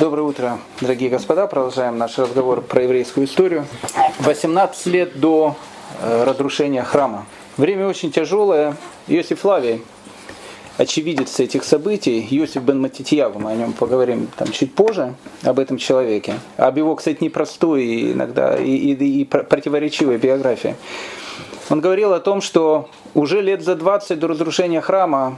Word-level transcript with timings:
Доброе 0.00 0.22
утро, 0.22 0.58
дорогие 0.80 1.10
господа. 1.10 1.46
Продолжаем 1.46 1.98
наш 1.98 2.16
разговор 2.16 2.62
про 2.62 2.84
еврейскую 2.84 3.26
историю. 3.26 3.66
18 4.20 4.86
лет 4.86 5.20
до 5.20 5.56
э, 6.00 6.24
разрушения 6.24 6.82
храма. 6.82 7.26
Время 7.58 7.86
очень 7.86 8.10
тяжелое. 8.10 8.78
Иосиф 9.08 9.40
Флавий, 9.40 9.82
очевидец 10.78 11.38
этих 11.38 11.64
событий, 11.64 12.26
Иосиф 12.30 12.62
бен 12.62 12.80
Матитьяву, 12.80 13.40
мы 13.40 13.50
о 13.50 13.54
нем 13.54 13.74
поговорим 13.74 14.28
там 14.38 14.50
чуть 14.52 14.74
позже, 14.74 15.12
об 15.42 15.58
этом 15.58 15.76
человеке. 15.76 16.36
Об 16.56 16.78
его, 16.78 16.96
кстати, 16.96 17.22
непростой 17.22 18.12
иногда 18.12 18.56
и, 18.56 18.70
и, 18.70 19.20
и 19.20 19.24
противоречивой 19.26 20.16
биографии. 20.16 20.76
Он 21.68 21.82
говорил 21.82 22.14
о 22.14 22.20
том, 22.20 22.40
что 22.40 22.88
уже 23.12 23.42
лет 23.42 23.62
за 23.62 23.74
20 23.74 24.18
до 24.18 24.28
разрушения 24.28 24.80
храма 24.80 25.36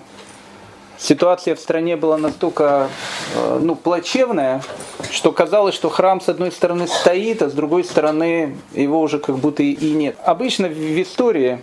ситуация 1.03 1.55
в 1.55 1.61
стране 1.61 1.97
была 1.97 2.17
настолько 2.17 2.89
э, 3.35 3.59
ну, 3.61 3.75
плачевная, 3.75 4.63
что 5.11 5.33
казалось, 5.33 5.75
что 5.75 5.91
храм 5.91 6.21
с 6.21 6.29
одной 6.29 6.53
стороны 6.53 6.87
стоит, 6.87 7.43
а 7.43 7.51
с 7.51 7.53
другой 7.53 7.85
стороны 7.85 8.57
его 8.73 9.01
уже 9.01 9.19
как 9.19 9.37
будто 9.37 9.63
и 9.63 9.91
нет. 9.93 10.17
Обычно 10.25 10.69
в 10.69 11.03
истории, 11.03 11.63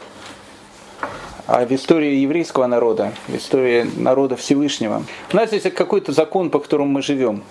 а 1.48 1.66
в 1.66 1.72
истории 1.72 2.16
еврейского 2.16 2.68
народа, 2.68 3.14
в 3.28 3.36
истории 3.36 3.90
народа 3.96 4.36
Всевышнего, 4.36 5.04
у 5.32 5.36
нас 5.36 5.52
есть 5.54 5.74
какой-то 5.74 6.12
закон, 6.12 6.50
по 6.50 6.60
которому 6.60 6.92
мы 6.92 7.02
живем. 7.02 7.44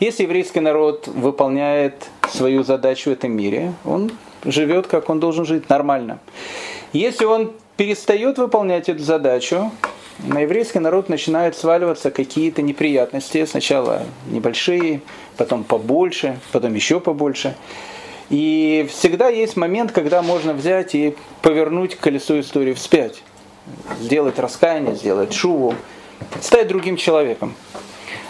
Если 0.00 0.22
еврейский 0.22 0.60
народ 0.60 1.08
выполняет 1.08 2.06
свою 2.30 2.62
задачу 2.62 3.10
в 3.10 3.12
этом 3.12 3.32
мире, 3.32 3.74
он 3.84 4.10
живет, 4.44 4.86
как 4.86 5.10
он 5.10 5.20
должен 5.20 5.44
жить, 5.44 5.68
нормально. 5.68 6.20
Если 6.92 7.24
он 7.24 7.52
перестает 7.76 8.38
выполнять 8.38 8.88
эту 8.88 9.02
задачу, 9.02 9.70
на 10.20 10.40
еврейский 10.40 10.80
народ 10.80 11.08
начинают 11.08 11.56
сваливаться 11.56 12.10
какие-то 12.10 12.62
неприятности. 12.62 13.44
Сначала 13.44 14.02
небольшие, 14.26 15.02
потом 15.36 15.64
побольше, 15.64 16.38
потом 16.52 16.74
еще 16.74 17.00
побольше. 17.00 17.54
И 18.30 18.86
всегда 18.90 19.28
есть 19.28 19.56
момент, 19.56 19.92
когда 19.92 20.22
можно 20.22 20.52
взять 20.52 20.94
и 20.94 21.16
повернуть 21.40 21.94
колесо 21.96 22.38
истории 22.40 22.74
вспять. 22.74 23.22
Сделать 24.00 24.38
раскаяние, 24.38 24.94
сделать 24.96 25.32
шуву, 25.32 25.74
стать 26.40 26.68
другим 26.68 26.96
человеком. 26.96 27.54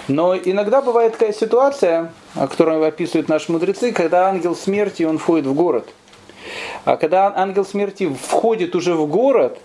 Но 0.08 0.36
иногда 0.36 0.82
бывает 0.82 1.12
такая 1.12 1.32
ситуация, 1.32 2.12
о 2.34 2.48
которой 2.48 2.86
описывают 2.86 3.28
наши 3.28 3.52
мудрецы, 3.52 3.92
когда 3.92 4.28
ангел 4.28 4.56
смерти, 4.56 5.02
он 5.02 5.18
входит 5.18 5.46
в 5.46 5.54
город. 5.54 5.88
А 6.84 6.96
когда 6.96 7.32
ангел 7.34 7.64
смерти 7.64 8.08
входит 8.08 8.74
уже 8.74 8.94
в 8.94 9.06
город, 9.06 9.58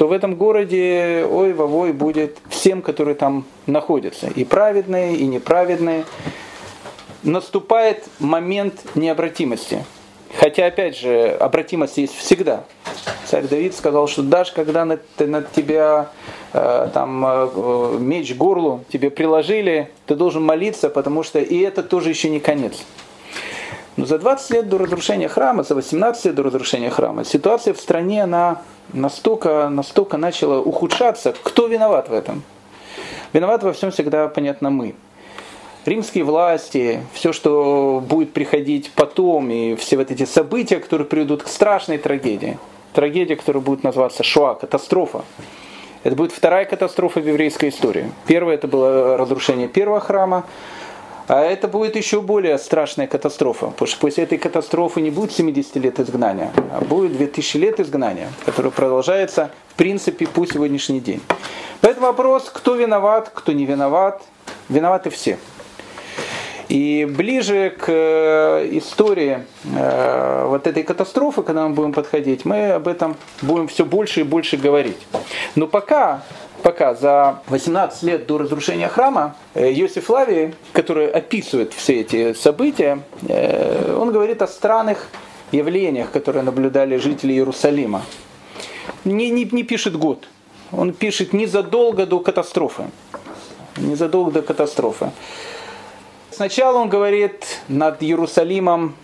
то 0.00 0.08
в 0.08 0.12
этом 0.12 0.34
городе 0.34 1.26
ой 1.30 1.52
вовой 1.52 1.92
будет 1.92 2.38
всем, 2.48 2.80
которые 2.80 3.14
там 3.14 3.44
находятся, 3.66 4.28
и 4.28 4.44
праведные, 4.44 5.14
и 5.14 5.26
неправедные. 5.26 6.06
Наступает 7.22 8.08
момент 8.18 8.80
необратимости. 8.94 9.84
Хотя, 10.38 10.64
опять 10.64 10.96
же, 10.96 11.36
обратимость 11.38 11.98
есть 11.98 12.16
всегда. 12.16 12.64
Царь 13.26 13.46
Давид 13.46 13.74
сказал, 13.74 14.08
что 14.08 14.22
даже 14.22 14.54
когда 14.54 14.86
над, 14.86 15.02
над 15.18 15.52
тебя 15.52 16.08
э, 16.54 16.88
там, 16.94 17.22
э, 17.26 17.98
меч 18.00 18.34
горлу 18.34 18.82
тебе 18.90 19.10
приложили, 19.10 19.90
ты 20.06 20.14
должен 20.14 20.42
молиться, 20.42 20.88
потому 20.88 21.22
что 21.22 21.40
и 21.40 21.58
это 21.58 21.82
тоже 21.82 22.08
еще 22.08 22.30
не 22.30 22.40
конец. 22.40 22.86
Но 24.00 24.06
за 24.06 24.18
20 24.18 24.50
лет 24.52 24.68
до 24.70 24.78
разрушения 24.78 25.28
храма, 25.28 25.62
за 25.62 25.74
18 25.74 26.24
лет 26.24 26.34
до 26.34 26.42
разрушения 26.42 26.88
храма, 26.88 27.22
ситуация 27.22 27.74
в 27.74 27.78
стране, 27.78 28.24
она 28.24 28.62
настолько, 28.94 29.68
настолько 29.68 30.16
начало 30.16 30.58
ухудшаться. 30.58 31.34
Кто 31.42 31.66
виноват 31.66 32.08
в 32.08 32.14
этом? 32.14 32.42
Виноват 33.34 33.62
во 33.62 33.74
всем 33.74 33.90
всегда, 33.90 34.28
понятно, 34.28 34.70
мы. 34.70 34.94
Римские 35.84 36.24
власти, 36.24 37.02
все, 37.12 37.34
что 37.34 38.02
будет 38.02 38.32
приходить 38.32 38.90
потом, 38.94 39.50
и 39.50 39.74
все 39.74 39.98
вот 39.98 40.10
эти 40.10 40.24
события, 40.24 40.78
которые 40.78 41.06
приведут 41.06 41.42
к 41.42 41.48
страшной 41.48 41.98
трагедии. 41.98 42.58
Трагедия, 42.94 43.36
которая 43.36 43.62
будет 43.62 43.84
называться 43.84 44.22
Шоа, 44.22 44.54
катастрофа. 44.54 45.26
Это 46.04 46.16
будет 46.16 46.32
вторая 46.32 46.64
катастрофа 46.64 47.20
в 47.20 47.26
еврейской 47.28 47.68
истории. 47.68 48.10
Первая 48.26 48.54
это 48.54 48.66
было 48.66 49.18
разрушение 49.18 49.68
первого 49.68 50.00
храма, 50.00 50.46
а 51.30 51.42
это 51.42 51.68
будет 51.68 51.94
еще 51.94 52.20
более 52.20 52.58
страшная 52.58 53.06
катастрофа, 53.06 53.66
потому 53.66 53.86
что 53.86 54.00
после 54.00 54.24
этой 54.24 54.36
катастрофы 54.36 55.00
не 55.00 55.10
будет 55.10 55.30
70 55.30 55.76
лет 55.76 56.00
изгнания, 56.00 56.50
а 56.72 56.80
будет 56.80 57.16
2000 57.16 57.56
лет 57.56 57.78
изгнания, 57.78 58.28
которое 58.44 58.70
продолжается 58.70 59.52
в 59.68 59.74
принципе 59.76 60.26
по 60.26 60.44
сегодняшний 60.44 60.98
день. 60.98 61.20
Поэтому 61.82 62.08
вопрос, 62.08 62.50
кто 62.52 62.74
виноват, 62.74 63.30
кто 63.32 63.52
не 63.52 63.64
виноват, 63.64 64.22
виноваты 64.68 65.10
все. 65.10 65.38
И 66.70 67.04
ближе 67.04 67.74
к 67.76 67.86
э, 67.88 68.68
истории 68.78 69.40
э, 69.64 70.46
вот 70.46 70.68
этой 70.68 70.84
катастрофы, 70.84 71.42
когда 71.42 71.66
мы 71.66 71.74
будем 71.74 71.92
подходить, 71.92 72.44
мы 72.44 72.70
об 72.70 72.86
этом 72.86 73.16
будем 73.42 73.66
все 73.66 73.84
больше 73.84 74.20
и 74.20 74.22
больше 74.22 74.56
говорить. 74.56 75.04
Но 75.56 75.66
пока 75.66 76.22
пока 76.62 76.94
за 76.94 77.42
18 77.48 78.02
лет 78.04 78.26
до 78.26 78.38
разрушения 78.38 78.86
храма 78.86 79.34
э, 79.54 79.72
Йосиф 79.72 80.08
Лави, 80.10 80.54
который 80.72 81.10
описывает 81.10 81.72
все 81.72 82.02
эти 82.02 82.34
события, 82.34 83.00
э, 83.26 83.96
он 83.98 84.12
говорит 84.12 84.40
о 84.40 84.46
странных 84.46 85.08
явлениях, 85.50 86.12
которые 86.12 86.44
наблюдали 86.44 86.98
жители 86.98 87.32
Иерусалима. 87.32 88.02
Не, 89.04 89.30
не, 89.30 89.44
не 89.44 89.64
пишет 89.64 89.96
год, 89.96 90.28
он 90.70 90.92
пишет 90.92 91.32
незадолго 91.32 92.06
до 92.06 92.20
катастрофы. 92.20 92.84
Незадолго 93.76 94.30
до 94.30 94.42
катастрофы. 94.42 95.10
Сначала 96.40 96.78
он 96.78 96.88
говорит, 96.88 97.60
над 97.68 98.02
Иерусалимом 98.02 98.94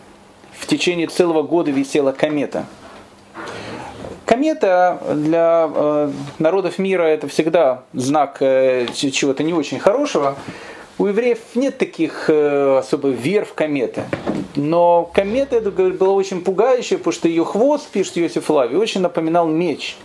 в 0.58 0.66
течение 0.66 1.06
целого 1.06 1.42
года 1.42 1.70
висела 1.70 2.12
комета– 2.12 2.64
Комета 4.24 4.98
для 5.14 5.70
э, 5.70 6.10
народов 6.38 6.78
мира 6.78 7.02
это 7.02 7.28
всегда 7.28 7.82
знак 7.92 8.38
э, 8.40 8.86
чего-то 8.94 9.42
не 9.42 9.52
очень 9.52 9.78
хорошего. 9.78 10.36
У 10.96 11.04
евреев 11.04 11.38
нет 11.54 11.76
таких 11.76 12.30
э, 12.30 12.78
особо 12.78 13.10
вер 13.10 13.44
в 13.44 13.52
кометы. 13.52 14.04
Но 14.54 15.10
комета 15.12 15.56
это 15.56 15.70
была 15.70 16.14
очень 16.14 16.40
пугающая, 16.40 16.96
потому 16.96 17.12
что 17.12 17.28
ее 17.28 17.44
хвост, 17.44 17.86
пишет 17.90 18.16
Иосиф 18.16 18.48
Лави, 18.48 18.76
очень 18.76 19.02
напоминал 19.02 19.46
меч. 19.46 19.98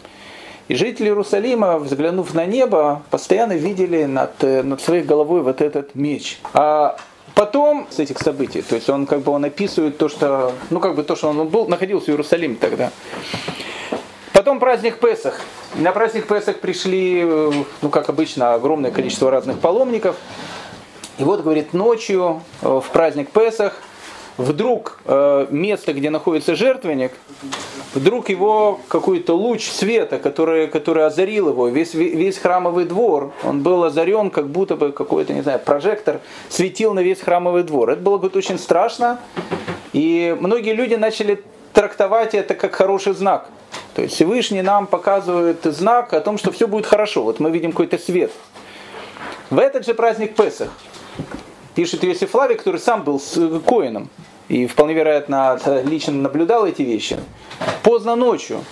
И 0.68 0.76
жители 0.76 1.08
Иерусалима, 1.08 1.80
взглянув 1.80 2.34
на 2.34 2.46
небо, 2.46 3.02
постоянно 3.10 3.54
видели 3.54 4.04
над, 4.04 4.32
э, 4.44 4.64
над 4.64 4.82
своей 4.82 5.04
головой 5.04 5.42
вот 5.42 5.62
этот 5.62 5.96
меч. 5.96 6.38
А 6.54 6.98
потом 7.36 7.88
с 7.90 8.00
этих 8.00 8.20
событий, 8.20 8.62
то 8.62 8.76
есть 8.76 8.90
он 8.90 9.06
как 9.06 9.22
бы 9.22 9.32
он 9.32 9.46
описывает 9.46 9.98
то, 9.98 10.10
что, 10.10 10.54
ну 10.70 10.80
как 10.80 10.96
бы 10.96 11.04
то, 11.04 11.16
что 11.16 11.30
он 11.30 11.48
был, 11.48 11.68
находился 11.68 12.08
в 12.08 12.10
Иерусалиме 12.10 12.56
тогда. 12.56 12.92
Потом 14.34 14.60
праздник 14.60 14.98
Песах. 14.98 15.40
На 15.76 15.92
праздник 15.92 16.28
Песах 16.28 16.60
пришли, 16.60 17.24
ну 17.24 17.90
как 17.92 18.10
обычно, 18.10 18.54
огромное 18.54 18.92
количество 18.92 19.30
разных 19.30 19.60
паломников. 19.60 20.16
И 21.18 21.24
вот, 21.24 21.44
говорит, 21.44 21.74
ночью 21.74 22.42
э, 22.62 22.80
в 22.84 22.90
праздник 22.92 23.30
Песах 23.30 23.82
вдруг 24.42 25.00
э, 25.06 25.48
место, 25.50 25.94
где 25.94 26.10
находится 26.10 26.56
жертвенник, 26.56 27.12
вдруг 27.94 28.30
его 28.30 28.80
какой-то 28.88 29.34
луч 29.34 29.70
света, 29.70 30.20
который, 30.20 30.68
который 30.68 31.06
озарил 31.06 31.50
его, 31.50 31.68
весь, 31.68 31.94
весь 31.94 32.38
храмовый 32.38 32.86
двор, 32.86 33.32
он 33.44 33.62
был 33.62 33.84
озарен, 33.84 34.30
как 34.30 34.50
будто 34.50 34.76
бы 34.76 34.92
какой-то, 34.92 35.34
не 35.34 35.42
знаю, 35.42 35.60
прожектор 35.60 36.20
светил 36.50 36.94
на 36.94 37.02
весь 37.02 37.22
храмовый 37.22 37.64
двор. 37.64 37.92
Это 37.92 38.02
было 38.02 38.18
говорит, 38.18 38.36
очень 38.36 38.60
страшно, 38.60 39.20
и 39.94 40.36
многие 40.40 40.74
люди 40.74 40.96
начали 40.96 41.44
трактовать 41.74 42.34
это 42.34 42.56
как 42.56 42.74
хороший 42.74 43.14
знак. 43.14 43.50
То 43.96 44.02
есть 44.02 44.16
Всевышний 44.16 44.62
нам 44.62 44.88
показывает 44.88 45.64
знак 45.64 46.14
о 46.14 46.22
том, 46.22 46.38
что 46.38 46.52
все 46.52 46.68
будет 46.68 46.86
хорошо. 46.86 47.24
Вот 47.24 47.40
мы 47.40 47.52
видим 47.52 47.72
какой-то 47.72 47.98
свет. 47.98 48.32
В 49.50 49.60
этот 49.60 49.86
же 49.86 49.94
праздник 49.94 50.36
Песах 50.36 50.70
пишет 51.76 52.04
Иосиф 52.04 52.32
Флавий, 52.32 52.56
который 52.56 52.80
сам 52.80 53.04
был 53.04 53.20
с 53.20 53.36
коином 53.66 54.10
и 54.52 54.68
вполне 54.68 54.94
вероятно 54.94 55.58
лично 55.86 56.12
наблюдал 56.12 56.66
эти 56.66 56.82
вещи. 56.82 57.18
Поздно 57.84 58.18
ночью 58.18 58.66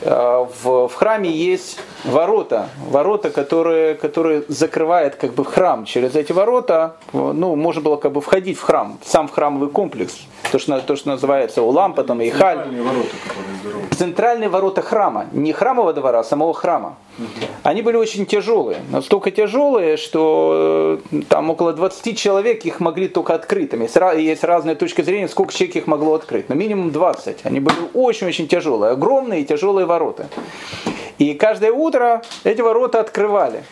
э, 0.00 0.46
в 0.62 0.88
храме 0.94 1.30
есть 1.30 1.78
ворота, 2.04 2.68
ворота, 2.88 3.30
которые, 3.30 3.94
которые 3.94 4.44
закрывают 4.48 5.16
как 5.16 5.34
бы 5.34 5.44
храм. 5.44 5.84
Через 5.84 6.14
эти 6.14 6.32
ворота 6.32 6.96
ну, 7.12 7.56
можно 7.56 7.82
было 7.82 7.96
как 7.96 8.12
бы 8.12 8.20
входить 8.20 8.58
в 8.58 8.62
храм, 8.62 8.98
сам 9.04 9.28
в 9.28 9.32
храмовый 9.32 9.70
комплекс 9.70 10.18
то, 10.50 10.58
что, 10.58 10.80
то, 10.80 10.96
что 10.96 11.08
называется 11.08 11.62
Улам, 11.62 11.94
потом 11.94 12.20
Ихаль. 12.20 12.58
Центральные 12.58 12.82
ворота, 12.82 13.10
Центральные 13.96 14.48
ворота 14.48 14.82
храма, 14.82 15.26
не 15.32 15.52
храмового 15.52 15.92
двора, 15.92 16.20
а 16.20 16.24
самого 16.24 16.54
храма. 16.54 16.96
Угу. 17.18 17.26
Они 17.64 17.82
были 17.82 17.96
очень 17.96 18.26
тяжелые, 18.26 18.78
настолько 18.90 19.30
тяжелые, 19.30 19.96
что 19.96 21.00
э, 21.12 21.22
там 21.28 21.50
около 21.50 21.72
20 21.72 22.18
человек 22.18 22.64
их 22.64 22.80
могли 22.80 23.08
только 23.08 23.34
открыть. 23.34 23.70
Там 23.70 23.82
есть, 23.82 23.96
есть 24.16 24.44
разные 24.44 24.74
точки 24.74 25.02
зрения, 25.02 25.28
сколько 25.28 25.52
человек 25.52 25.76
их 25.76 25.86
могло 25.86 26.14
открыть, 26.14 26.48
но 26.48 26.54
минимум 26.54 26.90
20. 26.90 27.44
Они 27.44 27.60
были 27.60 27.76
очень-очень 27.94 28.48
тяжелые, 28.48 28.92
огромные 28.92 29.42
и 29.42 29.44
тяжелые 29.44 29.86
ворота. 29.86 30.28
И 31.20 31.34
каждое 31.34 31.70
утро 31.70 32.22
эти 32.44 32.62
ворота 32.62 32.98
открывали. 33.00 33.62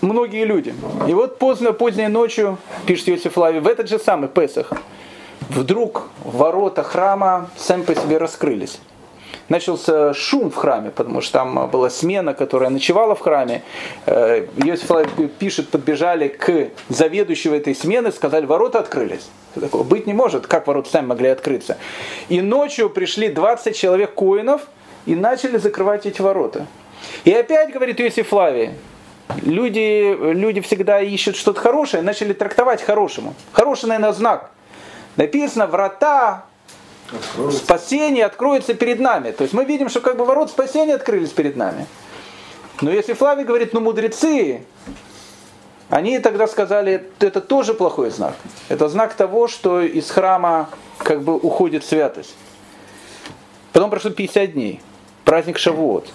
многие 0.00 0.46
люди. 0.46 0.74
И 1.06 1.12
вот 1.12 1.38
поздно, 1.38 1.74
поздней 1.74 2.08
ночью, 2.08 2.56
пишет 2.86 3.10
Иосиф 3.10 3.36
Лави, 3.36 3.60
в 3.60 3.68
этот 3.68 3.90
же 3.90 3.98
самый 3.98 4.30
Песах, 4.30 4.72
вдруг 5.50 6.08
ворота 6.24 6.82
храма 6.82 7.50
сами 7.58 7.82
по 7.82 7.94
себе 7.94 8.16
раскрылись. 8.16 8.80
Начался 9.50 10.14
шум 10.14 10.50
в 10.50 10.54
храме, 10.54 10.90
потому 10.90 11.20
что 11.20 11.32
там 11.40 11.68
была 11.68 11.90
смена, 11.90 12.32
которая 12.32 12.70
ночевала 12.70 13.14
в 13.14 13.20
храме. 13.20 13.62
Э, 14.06 14.46
Иосиф 14.64 14.88
Лави 14.88 15.26
пишет, 15.26 15.68
подбежали 15.68 16.28
к 16.28 16.70
заведующему 16.88 17.54
этой 17.54 17.74
смены, 17.74 18.12
сказали, 18.12 18.46
ворота 18.46 18.78
открылись. 18.78 19.28
Такого 19.54 19.82
быть 19.82 20.06
не 20.06 20.14
может, 20.14 20.46
как 20.46 20.66
ворота 20.66 20.88
сами 20.88 21.08
могли 21.08 21.28
открыться. 21.28 21.76
И 22.30 22.40
ночью 22.40 22.88
пришли 22.88 23.28
20 23.28 23.76
человек 23.76 24.14
коинов 24.14 24.62
и 25.06 25.14
начали 25.14 25.58
закрывать 25.58 26.06
эти 26.06 26.20
ворота. 26.20 26.66
И 27.24 27.32
опять, 27.32 27.72
говорит 27.72 28.00
Иосиф 28.00 28.28
Флавий, 28.28 28.70
люди, 29.42 30.16
люди 30.32 30.60
всегда 30.60 31.00
ищут 31.00 31.36
что-то 31.36 31.60
хорошее, 31.60 32.02
начали 32.02 32.32
трактовать 32.32 32.82
хорошему. 32.82 33.34
Хороший, 33.52 33.86
наверное, 33.86 34.12
знак. 34.12 34.50
Написано, 35.16 35.66
врата 35.66 36.44
откроются. 37.12 37.58
спасения 37.58 38.24
откроются 38.24 38.74
перед 38.74 39.00
нами. 39.00 39.32
То 39.32 39.42
есть 39.42 39.54
мы 39.54 39.64
видим, 39.64 39.88
что 39.88 40.00
как 40.00 40.16
бы 40.16 40.24
ворот 40.24 40.50
спасения 40.50 40.94
открылись 40.94 41.30
перед 41.30 41.56
нами. 41.56 41.86
Но 42.80 42.90
если 42.90 43.12
Флавий 43.12 43.44
говорит, 43.44 43.72
ну 43.74 43.80
мудрецы, 43.80 44.62
они 45.88 46.18
тогда 46.20 46.46
сказали, 46.46 47.04
это 47.18 47.40
тоже 47.40 47.74
плохой 47.74 48.10
знак. 48.10 48.34
Это 48.68 48.88
знак 48.88 49.14
того, 49.14 49.48
что 49.48 49.80
из 49.80 50.10
храма 50.10 50.70
как 50.98 51.22
бы 51.22 51.36
уходит 51.36 51.84
святость. 51.84 52.34
Потом 53.72 53.90
прошло 53.90 54.10
50 54.10 54.52
дней. 54.52 54.80
Праздник 55.24 55.58
Шавуот 55.58 56.06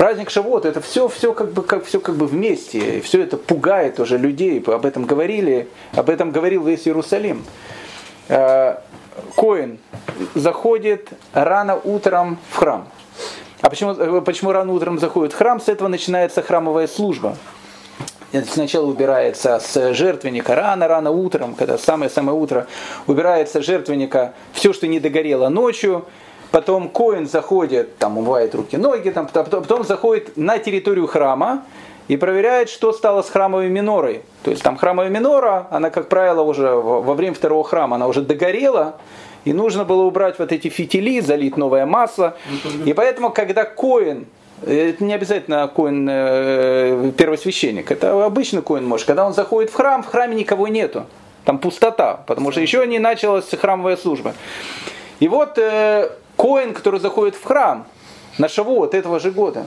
праздник 0.00 0.30
Шавот, 0.30 0.64
это 0.64 0.80
все, 0.80 1.08
все 1.08 1.34
как 1.34 1.52
бы, 1.52 1.62
как, 1.62 1.84
все 1.84 2.00
как 2.00 2.14
бы 2.14 2.26
вместе, 2.26 2.96
и 2.96 3.00
все 3.02 3.20
это 3.20 3.36
пугает 3.36 4.00
уже 4.00 4.16
людей, 4.16 4.58
об 4.66 4.86
этом 4.86 5.04
говорили, 5.04 5.68
об 5.92 6.08
этом 6.08 6.30
говорил 6.30 6.64
весь 6.64 6.86
Иерусалим. 6.88 7.44
Э, 8.30 8.76
Коин 9.36 9.78
заходит 10.34 11.10
рано 11.34 11.76
утром 11.76 12.38
в 12.48 12.56
храм. 12.56 12.88
А 13.60 13.68
почему, 13.68 13.92
э, 13.92 14.22
почему 14.22 14.52
рано 14.52 14.72
утром 14.72 14.98
заходит 14.98 15.34
в 15.34 15.36
храм? 15.36 15.60
С 15.60 15.68
этого 15.68 15.88
начинается 15.88 16.40
храмовая 16.40 16.86
служба. 16.86 17.36
Сначала 18.50 18.86
убирается 18.86 19.60
с 19.60 19.92
жертвенника 19.92 20.54
рано-рано 20.54 21.10
утром, 21.10 21.54
когда 21.54 21.76
самое-самое 21.76 22.38
утро 22.38 22.68
убирается 23.06 23.60
с 23.60 23.66
жертвенника 23.66 24.32
все, 24.54 24.72
что 24.72 24.86
не 24.86 24.98
догорело 24.98 25.50
ночью, 25.50 26.06
потом 26.50 26.88
Коин 26.88 27.28
заходит, 27.28 27.96
там 27.98 28.18
умывает 28.18 28.54
руки, 28.54 28.76
ноги, 28.76 29.10
там, 29.10 29.26
потом, 29.26 29.62
потом 29.62 29.84
заходит 29.84 30.36
на 30.36 30.58
территорию 30.58 31.06
храма 31.06 31.64
и 32.08 32.16
проверяет, 32.16 32.68
что 32.68 32.92
стало 32.92 33.22
с 33.22 33.30
храмовой 33.30 33.68
минорой. 33.68 34.22
То 34.42 34.50
есть 34.50 34.62
там 34.62 34.76
храмовая 34.76 35.10
минора, 35.10 35.68
она, 35.70 35.90
как 35.90 36.08
правило, 36.08 36.42
уже 36.42 36.70
во 36.70 37.14
время 37.14 37.34
второго 37.34 37.64
храма, 37.64 37.96
она 37.96 38.08
уже 38.08 38.22
догорела, 38.22 38.96
и 39.44 39.52
нужно 39.52 39.84
было 39.84 40.02
убрать 40.02 40.38
вот 40.38 40.52
эти 40.52 40.68
фитили, 40.68 41.20
залить 41.20 41.56
новое 41.56 41.86
масло. 41.86 42.36
И 42.84 42.92
поэтому, 42.92 43.30
когда 43.30 43.64
Коин 43.64 44.26
это 44.66 45.02
не 45.04 45.14
обязательно 45.14 45.66
коин 45.68 46.06
э, 46.10 47.12
первосвященник, 47.16 47.90
это 47.90 48.24
обычный 48.24 48.60
коин 48.60 48.84
может. 48.84 49.06
Когда 49.06 49.26
он 49.26 49.32
заходит 49.32 49.70
в 49.70 49.74
храм, 49.74 50.02
в 50.02 50.06
храме 50.06 50.36
никого 50.36 50.68
нету. 50.68 51.06
Там 51.44 51.58
пустота, 51.58 52.22
потому 52.26 52.52
что 52.52 52.60
еще 52.60 52.86
не 52.86 52.98
началась 52.98 53.48
храмовая 53.48 53.96
служба. 53.96 54.34
И 55.18 55.28
вот 55.28 55.56
э, 55.56 56.10
Коин, 56.40 56.72
который 56.72 57.00
заходит 57.00 57.34
в 57.34 57.44
храм 57.44 57.86
на 58.38 58.48
Шавуот 58.48 58.94
этого 58.94 59.20
же 59.20 59.30
года, 59.30 59.66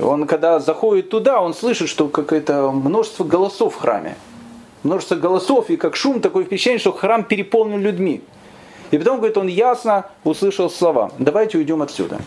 он 0.00 0.26
когда 0.26 0.58
заходит 0.58 1.08
туда, 1.08 1.40
он 1.40 1.54
слышит, 1.54 1.88
что 1.88 2.08
какое-то 2.08 2.72
множество 2.72 3.22
голосов 3.22 3.76
в 3.76 3.78
храме. 3.78 4.16
Множество 4.82 5.14
голосов, 5.14 5.70
и 5.70 5.76
как 5.76 5.94
шум, 5.94 6.20
такое 6.20 6.44
впечатление, 6.44 6.80
что 6.80 6.90
храм 6.90 7.22
переполнен 7.22 7.80
людьми. 7.80 8.24
И 8.90 8.98
потом, 8.98 9.18
говорит, 9.18 9.36
он 9.36 9.46
ясно 9.46 10.06
услышал 10.24 10.68
слова, 10.68 11.12
давайте 11.20 11.58
уйдем 11.58 11.80
отсюда. 11.80 12.18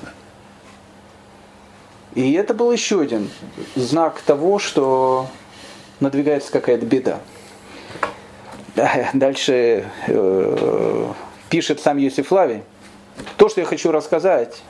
И 2.13 2.31
это 2.31 2.53
был 2.53 2.71
еще 2.71 3.01
один 3.01 3.29
знак 3.75 4.21
того, 4.21 4.59
что 4.59 5.27
надвигается 5.99 6.53
какая-то 6.53 6.85
беда. 6.85 7.19
Дальше 9.13 9.85
э, 10.07 11.07
пишет 11.49 11.81
сам 11.81 11.97
Юсиф 11.97 12.31
Лави, 12.31 12.63
то, 13.38 13.50
что 13.50 13.62
я 13.62 13.65
хочу 13.67 13.91
рассказать, 13.91 14.62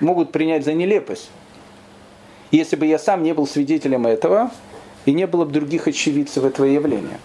могут 0.00 0.32
принять 0.32 0.64
за 0.64 0.72
нелепость, 0.72 1.30
если 2.50 2.76
бы 2.76 2.86
я 2.86 2.98
сам 2.98 3.22
не 3.22 3.32
был 3.32 3.46
свидетелем 3.46 4.06
этого 4.06 4.50
и 5.04 5.12
не 5.12 5.26
было 5.26 5.44
бы 5.44 5.52
других 5.52 5.86
очевидцев 5.86 6.44
этого 6.44 6.66
явления. 6.66 7.20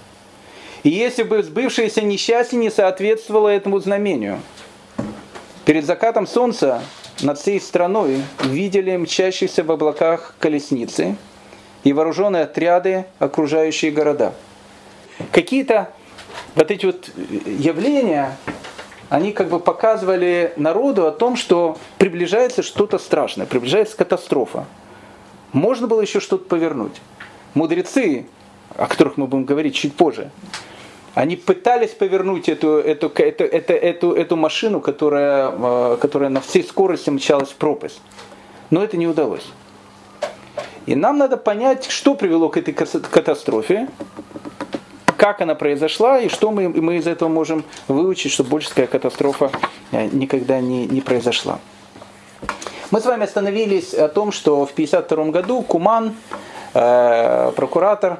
И 0.83 0.89
если 0.89 1.24
бы 1.24 1.42
сбывшееся 1.42 2.01
несчастье 2.01 2.60
не 2.60 2.69
соответствовало 2.69 3.50
этому 3.50 3.80
знамению. 3.80 4.39
Перед 5.66 5.83
закатом 5.83 6.27
солнца 6.27 6.83
над 7.21 7.39
всей 7.39 7.60
страной 7.60 8.21
видели 8.44 8.95
мчащиеся 8.95 9.63
в 9.63 9.71
облаках 9.71 10.36
колесницы 10.38 11.16
и 11.83 11.92
вооруженные 11.92 12.44
отряды, 12.44 13.06
окружающие 13.18 13.89
города. 13.89 14.36
Какие-то 15.31 15.89
вот 16.54 16.69
эти 16.69 16.86
вот 16.86 17.10
явления, 17.48 18.38
они 19.10 19.31
как 19.31 19.50
бы 19.50 19.60
показывали 19.60 20.54
народу 20.56 21.06
о 21.07 21.12
том, 21.12 21.36
что 21.36 21.78
приближается 21.98 22.63
что-то 22.63 22.98
страшное, 22.98 23.46
приближается 23.46 23.96
катастрофа. 23.96 24.66
Можно 25.54 25.88
было 25.88 26.02
еще 26.02 26.19
что-то 26.19 26.46
повернуть. 26.46 27.02
Мудрецы, 27.54 28.25
о 28.75 28.88
которых 28.88 29.18
мы 29.18 29.28
будем 29.28 29.46
говорить 29.46 29.75
чуть 29.75 29.96
позже, 29.96 30.31
они 31.13 31.38
пытались 31.38 31.92
повернуть 31.92 32.50
эту, 32.50 32.78
эту, 32.78 33.07
эту, 33.07 33.46
эту, 33.46 33.74
эту, 33.74 34.12
эту 34.12 34.36
машину, 34.36 34.81
которая, 34.81 35.50
э, 35.50 35.98
которая 36.02 36.30
на 36.30 36.42
всей 36.42 36.63
скорости 36.63 37.10
мчалась 37.10 37.50
в 37.50 37.56
пропасть. 37.56 38.02
Но 38.69 38.84
это 38.84 38.98
не 38.98 39.07
удалось. 39.07 39.46
И 40.86 40.96
нам 40.96 41.18
надо 41.18 41.38
понять, 41.38 41.86
что 41.90 42.16
привело 42.16 42.50
к 42.50 42.57
этой 42.57 42.74
катастрофе, 42.74 43.88
как 45.18 45.42
она 45.42 45.56
произошла 45.56 46.20
и 46.20 46.30
что 46.30 46.52
мы, 46.52 46.70
мы 46.70 46.98
из 46.98 47.08
этого 47.08 47.30
можем 47.30 47.64
выучить, 47.88 48.32
чтобы 48.32 48.50
больше 48.50 48.70
такая 48.70 48.88
катастрофа 48.88 49.52
э, 49.92 50.08
никогда 50.12 50.60
не, 50.60 50.86
не 50.86 51.02
произошла. 51.02 51.60
Мы 52.92 53.02
с 53.02 53.06
вами 53.06 53.24
остановились 53.24 53.94
о 53.94 54.08
том, 54.08 54.32
что 54.32 54.66
в 54.66 54.72
1952 54.72 55.32
году 55.32 55.62
Куман, 55.62 56.16
э, 56.74 57.52
прокуратор, 57.56 58.20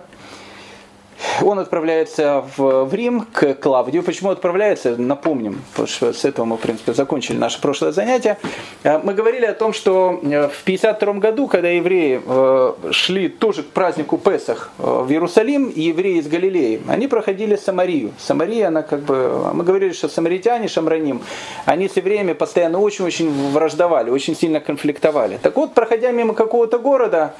он 1.42 1.60
отправляется 1.60 2.46
в, 2.56 2.86
в 2.86 2.94
Рим 2.94 3.28
к 3.32 3.56
Клавдию. 3.56 4.04
Почему 4.04 4.30
отправляется? 4.30 4.96
Напомним, 4.98 5.62
потому 5.72 5.88
что 5.88 6.14
с 6.14 6.26
этого 6.26 6.46
мы, 6.46 6.58
в 6.58 6.60
принципе, 6.60 6.94
закончили 6.94 7.38
наше 7.38 7.62
прошлое 7.62 7.92
занятие. 7.92 8.38
Э, 8.84 9.00
мы 9.00 9.14
говорили 9.14 9.46
о 9.46 9.54
том, 9.54 9.74
что 9.74 10.20
э, 10.24 10.48
в 10.48 10.64
52 10.64 11.14
году, 11.14 11.48
когда 11.48 11.70
евреи 11.70 12.22
э, 12.26 12.74
шли 12.92 13.30
тоже 13.30 13.64
к 13.64 13.68
празднику 13.68 14.18
Песах 14.18 14.72
в 14.78 15.10
Иерусалим, 15.12 15.72
евреи 15.76 16.20
из 16.20 16.28
Галилеи, 16.28 16.82
они 16.88 17.08
проходили 17.08 17.56
Самарию. 17.56 18.12
Самария, 18.18 18.68
она 18.68 18.82
как 18.82 19.02
бы... 19.02 19.52
Мы 19.54 19.64
говорили, 19.64 19.94
что 19.94 20.10
самаритяне, 20.10 20.68
шамраним, 20.68 21.22
они 21.66 21.90
с 21.90 21.98
евреями 21.98 22.34
постоянно 22.34 22.80
очень-очень 22.80 23.52
враждовали, 23.52 24.10
очень 24.10 24.36
сильно 24.36 24.60
конфликтовали. 24.60 25.40
Так 25.42 25.56
вот, 25.56 25.74
проходя 25.74 26.12
мимо 26.12 26.34
какого-то 26.34 26.80
города, 26.80 27.34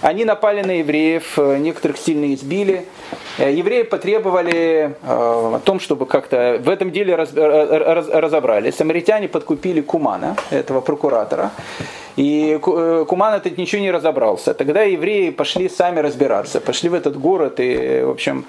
они 0.00 0.24
напали 0.24 0.62
на 0.62 0.78
евреев, 0.78 1.38
э, 1.38 1.58
некоторых 1.58 1.98
сильно 1.98 2.32
избили. 2.32 2.84
Э, 3.38 3.52
евреи 3.52 3.82
потребовали 3.82 4.54
э, 4.54 4.92
о 5.02 5.60
том, 5.64 5.80
чтобы 5.80 6.06
как-то 6.06 6.60
в 6.62 6.68
этом 6.68 6.92
деле 6.92 7.16
разобрались. 7.16 8.76
Самаритяне 8.76 9.28
подкупили 9.28 9.80
Кумана, 9.80 10.36
этого 10.50 10.80
прокуратора. 10.80 11.50
И 12.16 12.58
Куман 12.60 13.34
этот 13.34 13.58
ничего 13.58 13.80
не 13.80 13.92
разобрался. 13.92 14.52
Тогда 14.52 14.82
евреи 14.82 15.30
пошли 15.30 15.68
сами 15.68 16.00
разбираться. 16.00 16.60
Пошли 16.60 16.88
в 16.88 16.94
этот 16.94 17.16
город 17.16 17.60
и, 17.60 18.02
в 18.04 18.10
общем, 18.10 18.44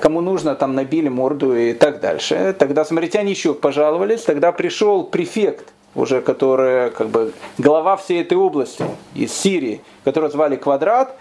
кому 0.00 0.20
нужно, 0.20 0.56
там 0.56 0.74
набили 0.74 1.08
морду 1.08 1.56
и 1.56 1.74
так 1.74 2.00
дальше. 2.00 2.56
Тогда 2.58 2.84
самаритяне 2.84 3.30
еще 3.30 3.54
пожаловались. 3.54 4.22
Тогда 4.22 4.50
пришел 4.50 5.04
префект 5.04 5.72
уже 5.98 6.22
которая 6.22 6.90
как 6.90 7.08
бы 7.08 7.32
глава 7.58 7.96
всей 7.96 8.22
этой 8.22 8.38
области 8.38 8.84
из 9.14 9.32
Сирии, 9.32 9.82
которого 10.04 10.30
звали 10.30 10.56
Квадрат, 10.56 11.16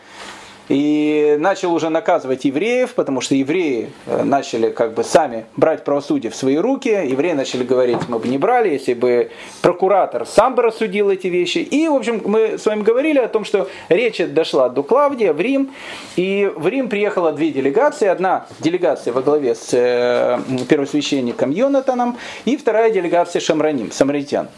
и 0.69 1.37
начал 1.39 1.73
уже 1.73 1.89
наказывать 1.89 2.45
евреев, 2.45 2.93
потому 2.93 3.21
что 3.21 3.35
евреи 3.35 3.89
э, 4.05 4.23
начали 4.23 4.69
как 4.69 4.93
бы 4.93 5.03
сами 5.03 5.45
брать 5.55 5.85
правосудие 5.85 6.29
в 6.29 6.35
свои 6.35 6.57
руки. 6.57 6.89
Евреи 6.89 7.33
начали 7.33 7.63
говорить, 7.63 7.99
мы 8.09 8.19
бы 8.19 8.27
не 8.27 8.37
брали, 8.37 8.69
если 8.69 8.93
бы 8.93 9.31
прокуратор 9.61 10.25
сам 10.25 10.55
бы 10.55 10.63
рассудил 10.63 11.09
эти 11.09 11.27
вещи. 11.27 11.59
И, 11.59 11.87
в 11.87 11.95
общем, 11.95 12.21
мы 12.25 12.57
с 12.57 12.65
вами 12.65 12.83
говорили 12.83 13.19
о 13.19 13.27
том, 13.29 13.45
что 13.45 13.69
речь 13.87 14.17
дошла 14.17 14.67
до 14.69 14.83
Клавдия 14.83 15.33
в 15.33 15.39
Рим. 15.39 15.71
И 16.17 16.51
в 16.53 16.67
Рим 16.67 16.89
приехала 16.89 17.31
две 17.31 17.51
делегации. 17.51 18.07
Одна 18.07 18.47
делегация 18.59 19.13
во 19.13 19.21
главе 19.21 19.55
с 19.55 19.69
э, 19.71 20.37
первосвященником 20.67 21.51
Йонатаном, 21.51 22.17
и 22.45 22.57
вторая 22.57 22.91
делегация 22.91 23.39
Шамраним, 23.39 23.91
самаритян. 23.91 24.49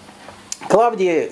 Клавдий, 0.68 1.30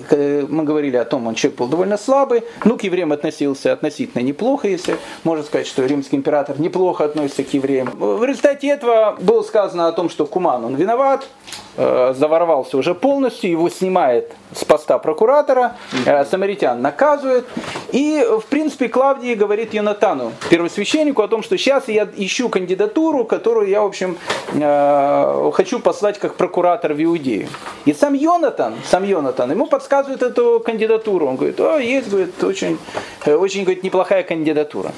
мы 0.48 0.64
говорили 0.64 0.96
о 0.98 1.06
том, 1.06 1.28
он 1.28 1.36
человек 1.36 1.60
был 1.60 1.68
довольно 1.68 1.98
слабый, 1.98 2.44
ну, 2.64 2.78
к 2.78 2.84
евреям 2.84 3.12
относился 3.12 3.74
относительно 3.74 4.22
неплохо, 4.22 4.68
если 4.68 4.98
можно 5.24 5.44
сказать, 5.44 5.68
что 5.68 5.86
римский 5.86 6.16
император 6.16 6.60
неплохо 6.60 7.06
относится 7.06 7.44
к 7.44 7.54
евреям. 7.54 7.92
В 7.98 8.24
результате 8.24 8.70
этого 8.70 9.18
было 9.20 9.42
сказано 9.44 9.88
о 9.88 9.92
том, 9.92 10.10
что 10.10 10.26
Куман, 10.26 10.64
он 10.64 10.76
виноват, 10.76 11.28
э, 11.76 12.14
заворовался 12.18 12.78
уже 12.78 12.96
полностью, 12.96 13.52
его 13.52 13.70
снимает 13.70 14.34
с 14.54 14.64
поста 14.64 14.98
прокуратора, 14.98 15.76
э, 16.06 16.26
самаритян 16.26 16.82
наказывает, 16.82 17.46
и, 17.92 18.26
в 18.42 18.46
принципе, 18.46 18.88
Клавдий 18.88 19.36
говорит 19.36 19.74
Йонатану, 19.74 20.32
первосвященнику, 20.50 21.22
о 21.22 21.28
том, 21.28 21.44
что 21.44 21.58
сейчас 21.58 21.88
я 21.90 22.08
ищу 22.16 22.50
кандидатуру, 22.50 23.26
которую 23.26 23.70
я, 23.70 23.82
в 23.82 23.86
общем, 23.86 24.18
э, 24.54 25.52
хочу 25.54 25.80
послать 25.80 26.18
как 26.18 26.36
прокуратор 26.36 26.94
в 26.94 27.04
Иудею. 27.04 27.48
И 27.86 27.94
сам 27.94 28.14
Йонатан, 28.14 28.76
сам 28.90 29.04
Йонатан, 29.04 29.17
ему 29.52 29.68
подсказывает 29.68 30.22
эту 30.22 30.60
кандидатуру. 30.60 31.28
Он 31.28 31.36
говорит, 31.36 31.60
о, 31.60 31.78
есть, 31.78 32.10
говорит, 32.10 32.44
очень, 32.44 32.78
э, 33.26 33.36
очень 33.36 33.64
говорит, 33.64 33.84
неплохая 33.84 34.24
кандидатура. 34.24 34.92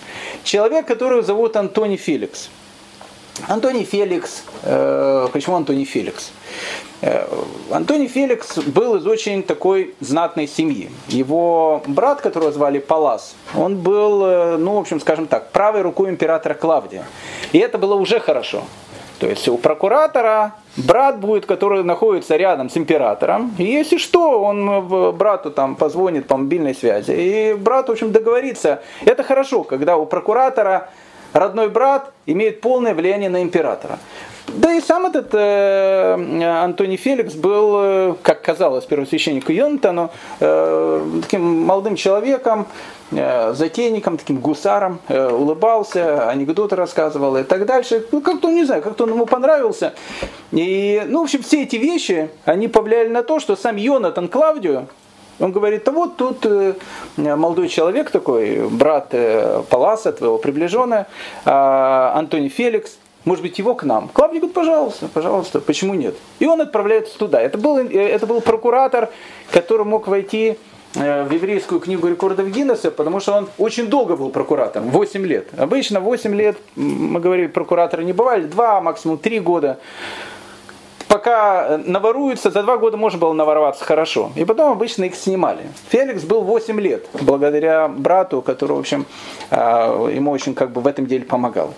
Человек, 0.43 0.85
которого 0.85 1.21
зовут 1.21 1.55
Антоний 1.55 1.97
Феликс. 1.97 2.49
Антоний 3.47 3.83
Феликс, 3.83 4.43
э, 4.63 5.27
почему 5.31 5.55
Антоний 5.55 5.85
Феликс? 5.85 6.31
Э, 7.01 7.25
Антоний 7.71 8.07
Феликс 8.07 8.57
был 8.57 8.95
из 8.95 9.07
очень 9.07 9.43
такой 9.43 9.95
знатной 10.01 10.47
семьи. 10.47 10.89
Его 11.07 11.81
брат, 11.87 12.21
которого 12.21 12.51
звали 12.51 12.79
Палас, 12.79 13.35
он 13.55 13.77
был, 13.77 14.25
э, 14.25 14.57
ну, 14.57 14.73
в 14.73 14.79
общем, 14.79 14.99
скажем 14.99 15.27
так, 15.27 15.51
правой 15.51 15.81
рукой 15.81 16.09
императора 16.09 16.53
Клавдия. 16.53 17.05
И 17.53 17.59
это 17.59 17.77
было 17.77 17.95
уже 17.95 18.19
хорошо. 18.19 18.63
То 19.19 19.27
есть 19.27 19.47
у 19.49 19.57
прокуратора 19.57 20.53
брат 20.77 21.19
будет, 21.19 21.45
который 21.45 21.83
находится 21.83 22.37
рядом 22.37 22.69
с 22.69 22.77
императором. 22.77 23.53
И 23.57 23.63
если 23.63 23.97
что, 23.97 24.41
он 24.41 24.87
брату 25.17 25.51
там 25.51 25.75
позвонит 25.75 26.27
по 26.27 26.37
мобильной 26.37 26.73
связи. 26.73 27.11
И 27.11 27.53
брат, 27.53 27.89
в 27.89 27.91
общем, 27.91 28.11
договорится. 28.11 28.81
Это 29.05 29.23
хорошо, 29.23 29.63
когда 29.63 29.97
у 29.97 30.05
прокуратора 30.05 30.89
родной 31.33 31.69
брат 31.69 32.11
имеет 32.25 32.61
полное 32.61 32.93
влияние 32.93 33.29
на 33.29 33.43
императора. 33.43 33.99
Да 34.55 34.73
и 34.73 34.81
сам 34.81 35.05
этот 35.05 35.33
э, 35.33 36.63
Антоний 36.63 36.97
Феликс 36.97 37.35
был, 37.35 37.75
э, 37.75 38.15
как 38.21 38.41
казалось 38.41 38.85
первосвященнику 38.85 39.51
Йонатану, 39.51 40.11
э, 40.39 41.05
таким 41.21 41.65
молодым 41.65 41.95
человеком, 41.95 42.67
э, 43.11 43.53
затейником, 43.53 44.17
таким 44.17 44.39
гусаром, 44.39 44.99
э, 45.07 45.29
улыбался, 45.29 46.29
анекдоты 46.29 46.75
рассказывал 46.75 47.37
и 47.37 47.43
так 47.43 47.65
дальше. 47.65 48.05
Ну, 48.11 48.21
как-то, 48.21 48.49
не 48.49 48.65
знаю, 48.65 48.81
как-то 48.81 49.03
он 49.03 49.11
ему 49.11 49.25
понравился. 49.25 49.93
И, 50.51 51.03
ну, 51.07 51.19
в 51.19 51.23
общем, 51.23 51.43
все 51.43 51.63
эти 51.63 51.75
вещи, 51.75 52.29
они 52.45 52.67
повлияли 52.67 53.09
на 53.09 53.23
то, 53.23 53.39
что 53.39 53.55
сам 53.55 53.75
Йонатан 53.75 54.27
Клавдию, 54.27 54.87
он 55.39 55.51
говорит, 55.51 55.87
а 55.87 55.91
вот 55.91 56.17
тут 56.17 56.45
э, 56.45 56.73
молодой 57.15 57.69
человек 57.69 58.11
такой, 58.11 58.67
брат 58.69 59.07
э, 59.11 59.63
Паласа, 59.69 60.11
твоего 60.11 60.37
приближенного, 60.37 61.07
а, 61.45 62.13
Антоний 62.15 62.49
Феликс, 62.49 62.98
может 63.29 63.43
быть, 63.43 63.59
его 63.59 63.75
к 63.75 63.83
нам. 63.83 64.09
Клавдий 64.09 64.39
говорит, 64.39 64.55
пожалуйста, 64.55 65.07
пожалуйста, 65.07 65.59
почему 65.59 65.93
нет? 65.93 66.15
И 66.39 66.47
он 66.47 66.61
отправляется 66.61 67.15
туда. 67.15 67.39
Это 67.39 67.59
был, 67.59 67.77
э, 67.77 67.87
это 67.91 68.25
был 68.25 68.41
прокуратор, 68.41 69.09
который 69.51 69.85
мог 69.85 70.07
войти 70.07 70.57
в 70.95 71.31
еврейскую 71.31 71.79
книгу 71.79 72.07
рекордов 72.07 72.47
Гиннесса, 72.47 72.89
потому 72.89 73.19
что 73.19 73.33
он 73.33 73.49
очень 73.59 73.85
долго 73.89 74.15
был 74.15 74.31
прокуратором, 74.31 74.89
8 74.89 75.23
лет. 75.23 75.47
Обычно 75.55 75.99
8 75.99 76.33
лет, 76.33 76.57
мы 76.75 77.19
говорили, 77.19 77.45
прокураторы 77.45 78.03
не 78.03 78.13
бывали, 78.13 78.45
2, 78.45 78.81
максимум 78.81 79.19
3 79.19 79.39
года 79.39 79.77
пока 81.07 81.81
наворуются, 81.85 82.51
за 82.51 82.63
два 82.63 82.77
года 82.77 82.95
можно 82.95 83.19
было 83.19 83.33
навороваться 83.33 83.83
хорошо. 83.83 84.31
И 84.35 84.45
потом 84.45 84.71
обычно 84.71 85.03
их 85.05 85.15
снимали. 85.15 85.63
Феликс 85.89 86.23
был 86.23 86.43
8 86.43 86.79
лет, 86.79 87.07
благодаря 87.21 87.87
брату, 87.87 88.41
который, 88.41 88.73
в 88.73 88.79
общем, 88.79 89.05
ему 89.51 90.31
очень 90.31 90.53
как 90.53 90.71
бы 90.71 90.81
в 90.81 90.87
этом 90.87 91.07
деле 91.07 91.25
помогал. 91.25 91.73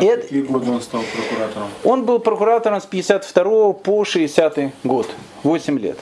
И 0.00 0.06
какие 0.08 0.42
годы 0.42 0.70
он 0.70 0.80
стал 0.80 1.02
прокуратором? 1.02 1.68
Он 1.84 2.04
был 2.04 2.18
прокуратором 2.18 2.80
с 2.80 2.86
52 2.86 3.72
по 3.72 4.04
60 4.04 4.58
год, 4.84 5.08
8 5.42 5.78
лет. 5.78 5.98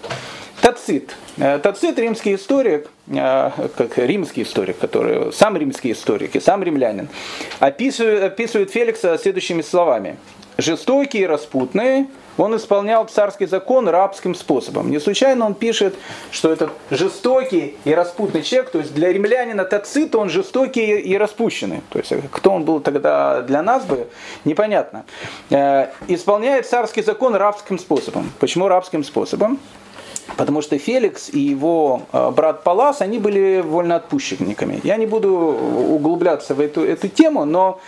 Тацит. 0.60 1.14
Э, 1.36 1.58
Тацит 1.58 1.98
римский 1.98 2.34
историк, 2.34 2.88
э, 3.08 3.50
как 3.76 3.98
римский 3.98 4.42
историк, 4.42 4.78
который 4.78 5.32
сам 5.32 5.56
римский 5.56 5.92
историк 5.92 6.34
и 6.34 6.40
сам 6.40 6.62
римлянин, 6.62 7.08
описывает, 7.60 8.22
описывает 8.24 8.70
Феликса 8.70 9.18
следующими 9.18 9.62
словами. 9.62 10.16
Жестокий 10.58 11.20
и 11.20 11.26
распутный, 11.26 12.06
он 12.36 12.56
исполнял 12.56 13.04
царский 13.06 13.46
закон 13.46 13.88
рабским 13.88 14.34
способом. 14.34 14.90
Не 14.90 15.00
случайно 15.00 15.46
он 15.46 15.54
пишет, 15.54 15.94
что 16.30 16.52
этот 16.52 16.70
жестокий 16.90 17.76
и 17.84 17.94
распутный 17.94 18.42
человек, 18.42 18.70
то 18.70 18.78
есть 18.78 18.94
для 18.94 19.12
римлянина 19.12 19.64
Тацит 19.64 20.14
он 20.14 20.28
жестокий 20.28 20.98
и 20.98 21.16
распущенный. 21.16 21.82
То 21.90 21.98
есть 21.98 22.12
кто 22.30 22.50
он 22.50 22.64
был 22.64 22.80
тогда 22.80 23.42
для 23.42 23.62
нас 23.62 23.84
бы, 23.84 24.08
непонятно. 24.44 25.04
Э, 25.50 25.88
исполняет 26.08 26.66
царский 26.66 27.02
закон 27.02 27.34
рабским 27.34 27.78
способом. 27.78 28.32
Почему 28.38 28.68
рабским 28.68 29.04
способом? 29.04 29.58
Потому 30.36 30.60
что 30.60 30.78
Феликс 30.78 31.30
и 31.30 31.38
его 31.38 32.02
э, 32.12 32.30
брат 32.30 32.64
Палас, 32.64 33.00
они 33.00 33.18
были 33.18 33.62
вольноотпущенниками. 33.64 34.80
Я 34.82 34.96
не 34.96 35.06
буду 35.06 35.32
углубляться 35.32 36.54
в 36.54 36.60
эту, 36.60 36.84
эту 36.84 37.08
тему, 37.08 37.44
но 37.44 37.80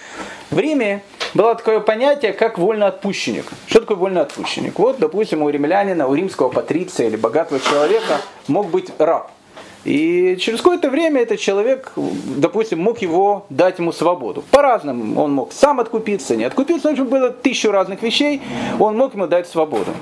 в 0.51 0.59
Риме 0.59 1.03
было 1.35 1.55
такое 1.55 1.81
понятие, 1.81 2.33
как 2.33 2.59
вольноотпущенник. 2.59 3.47
Что 3.67 3.81
такое 3.81 3.97
вольноотпущенник? 3.97 4.79
Вот, 4.79 4.99
допустим, 4.99 5.43
у 5.43 5.51
римлянина, 5.51 6.07
у 6.07 6.15
римского 6.15 6.49
патриция 6.49 7.09
или 7.09 7.17
богатого 7.17 7.61
человека 7.61 8.21
мог 8.47 8.69
быть 8.69 8.91
раб. 8.99 9.31
И 9.85 10.37
через 10.41 10.59
какое-то 10.59 10.91
время 10.91 11.23
этот 11.23 11.39
человек, 11.41 11.93
допустим, 11.97 12.81
мог 12.81 13.01
его 13.01 13.47
дать 13.49 13.79
ему 13.79 13.93
свободу. 13.93 14.45
По-разному. 14.51 15.21
Он 15.21 15.33
мог 15.33 15.53
сам 15.53 15.81
откупиться, 15.81 16.37
не 16.37 16.45
откупиться. 16.45 16.89
В 16.89 16.93
общем, 16.93 17.07
было 17.07 17.31
тысячу 17.31 17.71
разных 17.71 18.03
вещей. 18.03 18.43
Он 18.79 18.97
мог 18.97 19.15
ему 19.15 19.27
дать 19.27 19.49
свободу. 19.49 19.93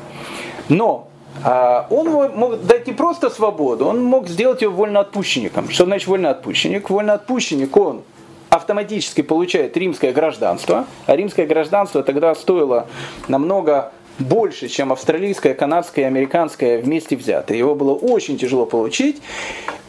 Но 0.69 1.09
он 1.45 2.09
мог 2.35 2.63
дать 2.63 2.87
не 2.87 2.93
просто 2.93 3.31
свободу, 3.31 3.87
он 3.87 4.03
мог 4.03 4.29
сделать 4.29 4.63
его 4.63 4.73
вольноотпущенником. 4.73 5.71
Что 5.71 5.85
значит 5.85 6.09
вольноотпущенник? 6.09 6.91
Вольноотпущенник, 6.91 7.77
он 7.77 8.03
автоматически 8.51 9.23
получает 9.23 9.77
римское 9.77 10.13
гражданство, 10.13 10.87
а 11.07 11.17
римское 11.17 11.47
гражданство 11.47 12.03
тогда 12.03 12.35
стоило 12.35 12.87
намного 13.29 13.93
больше, 14.19 14.69
чем 14.69 14.93
австралийское, 14.93 15.55
канадское 15.55 16.05
и 16.05 16.09
американское 16.09 16.79
вместе 16.79 17.17
взятое. 17.17 17.59
Его 17.59 17.75
было 17.75 17.93
очень 17.93 18.39
тяжело 18.39 18.67
получить. 18.67 19.21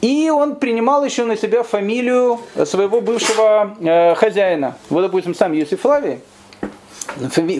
И 0.01 0.29
он 0.29 0.57
принимал 0.57 1.03
еще 1.05 1.23
на 1.23 1.37
себя 1.37 1.63
фамилию 1.63 2.39
своего 2.65 3.01
бывшего 3.01 3.75
э, 3.79 4.15
хозяина. 4.15 4.77
Вот, 4.89 5.01
допустим, 5.01 5.33
сам 5.33 5.53
Юсиф 5.53 5.81
Флавий, 5.81 6.19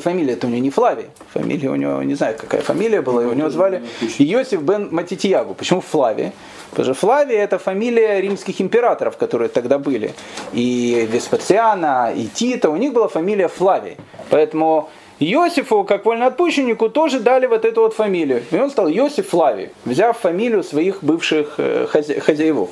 Фамилия 0.01 0.33
это 0.33 0.47
у 0.47 0.49
него 0.49 0.61
не 0.61 0.69
Флавий. 0.69 1.05
Фамилия 1.33 1.69
у 1.69 1.75
него, 1.75 2.03
не 2.03 2.15
знаю, 2.15 2.35
какая 2.39 2.61
фамилия 2.61 3.01
была. 3.01 3.21
У 3.23 3.33
него 3.33 3.49
звали 3.49 3.83
Иосиф 4.19 4.61
бен 4.61 4.89
Матитиягу. 4.91 5.53
Почему 5.53 5.81
Флавий? 5.81 6.31
Потому 6.71 6.85
что 6.85 6.93
Флавий 6.93 7.35
это 7.35 7.57
фамилия 7.57 8.21
римских 8.21 8.61
императоров, 8.61 9.17
которые 9.17 9.49
тогда 9.49 9.79
были. 9.79 10.13
И 10.53 11.07
Веспациана, 11.11 12.13
и 12.15 12.27
Тита. 12.27 12.69
У 12.69 12.75
них 12.75 12.93
была 12.93 13.07
фамилия 13.07 13.47
Флавий. 13.47 13.97
Поэтому 14.29 14.89
Иосифу, 15.19 15.83
как 15.83 16.05
вольноотпущеннику, 16.05 16.89
тоже 16.89 17.19
дали 17.19 17.47
вот 17.47 17.65
эту 17.65 17.81
вот 17.81 17.93
фамилию. 17.95 18.43
И 18.51 18.55
он 18.55 18.69
стал 18.69 18.87
Иосиф 18.87 19.29
Флавий, 19.29 19.69
взяв 19.85 20.17
фамилию 20.17 20.63
своих 20.63 21.03
бывших 21.03 21.55
э, 21.57 21.87
хозяевов. 21.87 22.69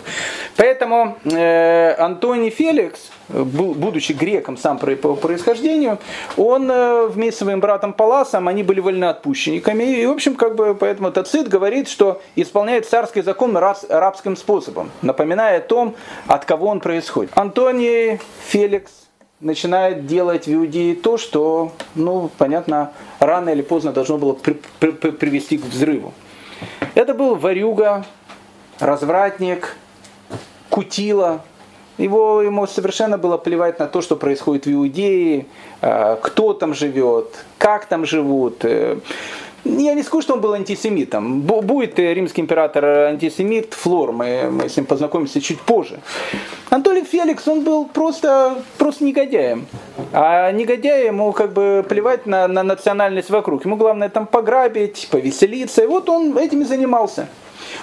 Поэтому 0.55 1.17
э, 1.25 1.95
Антоний 1.97 2.51
Феликс, 2.51 3.09
будучи 3.29 4.11
греком 4.11 4.57
сам 4.57 4.77
по 4.77 5.15
происхождению, 5.15 5.97
он 6.37 6.69
э, 6.69 7.07
вместе 7.07 7.39
с 7.39 7.39
своим 7.45 7.59
братом 7.59 7.93
Паласом, 7.93 8.47
они 8.47 8.63
были 8.63 8.79
вольноотпущенниками. 8.79 9.83
И, 9.83 10.05
в 10.05 10.11
общем, 10.11 10.35
как 10.35 10.55
бы, 10.55 10.75
поэтому 10.75 11.11
Тацит 11.11 11.47
говорит, 11.47 11.89
что 11.89 12.21
исполняет 12.35 12.85
царский 12.85 13.21
закон 13.21 13.57
рабским 13.57 14.35
способом, 14.35 14.91
напоминая 15.01 15.57
о 15.57 15.61
том, 15.61 15.95
от 16.27 16.45
кого 16.45 16.67
он 16.67 16.79
происходит. 16.79 17.31
Антоний 17.35 18.19
Феликс 18.47 19.04
начинает 19.39 20.05
делать 20.05 20.47
в 20.47 20.53
Иудее 20.53 20.95
то, 20.95 21.17
что, 21.17 21.73
ну, 21.93 22.29
понятно, 22.37 22.93
рано 23.19 23.49
или 23.49 23.61
поздно 23.61 23.91
должно 23.91 24.17
было 24.17 24.33
при, 24.33 24.59
при, 24.79 24.91
при, 24.91 25.11
привести 25.11 25.57
к 25.57 25.65
взрыву. 25.65 26.13
Это 26.93 27.13
был 27.13 27.35
варюга, 27.35 28.05
развратник, 28.79 29.75
кутила. 30.69 31.43
Его, 31.97 32.41
ему 32.41 32.67
совершенно 32.67 33.17
было 33.17 33.37
плевать 33.37 33.79
на 33.79 33.87
то, 33.87 34.01
что 34.01 34.15
происходит 34.15 34.65
в 34.65 34.71
Иудее, 34.71 35.45
а, 35.81 36.17
кто 36.17 36.53
там 36.53 36.73
живет, 36.73 37.45
как 37.57 37.85
там 37.85 38.05
живут. 38.05 38.65
Я 39.65 39.95
не 39.95 40.03
скажу, 40.03 40.21
что 40.21 40.33
он 40.35 40.41
был 40.41 40.53
антисемитом. 40.53 41.41
Будет 41.41 41.97
римский 41.97 42.41
император 42.41 42.85
антисемит, 42.85 43.73
Флор, 43.73 44.11
мы, 44.11 44.49
мы 44.51 44.69
с 44.69 44.77
ним 44.77 44.85
познакомимся 44.85 45.41
чуть 45.41 45.59
позже. 45.59 45.99
Анатолий 46.69 47.03
Феликс, 47.03 47.47
он 47.47 47.63
был 47.63 47.85
просто, 47.85 48.61
просто 48.77 49.03
негодяем. 49.03 49.65
А 50.13 50.51
негодяй 50.51 51.07
ему 51.07 51.31
как 51.31 51.53
бы 51.53 51.83
плевать 51.89 52.27
на, 52.27 52.47
на 52.47 52.61
национальность 52.61 53.31
вокруг. 53.31 53.65
Ему 53.65 53.75
главное 53.75 54.09
там 54.09 54.27
пограбить, 54.27 55.07
повеселиться. 55.09 55.83
И 55.83 55.87
вот 55.87 56.09
он 56.09 56.37
этим 56.37 56.61
и 56.61 56.65
занимался. 56.65 57.27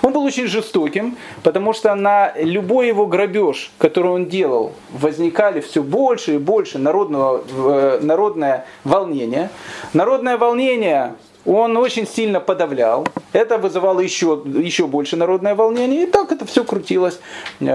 Он 0.02 0.12
был 0.12 0.22
очень 0.22 0.46
жестоким, 0.46 1.16
потому 1.42 1.72
что 1.72 1.94
на 1.96 2.32
любой 2.36 2.86
его 2.86 3.06
грабеж, 3.06 3.72
который 3.78 4.12
он 4.12 4.26
делал, 4.26 4.72
возникали 4.92 5.60
все 5.60 5.82
больше 5.82 6.36
и 6.36 6.38
больше 6.38 6.78
народного, 6.78 7.42
э, 7.48 7.98
народное 8.00 8.66
волнение. 8.84 9.50
Народное 9.92 10.36
волнение 10.38 11.14
он 11.44 11.76
очень 11.76 12.06
сильно 12.06 12.40
подавлял. 12.40 13.06
Это 13.32 13.58
вызывало 13.58 14.00
еще, 14.00 14.42
еще 14.44 14.86
больше 14.86 15.16
народное 15.16 15.54
волнение. 15.54 16.04
И 16.04 16.06
так 16.06 16.32
это 16.32 16.44
все 16.46 16.64
крутилось 16.64 17.18
э, 17.60 17.66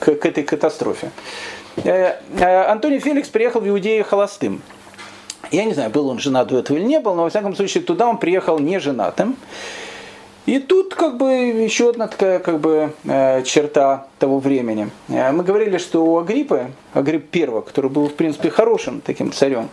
к, 0.00 0.14
к 0.14 0.26
этой 0.26 0.42
катастрофе. 0.42 1.10
Э, 1.76 2.16
э, 2.38 2.64
Антоний 2.64 2.98
Феликс 2.98 3.28
приехал 3.28 3.60
в 3.60 3.68
Иудею 3.68 4.04
холостым. 4.04 4.62
Я 5.50 5.64
не 5.64 5.74
знаю, 5.74 5.90
был 5.90 6.08
он 6.08 6.18
женат 6.18 6.48
до 6.48 6.58
этого 6.58 6.76
или 6.76 6.84
не 6.84 6.98
был, 6.98 7.14
но 7.14 7.22
во 7.22 7.30
всяком 7.30 7.54
случае 7.54 7.84
туда 7.84 8.08
он 8.08 8.18
приехал 8.18 8.58
не 8.58 8.80
женатым. 8.80 9.36
И 10.46 10.60
тут 10.60 10.94
как 10.94 11.16
бы 11.16 11.32
еще 11.32 11.90
одна 11.90 12.06
такая 12.06 12.38
как 12.38 12.60
бы 12.60 12.92
э, 13.04 13.42
черта 13.42 14.06
того 14.20 14.38
времени. 14.38 14.90
Э, 15.08 15.32
мы 15.32 15.42
говорили, 15.42 15.78
что 15.78 16.04
у 16.04 16.18
Агриппы, 16.18 16.70
Агрипп 16.94 17.34
I, 17.34 17.62
который 17.62 17.90
был 17.90 18.08
в 18.08 18.14
принципе 18.14 18.50
хорошим 18.50 19.00
таким 19.00 19.32
царем, 19.32 19.68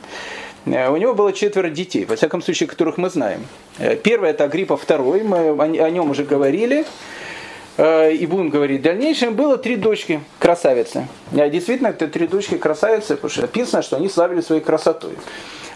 у 0.65 0.98
него 0.98 1.13
было 1.13 1.34
четверо 1.34 1.70
детей, 1.70 2.05
во 2.05 2.15
всяком 2.15 2.41
случае, 2.41 2.67
которых 2.67 2.98
мы 2.98 3.10
знаем. 3.10 3.46
Э, 3.79 3.96
первый 3.96 4.29
это 4.29 4.46
Агриппа 4.46 4.74
II, 4.74 5.24
мы 5.24 5.63
о, 5.63 5.89
нем 5.89 6.12
уже 6.12 6.24
говорили. 6.24 6.86
Э, 7.77 8.13
и 8.13 8.25
будем 8.25 8.50
говорить 8.50 8.82
в 8.82 8.84
дальнейшем, 8.84 9.36
было 9.36 9.58
три 9.58 9.75
дочки 9.75 10.22
красавицы. 10.39 11.08
Действительно, 11.32 11.88
это 11.88 12.08
три 12.08 12.27
дочки 12.27 12.58
красавицы, 12.58 13.15
потому 13.15 13.32
что 13.32 13.41
написано, 13.41 13.82
что 13.82 13.98
они 13.98 14.10
славили 14.10 14.41
своей 14.41 14.62
красотой. 14.62 15.17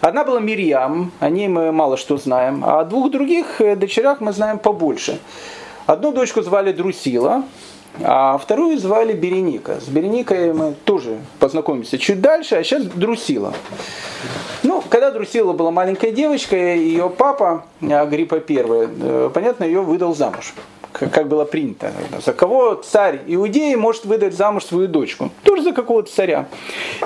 Одна 0.00 0.24
была 0.24 0.38
Мирьям, 0.38 1.10
о 1.18 1.28
ней 1.28 1.48
мы 1.48 1.72
мало 1.72 1.96
что 1.96 2.16
знаем, 2.18 2.62
а 2.64 2.80
о 2.80 2.84
двух 2.84 3.10
других 3.10 3.60
э, 3.60 3.74
дочерях 3.74 4.20
мы 4.20 4.32
знаем 4.32 4.58
побольше. 4.58 5.18
Одну 5.86 6.12
дочку 6.12 6.42
звали 6.42 6.72
Друсила, 6.72 7.44
а 8.02 8.38
вторую 8.38 8.78
звали 8.78 9.12
Береника. 9.12 9.80
С 9.80 9.88
Береникой 9.88 10.52
мы 10.52 10.74
тоже 10.84 11.18
познакомимся 11.38 11.98
чуть 11.98 12.20
дальше, 12.20 12.56
а 12.56 12.64
сейчас 12.64 12.84
Друсила. 12.84 13.52
Ну, 14.62 14.82
когда 14.88 15.10
Друсила 15.10 15.52
была 15.52 15.70
маленькая 15.70 16.12
девочка, 16.12 16.56
ее 16.56 17.10
папа, 17.10 17.64
Агриппа 17.80 18.36
I, 18.36 18.42
э, 18.58 19.30
понятно, 19.32 19.64
ее 19.64 19.82
выдал 19.82 20.14
замуж 20.14 20.54
как 20.92 21.28
было 21.28 21.44
принято. 21.44 21.92
За 22.24 22.32
кого 22.32 22.74
царь 22.74 23.20
Иудеи 23.26 23.74
может 23.74 24.04
выдать 24.04 24.34
замуж 24.34 24.64
свою 24.64 24.88
дочку? 24.88 25.30
Тоже 25.44 25.62
за 25.62 25.72
какого-то 25.72 26.10
царя. 26.10 26.46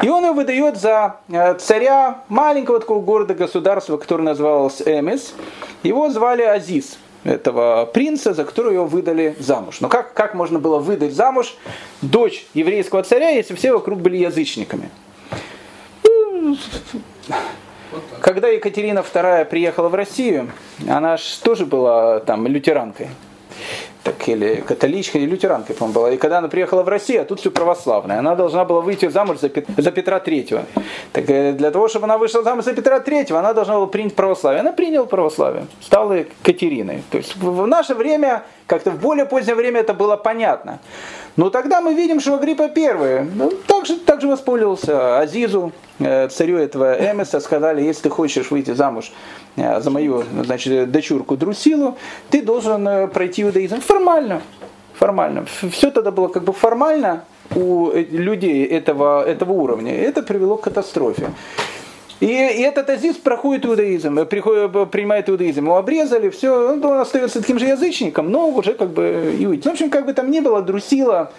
И 0.01 0.09
он 0.09 0.25
ее 0.25 0.33
выдает 0.33 0.79
за 0.79 1.17
э, 1.29 1.55
царя 1.55 2.23
маленького 2.29 2.81
такого 2.81 3.03
города-государства, 3.03 3.97
который 3.97 4.23
назывался 4.23 4.85
Эмис. 4.85 5.35
Его 5.83 6.09
звали 6.11 6.43
Азиз 6.43 6.97
этого 7.25 7.87
принца, 7.87 8.35
за 8.35 8.45
которого 8.45 8.73
его 8.73 8.87
выдали 8.87 9.37
замуж. 9.38 9.81
Но 9.81 9.88
как, 9.88 10.14
как 10.14 10.35
можно 10.35 10.59
было 10.59 10.79
выдать 10.79 11.12
замуж 11.12 11.57
дочь 12.00 12.47
еврейского 12.55 13.02
царя, 13.02 13.31
если 13.31 13.55
все 13.55 13.73
вокруг 13.73 14.00
были 14.00 14.17
язычниками? 14.17 14.91
Когда 18.21 18.49
Екатерина 18.49 19.00
II 19.00 19.45
приехала 19.45 19.88
в 19.88 19.95
Россию, 19.95 20.50
она 20.88 21.17
же 21.17 21.25
тоже 21.43 21.67
была 21.67 22.21
там 22.21 22.47
лютеранкой 22.47 23.09
так, 24.03 24.29
или 24.29 24.57
католичка, 24.67 25.19
или 25.19 25.27
лютеранкой, 25.27 25.77
по-моему, 25.77 26.01
была. 26.01 26.11
И 26.11 26.17
когда 26.17 26.39
она 26.39 26.49
приехала 26.49 26.83
в 26.83 26.89
Россию, 26.89 27.23
а 27.23 27.25
тут 27.25 27.41
все 27.41 27.51
православное, 27.51 28.19
она 28.19 28.35
должна 28.35 28.65
была 28.65 28.81
выйти 28.81 29.09
замуж 29.09 29.39
за, 29.39 29.49
Пет... 29.49 29.67
за 29.77 29.91
Петра 29.93 30.19
Третьего. 30.21 30.65
Так 31.13 31.31
э, 31.31 31.53
для 31.53 31.71
того, 31.71 31.89
чтобы 31.89 32.05
она 32.05 32.19
вышла 32.19 32.43
замуж 32.43 32.65
за 32.65 32.73
Петра 32.73 33.01
Третьего, 33.01 33.39
она 33.39 33.53
должна 33.53 33.75
была 33.75 33.87
принять 33.87 34.15
православие. 34.15 34.61
Она 34.61 34.73
приняла 34.73 35.07
православие, 35.07 35.67
стала 35.81 36.25
Катериной. 36.43 37.03
То 37.11 37.19
есть 37.19 37.37
в 37.37 37.67
наше 37.67 37.95
время, 37.95 38.43
как-то 38.67 38.91
в 38.91 39.01
более 39.01 39.27
позднее 39.27 39.55
время 39.55 39.81
это 39.81 39.95
было 39.95 40.17
понятно. 40.17 40.81
Но 41.37 41.51
тогда 41.51 41.81
мы 41.81 41.95
видим, 41.95 42.21
что 42.21 42.35
Агриппа 42.35 42.65
I 42.65 43.25
ну, 43.35 43.51
также, 43.67 43.97
также 43.97 44.29
воспользовался 44.29 45.19
Азизу, 45.19 45.73
э, 45.99 46.29
царю 46.29 46.59
этого 46.59 46.95
Эмеса, 46.95 47.41
сказали, 47.41 47.83
если 47.83 48.05
ты 48.05 48.11
хочешь 48.11 48.51
выйти 48.51 48.73
замуж 48.75 49.12
э, 49.57 49.81
за 49.81 49.91
мою 49.91 50.25
значит, 50.45 50.90
дочурку 50.90 51.37
Друсилу, 51.37 51.97
ты 52.31 52.42
должен 52.42 52.87
э, 52.87 53.09
пройти 53.09 53.42
иудаизм 53.42 53.81
формально. 53.81 54.42
Формально. 54.95 55.47
Все 55.71 55.90
тогда 55.90 56.11
было 56.11 56.29
как 56.29 56.45
бы 56.45 56.53
формально 56.53 57.25
у 57.55 57.90
людей 57.92 58.64
этого, 58.64 59.25
этого 59.25 59.53
уровня. 59.53 59.95
Это 59.95 60.23
привело 60.23 60.57
к 60.57 60.64
катастрофе. 60.64 61.31
И, 62.23 62.27
и 62.27 62.63
этот 62.63 62.89
Азиз 62.89 63.17
проходит 63.17 63.67
иудаизм, 63.67 64.17
э, 64.21 64.25
приходит, 64.25 64.71
э, 64.77 64.87
принимает 64.87 65.29
иудаизм. 65.29 65.65
Его 65.65 65.77
обрезали, 65.77 66.31
все, 66.31 66.71
он 66.71 67.01
остается 67.01 67.41
таким 67.41 67.59
же 67.59 67.67
язычником, 67.67 68.31
но 68.31 68.49
уже 68.49 68.75
как 68.75 68.91
бы 68.91 69.35
иудей. 69.41 69.69
В 69.69 69.73
общем, 69.73 69.91
как 69.91 70.07
бы 70.07 70.13
там 70.13 70.31
ни 70.31 70.39
было, 70.39 70.63
Друсила 70.63 71.33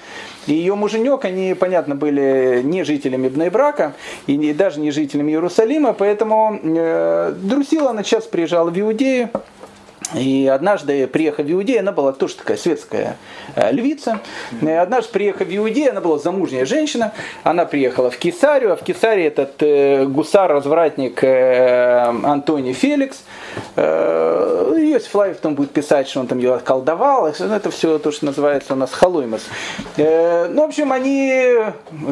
и 0.45 0.53
ее 0.53 0.75
муженек, 0.75 1.23
они, 1.23 1.53
понятно, 1.53 1.95
были 1.95 2.59
не 2.65 2.83
жителями 2.83 3.29
Бнайбрака 3.29 3.93
и 4.27 4.35
не, 4.35 4.53
даже 4.53 4.81
не 4.81 4.91
жителями 4.91 5.31
Иерусалима, 5.31 5.93
поэтому 5.93 6.59
э, 6.61 7.33
Друсила, 7.37 7.91
она 7.91 8.03
сейчас 8.03 8.25
приезжала 8.25 8.69
в 8.69 8.77
Иудею, 8.77 9.29
и 10.13 10.47
однажды, 10.47 11.07
приехав 11.07 11.45
в 11.45 11.51
Иудею, 11.51 11.79
она 11.79 11.91
была 11.91 12.13
тоже 12.13 12.35
такая 12.35 12.57
светская 12.57 13.17
э, 13.55 13.71
львица. 13.71 14.19
И 14.61 14.69
однажды, 14.69 15.11
приехав 15.11 15.47
в 15.47 15.55
Иудею, 15.55 15.91
она 15.91 16.01
была 16.01 16.17
замужняя 16.17 16.65
женщина. 16.65 17.13
Она 17.43 17.65
приехала 17.65 18.09
в 18.09 18.17
Кесарию, 18.17 18.73
а 18.73 18.75
в 18.75 18.83
Кесарии 18.83 19.25
этот 19.25 19.61
э, 19.61 20.05
гусар-развратник 20.05 21.23
э, 21.23 22.05
Антоний 22.23 22.73
Феликс. 22.73 23.23
Э, 23.75 24.73
Иосиф 24.77 25.11
Флавий 25.11 25.33
потом 25.33 25.55
будет 25.55 25.71
писать, 25.71 26.07
что 26.07 26.19
он 26.19 26.27
там 26.27 26.37
ее 26.37 26.53
отколдовал. 26.53 27.27
Это 27.27 27.71
все 27.71 27.97
то, 27.97 28.11
что 28.11 28.25
называется 28.25 28.73
у 28.73 28.75
нас 28.75 28.91
халуймас. 28.91 29.41
Э, 29.97 30.47
ну, 30.47 30.61
в 30.61 30.65
общем, 30.65 30.91
они, 30.91 31.57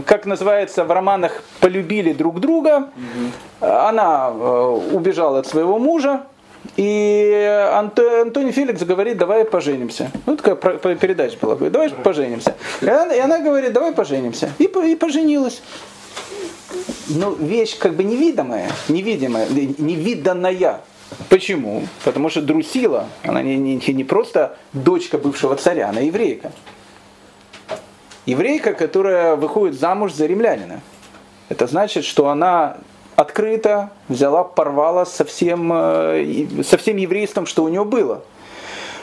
как 0.06 0.26
называется 0.26 0.84
в 0.86 0.92
романах, 0.92 1.44
полюбили 1.60 2.14
друг 2.14 2.40
друга. 2.40 2.90
Она 3.60 4.32
э, 4.34 4.80
убежала 4.94 5.40
от 5.40 5.48
своего 5.48 5.78
мужа, 5.78 6.22
и 6.76 7.69
Антоний 7.74 8.52
Феликс 8.52 8.84
говорит, 8.84 9.17
давай 9.17 9.45
поженимся. 9.45 10.12
Ну, 10.26 10.38
такая 10.38 10.56
передача 10.95 11.38
была, 11.41 11.56
давай 11.56 11.89
поженимся. 11.89 12.56
И 12.82 12.88
она, 12.88 13.13
и 13.13 13.19
она 13.19 13.39
говорит, 13.39 13.74
давай 13.74 13.93
поженимся. 13.93 14.52
И, 14.60 14.65
и 14.65 14.95
поженилась. 14.95 15.62
Ну, 17.10 17.36
вещь 17.36 17.78
как 17.78 17.95
бы 17.95 18.04
невидимая, 18.04 18.69
невидимая, 18.88 19.47
невиданная. 19.50 20.82
Почему? 21.30 21.84
Потому 22.06 22.30
что 22.30 22.41
Друсила, 22.41 23.08
она 23.24 23.41
не, 23.41 23.58
не, 23.58 23.82
не 23.93 24.04
просто 24.04 24.58
дочка 24.71 25.17
бывшего 25.17 25.56
царя, 25.56 25.89
она 25.89 26.02
еврейка. 26.02 26.52
Еврейка, 28.26 28.74
которая 28.74 29.36
выходит 29.36 29.78
замуж 29.78 30.13
за 30.13 30.26
римлянина. 30.26 30.82
Это 31.50 31.67
значит, 31.67 32.06
что 32.06 32.30
она 32.30 32.78
открыто 33.22 33.92
взяла, 34.10 34.44
порвала 34.44 35.06
со 35.06 35.24
всем, 35.26 35.72
э, 35.74 36.64
со 36.64 36.78
всем 36.78 36.98
еврейством, 36.98 37.46
что 37.46 37.64
у 37.64 37.70
нее 37.70 37.86
было. 37.86 38.24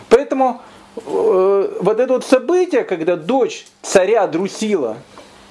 Поэтому 0.08 0.60
э, 0.96 1.76
вот 1.80 2.00
это 2.00 2.12
вот 2.12 2.24
событие, 2.24 2.84
когда 2.84 3.16
дочь 3.16 3.66
царя 3.82 4.26
Друсила, 4.26 4.96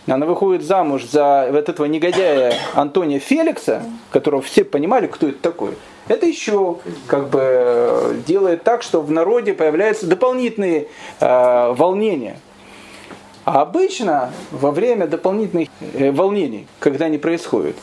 она 0.08 0.26
выходит 0.26 0.64
замуж 0.64 1.06
за 1.06 1.50
вот 1.52 1.70
этого 1.70 1.86
негодяя 1.86 2.54
Антония 2.74 3.20
Феликса, 3.20 3.84
которого 4.12 4.42
все 4.42 4.64
понимали, 4.64 5.08
кто 5.08 5.28
это 5.28 5.40
такой, 5.40 5.72
это 6.08 6.26
еще 6.26 6.78
как 7.08 7.30
бы 7.30 8.22
делает 8.26 8.64
так, 8.64 8.84
что 8.84 9.02
в 9.02 9.12
народе 9.12 9.54
появляются 9.54 10.08
дополнительные 10.08 10.88
э, 11.20 11.74
волнения. 11.74 12.40
А 13.44 13.62
обычно 13.62 14.32
во 14.52 14.72
время 14.72 15.08
дополнительных 15.08 15.70
э, 15.94 16.12
волнений, 16.12 16.68
когда 16.80 17.06
они 17.06 17.18
происходят, 17.18 17.76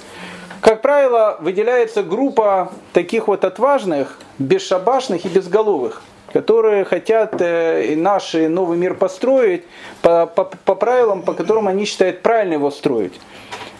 как 0.64 0.80
правило, 0.80 1.36
выделяется 1.40 2.02
группа 2.02 2.72
таких 2.94 3.28
вот 3.28 3.44
отважных, 3.44 4.18
бесшабашных 4.38 5.26
и 5.26 5.28
безголовых, 5.28 6.00
которые 6.32 6.86
хотят 6.86 7.38
э, 7.42 7.94
наш 7.96 8.32
новый 8.32 8.78
мир 8.78 8.94
построить 8.94 9.64
по, 10.00 10.24
по, 10.24 10.44
по 10.44 10.74
правилам, 10.74 11.20
по 11.20 11.34
которым 11.34 11.68
они 11.68 11.84
считают 11.84 12.22
правильно 12.22 12.54
его 12.54 12.70
строить. 12.70 13.20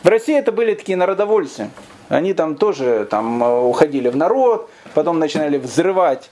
В 0.03 0.09
России 0.09 0.39
это 0.39 0.53
были 0.53 0.75
такие 0.75 0.99
народовольцы. 0.99 1.71
Они 2.11 2.35
там 2.35 2.55
тоже 2.55 3.09
там, 3.11 3.43
э, 3.43 3.61
уходили 3.63 4.11
в 4.11 4.17
народ, 4.17 4.69
потом 4.93 5.19
начинали 5.19 5.57
взрывать 5.57 6.31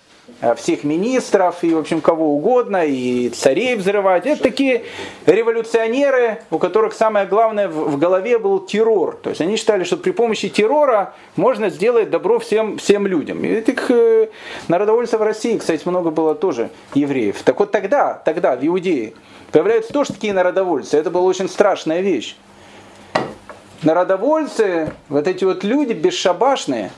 всех 0.56 0.84
министров 0.84 1.62
и, 1.62 1.74
в 1.74 1.78
общем, 1.78 2.00
кого 2.00 2.34
угодно, 2.36 2.84
и 2.84 3.28
царей 3.30 3.76
взрывать. 3.76 4.26
Это 4.26 4.42
такие 4.42 4.84
революционеры, 5.26 6.42
у 6.50 6.58
которых 6.58 6.92
самое 6.92 7.26
главное 7.26 7.68
в 7.68 7.98
голове 7.98 8.38
был 8.38 8.60
террор. 8.60 9.16
То 9.22 9.30
есть 9.30 9.40
они 9.40 9.56
считали, 9.56 9.84
что 9.84 9.96
при 9.96 10.10
помощи 10.10 10.48
террора 10.48 11.14
можно 11.36 11.70
сделать 11.70 12.10
добро 12.10 12.38
всем, 12.38 12.78
всем 12.78 13.06
людям. 13.06 13.44
И 13.44 13.48
этих 13.48 13.90
э, 13.90 14.28
народовольцев 14.68 15.20
в 15.20 15.22
России, 15.22 15.58
кстати, 15.58 15.86
много 15.86 16.10
было 16.10 16.34
тоже 16.34 16.70
евреев. 16.94 17.42
Так 17.42 17.60
вот 17.60 17.70
тогда, 17.70 18.14
тогда 18.14 18.56
в 18.56 18.66
Иудее 18.66 19.14
появляются 19.50 19.92
тоже 19.92 20.12
такие 20.12 20.32
народовольцы. 20.32 20.96
Это 20.96 21.10
была 21.10 21.24
очень 21.24 21.48
страшная 21.48 22.00
вещь. 22.00 22.36
Народовольцы, 23.82 24.92
вот 25.08 25.26
эти 25.26 25.44
вот 25.44 25.64
люди 25.64 25.92
бесшабашные, 25.92 26.92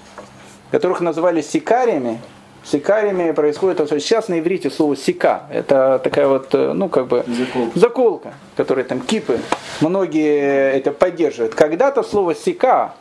которых 0.71 1.01
называли 1.01 1.41
сикариями, 1.41 2.21
Сикариями 2.65 3.31
происходит, 3.33 3.77
то 3.77 3.95
есть 3.95 4.07
сейчас 4.07 4.29
на 4.29 4.39
иврите 4.39 4.71
слово 4.71 4.97
сика, 4.97 5.43
это 5.53 6.01
такая 6.03 6.27
вот, 6.27 6.49
э, 6.55 6.73
ну 6.73 6.89
как 6.89 7.09
бы 7.09 7.23
Заколка. 7.27 7.79
заколка, 7.79 8.35
которая 8.57 8.87
там 8.87 9.01
кипы, 9.01 9.39
многие 9.83 10.73
это 10.73 10.91
поддерживают. 10.91 11.55
Когда-то 11.55 12.03
слово 12.03 12.35
сика, 12.35 12.95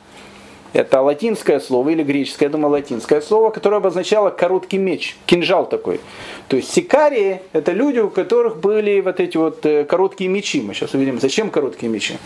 это 0.73 1.02
латинское 1.02 1.62
слово 1.62 1.89
или 1.89 2.04
греческое, 2.04 2.49
я 2.49 2.52
думаю, 2.52 2.71
латинское 2.71 3.21
слово, 3.21 3.52
которое 3.52 3.78
обозначало 3.78 4.32
короткий 4.32 4.80
меч, 4.80 5.15
кинжал 5.28 5.65
такой. 5.69 6.02
То 6.49 6.58
есть 6.58 6.73
сикарии– 6.73 7.41
это 7.54 7.71
люди, 7.71 7.99
у 7.99 8.10
которых 8.10 8.58
были 8.58 8.99
вот 8.99 9.21
эти 9.21 9.38
вот 9.38 9.65
э, 9.65 9.86
короткие 9.86 10.30
мечи. 10.30 10.62
Мы 10.62 10.73
сейчас 10.73 10.93
увидим, 10.93 11.21
зачем 11.21 11.49
короткие 11.52 11.89
мечи. 11.89 12.17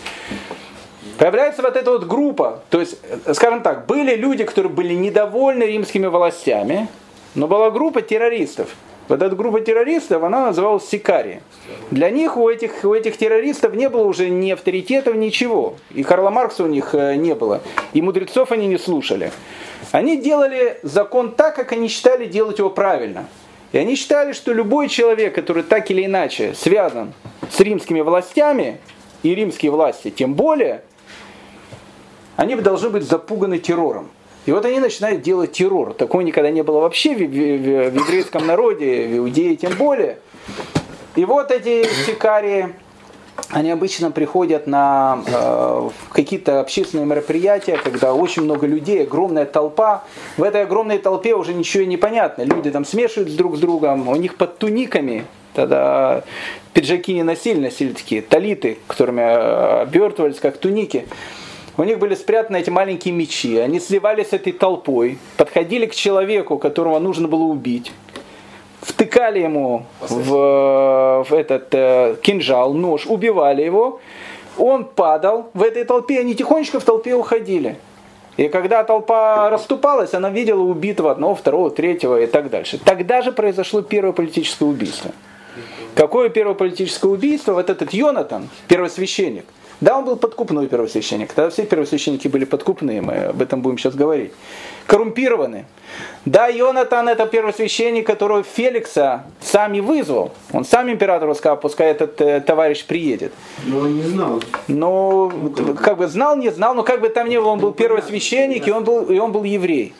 Появляется 1.18 1.62
вот 1.62 1.76
эта 1.76 1.90
вот 1.90 2.06
группа, 2.06 2.62
то 2.70 2.80
есть, 2.80 2.98
э, 3.26 3.34
скажем 3.34 3.62
так, 3.62 3.86
были 3.86 4.16
люди, 4.16 4.44
которые 4.44 4.72
были 4.72 4.94
недовольны 4.94 5.64
римскими 5.64 6.06
властями, 6.06 6.88
но 7.38 7.46
была 7.46 7.70
группа 7.70 8.02
террористов. 8.02 8.74
Вот 9.06 9.22
эта 9.22 9.34
группа 9.36 9.60
террористов, 9.60 10.24
она 10.24 10.46
называлась 10.46 10.88
Сикари. 10.88 11.40
Для 11.92 12.10
них, 12.10 12.36
у 12.36 12.50
этих, 12.50 12.84
у 12.84 12.92
этих 12.92 13.16
террористов 13.16 13.74
не 13.74 13.88
было 13.88 14.02
уже 14.02 14.28
ни 14.28 14.50
авторитетов, 14.50 15.14
ничего. 15.14 15.76
И 15.94 16.02
Карла 16.02 16.30
Маркса 16.30 16.64
у 16.64 16.66
них 16.66 16.96
э, 16.96 17.14
не 17.14 17.36
было. 17.36 17.62
И 17.92 18.02
мудрецов 18.02 18.50
они 18.50 18.66
не 18.66 18.76
слушали. 18.76 19.30
Они 19.92 20.16
делали 20.16 20.80
закон 20.82 21.30
так, 21.30 21.54
как 21.54 21.70
они 21.70 21.86
считали 21.86 22.26
делать 22.26 22.58
его 22.58 22.70
правильно. 22.70 23.28
И 23.70 23.78
они 23.78 23.94
считали, 23.94 24.32
что 24.32 24.52
любой 24.52 24.88
человек, 24.88 25.32
который 25.32 25.62
так 25.62 25.90
или 25.92 26.06
иначе 26.06 26.54
связан 26.54 27.12
с 27.50 27.60
римскими 27.60 28.00
властями, 28.00 28.80
и 29.22 29.32
римские 29.34 29.70
власти 29.70 30.10
тем 30.10 30.34
более, 30.34 30.82
они 32.34 32.56
должны 32.56 32.90
быть 32.90 33.04
запуганы 33.04 33.58
террором. 33.58 34.10
И 34.48 34.50
вот 34.50 34.64
они 34.64 34.78
начинают 34.80 35.20
делать 35.20 35.52
террор. 35.52 35.92
Такого 35.92 36.22
никогда 36.22 36.50
не 36.50 36.62
было 36.62 36.80
вообще 36.80 37.14
в, 37.14 37.18
в- 37.18 37.20
в- 37.20 37.94
еврейском 37.96 38.46
народе, 38.46 39.06
в 39.06 39.18
Иудее 39.18 39.56
тем 39.56 39.74
более. 39.74 40.20
И 41.16 41.26
вот 41.26 41.50
эти 41.50 41.86
сикарии, 42.06 42.70
они 43.50 43.70
обычно 43.70 44.10
приходят 44.10 44.66
на 44.66 45.22
э, 45.26 45.90
какие-то 46.12 46.60
общественные 46.60 47.04
мероприятия, 47.04 47.76
когда 47.76 48.14
очень 48.14 48.40
много 48.44 48.66
людей, 48.66 49.02
огромная 49.02 49.44
толпа. 49.44 50.04
В 50.38 50.42
этой 50.42 50.62
огромной 50.62 50.96
толпе 50.96 51.34
уже 51.34 51.52
ничего 51.52 51.84
не 51.84 51.98
понятно. 51.98 52.40
Люди 52.40 52.70
там 52.70 52.86
смешиваются 52.86 53.36
друг 53.36 53.58
с 53.58 53.60
другом, 53.60 54.08
у 54.08 54.16
них 54.16 54.38
под 54.38 54.56
туниками 54.56 55.26
Тогда 55.58 56.22
пиджаки 56.72 57.12
не 57.14 57.24
носили, 57.24 57.58
носили 57.58 57.92
такие 57.92 58.22
талиты, 58.22 58.78
которыми 58.86 59.22
э, 59.22 59.80
обертывались, 59.82 60.38
как 60.38 60.56
туники. 60.56 61.06
У 61.78 61.84
них 61.84 62.00
были 62.00 62.16
спрятаны 62.16 62.56
эти 62.56 62.70
маленькие 62.70 63.14
мечи. 63.14 63.56
Они 63.56 63.78
сливались 63.78 64.30
с 64.30 64.32
этой 64.32 64.52
толпой, 64.52 65.16
подходили 65.36 65.86
к 65.86 65.94
человеку, 65.94 66.58
которого 66.58 66.98
нужно 66.98 67.28
было 67.28 67.44
убить, 67.44 67.92
втыкали 68.80 69.38
ему 69.38 69.86
в, 70.00 71.24
в 71.28 71.32
этот 71.32 71.68
э, 71.70 72.16
кинжал, 72.20 72.74
нож, 72.74 73.06
убивали 73.06 73.62
его. 73.62 74.00
Он 74.56 74.84
падал 74.84 75.50
в 75.54 75.62
этой 75.62 75.84
толпе, 75.84 76.18
они 76.18 76.34
тихонечко 76.34 76.80
в 76.80 76.84
толпе 76.84 77.14
уходили. 77.14 77.76
И 78.36 78.48
когда 78.48 78.82
толпа 78.82 79.48
расступалась, 79.48 80.14
она 80.14 80.30
видела 80.30 80.62
убитого 80.62 81.12
одного, 81.12 81.36
второго, 81.36 81.70
третьего 81.70 82.20
и 82.20 82.26
так 82.26 82.50
дальше. 82.50 82.80
Тогда 82.84 83.22
же 83.22 83.30
произошло 83.30 83.82
первое 83.82 84.12
политическое 84.12 84.64
убийство. 84.64 85.12
Какое 85.94 86.28
первое 86.28 86.54
политическое 86.54 87.08
убийство? 87.08 87.52
Вот 87.52 87.70
этот 87.70 87.92
Йонатан, 87.92 88.48
первосвященник. 88.66 89.44
Да, 89.80 89.98
он 89.98 90.04
был 90.04 90.16
подкупной 90.16 90.66
первосвященник. 90.66 91.32
Тогда 91.32 91.50
все 91.50 91.64
первосвященники 91.64 92.26
были 92.26 92.44
подкупные, 92.44 93.00
мы 93.00 93.14
об 93.26 93.40
этом 93.40 93.62
будем 93.62 93.78
сейчас 93.78 93.94
говорить. 93.94 94.32
Коррумпированы. 94.86 95.66
Да, 96.24 96.48
Йонатан 96.48 97.08
это 97.08 97.26
первосвященник, 97.26 98.04
которого 98.04 98.42
Феликса 98.42 99.24
сам 99.40 99.74
и 99.74 99.80
вызвал. 99.80 100.32
Он 100.52 100.64
сам 100.64 100.90
императору 100.90 101.34
сказал, 101.34 101.60
пускай 101.60 101.92
этот 101.92 102.20
э, 102.20 102.40
товарищ 102.40 102.84
приедет. 102.84 103.32
Но 103.66 103.78
он 103.78 103.94
не 103.94 104.02
знал. 104.02 104.42
Но 104.66 105.30
как 105.80 105.98
бы 105.98 106.08
знал, 106.08 106.36
не 106.36 106.50
знал, 106.50 106.74
но 106.74 106.82
как 106.82 107.00
бы 107.00 107.08
там 107.08 107.28
ни 107.28 107.36
было, 107.36 107.48
он 107.48 107.60
был 107.60 107.72
первосвященник, 107.72 108.66
и 108.66 108.72
он 108.72 108.82
был, 108.82 109.04
и 109.04 109.18
он 109.18 109.30
был 109.30 109.44
еврей. 109.44 109.94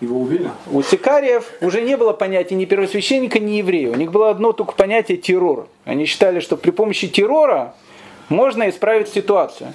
Его 0.00 0.20
убили? 0.20 0.50
У 0.70 0.82
сикариев 0.82 1.44
уже 1.60 1.80
не 1.80 1.96
было 1.96 2.12
понятия 2.12 2.54
ни 2.54 2.64
первосвященника, 2.64 3.38
ни 3.38 3.52
еврея. 3.52 3.90
У 3.90 3.94
них 3.94 4.10
было 4.10 4.30
одно 4.30 4.52
только 4.52 4.72
понятие 4.72 5.16
террор. 5.16 5.68
Они 5.84 6.04
считали, 6.06 6.40
что 6.40 6.56
при 6.56 6.70
помощи 6.70 7.08
террора 7.08 7.74
можно 8.28 8.68
исправить 8.68 9.08
ситуацию. 9.08 9.74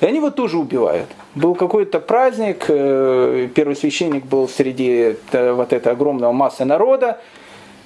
И 0.00 0.06
они 0.06 0.16
его 0.16 0.30
тоже 0.30 0.58
убивают. 0.58 1.08
Был 1.34 1.54
какой-то 1.54 2.00
праздник, 2.00 2.64
э, 2.68 3.48
первосвященник 3.54 4.24
был 4.24 4.48
среди 4.48 5.16
э, 5.32 5.52
вот 5.52 5.72
этой 5.72 5.92
огромного 5.92 6.32
массы 6.32 6.64
народа, 6.64 7.20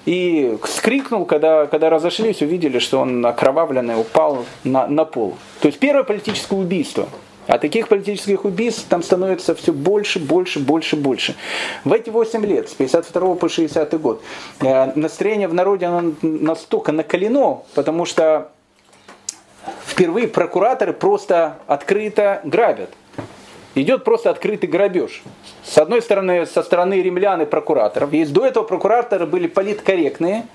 и 0.06 0.56
скрикнул, 0.64 1.24
когда, 1.24 1.66
когда 1.66 1.90
разошлись, 1.90 2.40
увидели, 2.40 2.78
что 2.78 3.00
он 3.00 3.26
окровавленный 3.26 4.00
упал 4.00 4.44
на, 4.62 4.86
на 4.86 5.04
пол. 5.04 5.36
То 5.60 5.66
есть 5.66 5.80
первое 5.80 6.04
политическое 6.04 6.56
убийство. 6.56 7.08
А 7.48 7.58
таких 7.58 7.88
политических 7.88 8.44
убийств 8.44 8.86
там 8.88 9.02
становится 9.02 9.54
все 9.54 9.72
больше, 9.72 10.18
больше, 10.18 10.58
больше, 10.58 10.96
больше. 10.96 11.36
В 11.84 11.92
эти 11.92 12.10
8 12.10 12.44
лет, 12.44 12.68
с 12.68 12.74
52 12.74 13.34
по 13.36 13.48
60 13.48 14.00
год, 14.00 14.22
э, 14.60 14.92
настроение 14.94 15.46
в 15.48 15.54
народе 15.54 15.86
оно 15.86 16.12
настолько 16.22 16.92
накалено, 16.92 17.62
потому 17.74 18.04
что 18.04 18.50
впервые 19.86 20.28
прокураторы 20.28 20.92
просто 20.92 21.58
открыто 21.66 22.40
грабят. 22.44 22.90
Идет 23.74 24.04
просто 24.04 24.30
открытый 24.30 24.68
грабеж. 24.68 25.22
С 25.62 25.76
одной 25.76 26.00
стороны, 26.00 26.46
со 26.46 26.62
стороны 26.62 26.94
римлян 27.02 27.42
и 27.42 27.44
прокураторов. 27.44 28.12
Есть 28.12 28.32
до 28.32 28.46
этого 28.46 28.64
прокураторы 28.64 29.26
были 29.26 29.48
политкорректные, 29.48 30.46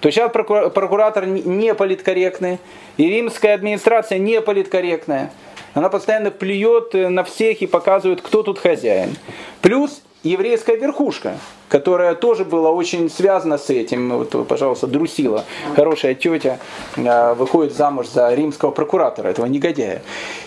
то 0.00 0.10
сейчас 0.10 0.30
прокура- 0.30 0.68
прокуратор 0.68 1.26
не 1.26 1.74
политкорректный, 1.74 2.58
и 2.98 3.06
римская 3.06 3.54
администрация 3.54 4.18
не 4.18 4.40
политкорректная. 4.40 5.30
Она 5.72 5.88
постоянно 5.88 6.30
плюет 6.30 6.92
на 6.94 7.24
всех 7.24 7.62
и 7.62 7.66
показывает, 7.66 8.20
кто 8.20 8.42
тут 8.42 8.58
хозяин. 8.58 9.16
Плюс 9.62 10.02
еврейская 10.22 10.76
верхушка, 10.76 11.38
которая 11.68 12.14
тоже 12.14 12.44
была 12.44 12.70
очень 12.70 13.08
связана 13.10 13.58
с 13.58 13.70
этим. 13.70 14.10
Вот, 14.18 14.46
пожалуйста, 14.46 14.86
Друсила, 14.86 15.44
хорошая 15.74 16.14
тетя, 16.14 16.58
э, 16.96 17.34
выходит 17.34 17.74
замуж 17.74 18.08
за 18.08 18.32
римского 18.34 18.70
прокуратора, 18.70 19.28
этого 19.28 19.46
негодяя. 19.46 20.02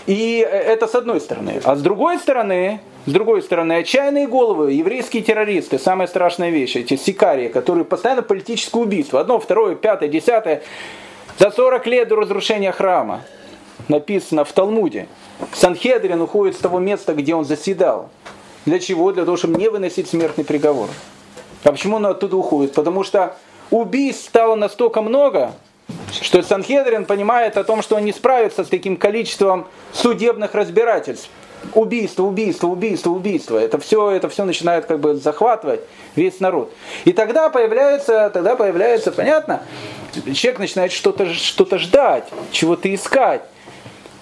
И 0.06 0.38
это 0.40 0.88
с 0.88 0.96
одной 0.96 1.22
стороны. 1.22 1.62
А 1.64 1.76
с 1.76 1.82
другой 1.82 2.20
стороны, 2.20 2.82
с 3.06 3.12
другой 3.12 3.42
стороны, 3.42 3.74
отчаянные 3.74 4.28
головы, 4.28 4.74
еврейские 4.74 5.24
террористы, 5.24 5.80
самая 5.80 6.08
страшная 6.08 6.52
вещь, 6.52 6.76
эти 6.76 6.96
сикарии, 6.96 7.48
которые 7.48 7.86
постоянно 7.86 8.22
политическое 8.22 8.82
убийство. 8.82 9.20
Одно, 9.20 9.40
второе, 9.40 9.76
пятое, 9.76 10.10
десятое. 10.10 10.62
За 11.40 11.50
40 11.50 11.88
лет 11.88 12.08
до 12.08 12.16
разрушения 12.18 12.72
храма 12.72 13.22
написано 13.88 14.46
в 14.46 14.52
Талмуде. 14.52 15.08
Санхедрин 15.54 16.22
уходит 16.22 16.56
с 16.56 16.60
того 16.60 16.80
места, 16.80 17.14
где 17.14 17.36
он 17.36 17.44
заседал. 17.44 18.10
Для 18.66 18.80
чего? 18.80 19.12
Для 19.12 19.26
того, 19.26 19.38
чтобы 19.38 19.60
не 19.60 19.70
выносить 19.70 20.10
смертный 20.10 20.46
приговор. 20.46 20.90
А 21.64 21.72
почему 21.72 21.98
он 21.98 22.06
оттуда 22.06 22.38
уходит? 22.38 22.74
Потому 22.74 23.04
что 23.04 23.36
убийств 23.72 24.26
стало 24.26 24.56
настолько 24.56 25.02
много, 25.02 25.54
что 26.22 26.42
Санхедрин 26.42 27.06
понимает 27.06 27.58
о 27.58 27.64
том, 27.64 27.82
что 27.82 27.96
он 27.96 28.06
не 28.06 28.14
справится 28.14 28.64
с 28.64 28.68
таким 28.68 28.98
количеством 28.98 29.68
судебных 29.92 30.54
разбирательств. 30.54 31.30
Убийство, 31.74 32.24
убийство, 32.24 32.68
убийство, 32.68 33.10
убийство. 33.10 33.58
Это 33.58 33.80
все, 33.80 34.12
это 34.12 34.28
все 34.28 34.44
начинает 34.44 34.86
как 34.86 35.00
бы 35.00 35.16
захватывать 35.16 35.80
весь 36.16 36.42
народ. 36.42 36.74
И 37.06 37.14
тогда 37.14 37.50
появляется, 37.50 38.30
тогда 38.34 38.58
появляется, 38.58 39.14
понятно, 39.14 39.64
человек 40.34 40.60
начинает 40.60 40.92
что-то 40.92 41.34
что 41.34 41.78
ждать, 41.78 42.26
чего-то 42.52 42.94
искать. 42.94 43.44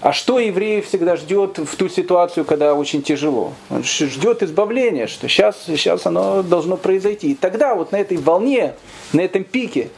А 0.02 0.14
что 0.14 0.40
еврей 0.40 0.82
всегда 0.82 1.16
ждет 1.16 1.60
в 1.60 1.76
ту 1.76 1.88
ситуацию, 1.88 2.44
когда 2.44 2.74
очень 2.74 3.04
тяжело? 3.04 3.54
Он 3.70 3.84
ждет 3.84 4.42
избавления, 4.42 5.06
что 5.06 5.28
сейчас, 5.28 5.64
сейчас 5.66 6.08
оно 6.08 6.42
должно 6.42 6.76
произойти. 6.76 7.32
И 7.32 7.36
тогда 7.36 7.76
вот 7.76 7.92
на 7.92 7.98
этой 7.98 8.18
волне, 8.18 8.74
на 9.14 9.22
этом 9.22 9.44
пике 9.44 9.90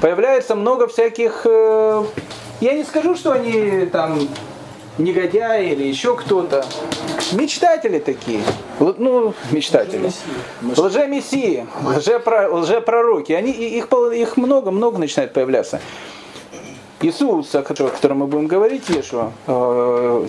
появляется 0.00 0.56
много 0.56 0.88
всяких... 0.88 1.42
Э, 1.44 2.04
я 2.60 2.72
не 2.72 2.82
скажу, 2.82 3.14
что 3.14 3.32
они 3.32 3.86
там 3.86 4.18
негодяи 4.98 5.72
или 5.72 5.84
еще 5.84 6.16
кто-то. 6.16 6.64
Мечтатели 7.32 8.00
такие. 8.00 8.40
Ну, 8.80 9.32
мечтатели. 9.52 10.10
Лже-мессии, 10.76 11.66
лже-пророки. 11.84 13.32
Они, 13.32 13.52
их, 13.52 13.88
их 14.12 14.36
много-много 14.36 14.98
начинает 14.98 15.32
появляться. 15.32 15.80
Иисус, 17.06 17.54
о 17.54 17.62
котором 17.62 18.18
мы 18.18 18.26
будем 18.26 18.46
говорить, 18.46 18.88
Ешуа, 18.88 19.30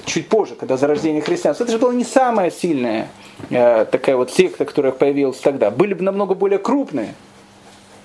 чуть 0.06 0.30
позже, 0.30 0.56
когда 0.56 0.78
зарождение 0.78 1.22
христианства, 1.22 1.64
это 1.64 1.74
же 1.74 1.80
была 1.80 1.94
не 1.94 2.04
самая 2.04 2.52
сильная 2.52 3.10
такая 3.50 4.16
вот 4.16 4.32
секта, 4.32 4.66
которая 4.66 4.92
появилась 4.92 5.40
тогда. 5.40 5.72
Были 5.72 5.94
бы 5.94 6.04
намного 6.04 6.34
более 6.36 6.60
крупные. 6.60 7.14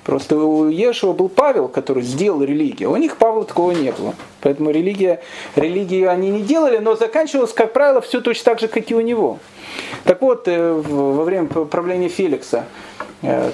Просто 0.04 0.36
у 0.36 0.68
Ешуа 0.68 1.12
был 1.12 1.28
Павел, 1.28 1.68
который 1.68 2.02
сделал 2.02 2.42
религию. 2.42 2.90
У 2.90 2.96
них 2.96 3.16
Павла 3.16 3.44
такого 3.44 3.70
не 3.70 3.92
было. 3.92 4.14
Поэтому 4.40 4.70
религия, 4.70 5.20
религию 5.54 6.10
они 6.10 6.30
не 6.30 6.42
делали, 6.42 6.78
но 6.78 6.96
заканчивалось, 6.96 7.52
как 7.52 7.72
правило, 7.72 8.00
все 8.00 8.20
точно 8.20 8.44
так 8.46 8.60
же, 8.60 8.68
как 8.68 8.90
и 8.90 8.94
у 8.94 9.00
него. 9.00 9.38
Так 10.04 10.20
вот, 10.20 10.48
во 10.48 11.22
время 11.22 11.46
правления 11.46 12.08
Феликса 12.08 12.64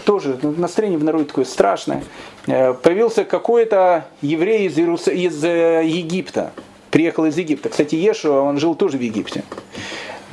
тоже 0.06 0.38
настроение 0.42 0.98
в 0.98 1.04
народе 1.04 1.26
такое 1.26 1.44
страшное. 1.44 2.02
Появился 2.46 3.24
какой-то 3.24 4.06
еврей 4.22 4.66
из, 4.68 4.78
Иерус... 4.78 5.08
из 5.08 5.44
Египта. 5.44 6.52
Приехал 6.90 7.26
из 7.26 7.36
Египта. 7.36 7.68
Кстати, 7.68 7.94
Ешу, 7.94 8.32
он 8.32 8.58
жил 8.58 8.74
тоже 8.74 8.96
в 8.96 9.02
Египте. 9.02 9.44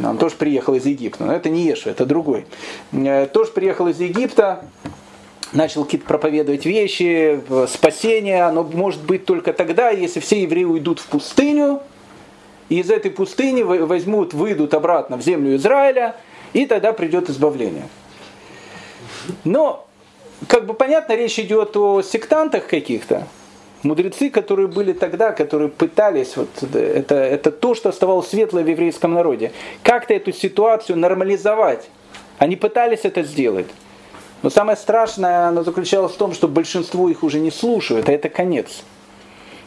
Он 0.01 0.17
тоже 0.17 0.35
приехал 0.35 0.75
из 0.75 0.85
Египта. 0.85 1.25
Но 1.25 1.33
это 1.33 1.49
не 1.49 1.63
Ешу, 1.63 1.89
это 1.89 2.05
другой. 2.05 2.45
Тоже 2.93 3.51
приехал 3.51 3.89
из 3.89 3.99
Египта 3.99 4.63
начал 5.55 5.85
какие-то 5.85 6.05
проповедовать 6.05 6.65
вещи, 6.65 7.41
спасение, 7.67 8.43
оно 8.43 8.63
может 8.63 9.03
быть 9.03 9.25
только 9.25 9.53
тогда, 9.53 9.89
если 9.89 10.19
все 10.19 10.41
евреи 10.41 10.65
уйдут 10.65 10.99
в 10.99 11.07
пустыню, 11.07 11.81
и 12.69 12.79
из 12.79 12.91
этой 12.91 13.11
пустыни 13.11 13.63
возьмут, 13.63 14.33
выйдут 14.33 14.73
обратно 14.73 15.17
в 15.17 15.21
землю 15.21 15.55
Израиля, 15.55 16.15
и 16.53 16.65
тогда 16.65 16.93
придет 16.93 17.29
избавление. 17.29 17.87
Но, 19.43 19.87
как 20.47 20.65
бы 20.65 20.73
понятно, 20.73 21.15
речь 21.15 21.39
идет 21.39 21.75
о 21.77 22.01
сектантах 22.01 22.67
каких-то, 22.67 23.27
мудрецы, 23.83 24.29
которые 24.29 24.67
были 24.67 24.93
тогда, 24.93 25.31
которые 25.31 25.69
пытались, 25.69 26.35
вот 26.35 26.49
это, 26.73 27.15
это 27.15 27.51
то, 27.51 27.75
что 27.75 27.89
оставалось 27.89 28.27
светлое 28.27 28.63
в 28.63 28.67
еврейском 28.67 29.13
народе, 29.13 29.51
как-то 29.83 30.13
эту 30.13 30.31
ситуацию 30.33 30.97
нормализовать. 30.97 31.87
Они 32.37 32.55
пытались 32.55 33.01
это 33.03 33.23
сделать. 33.23 33.67
Но 34.43 34.49
самое 34.49 34.77
страшное, 34.77 35.47
оно 35.47 35.63
заключалось 35.63 36.13
в 36.13 36.17
том, 36.17 36.33
что 36.33 36.47
большинство 36.47 37.09
их 37.09 37.23
уже 37.23 37.39
не 37.39 37.51
слушают, 37.51 38.09
а 38.09 38.11
это 38.11 38.29
конец. 38.29 38.83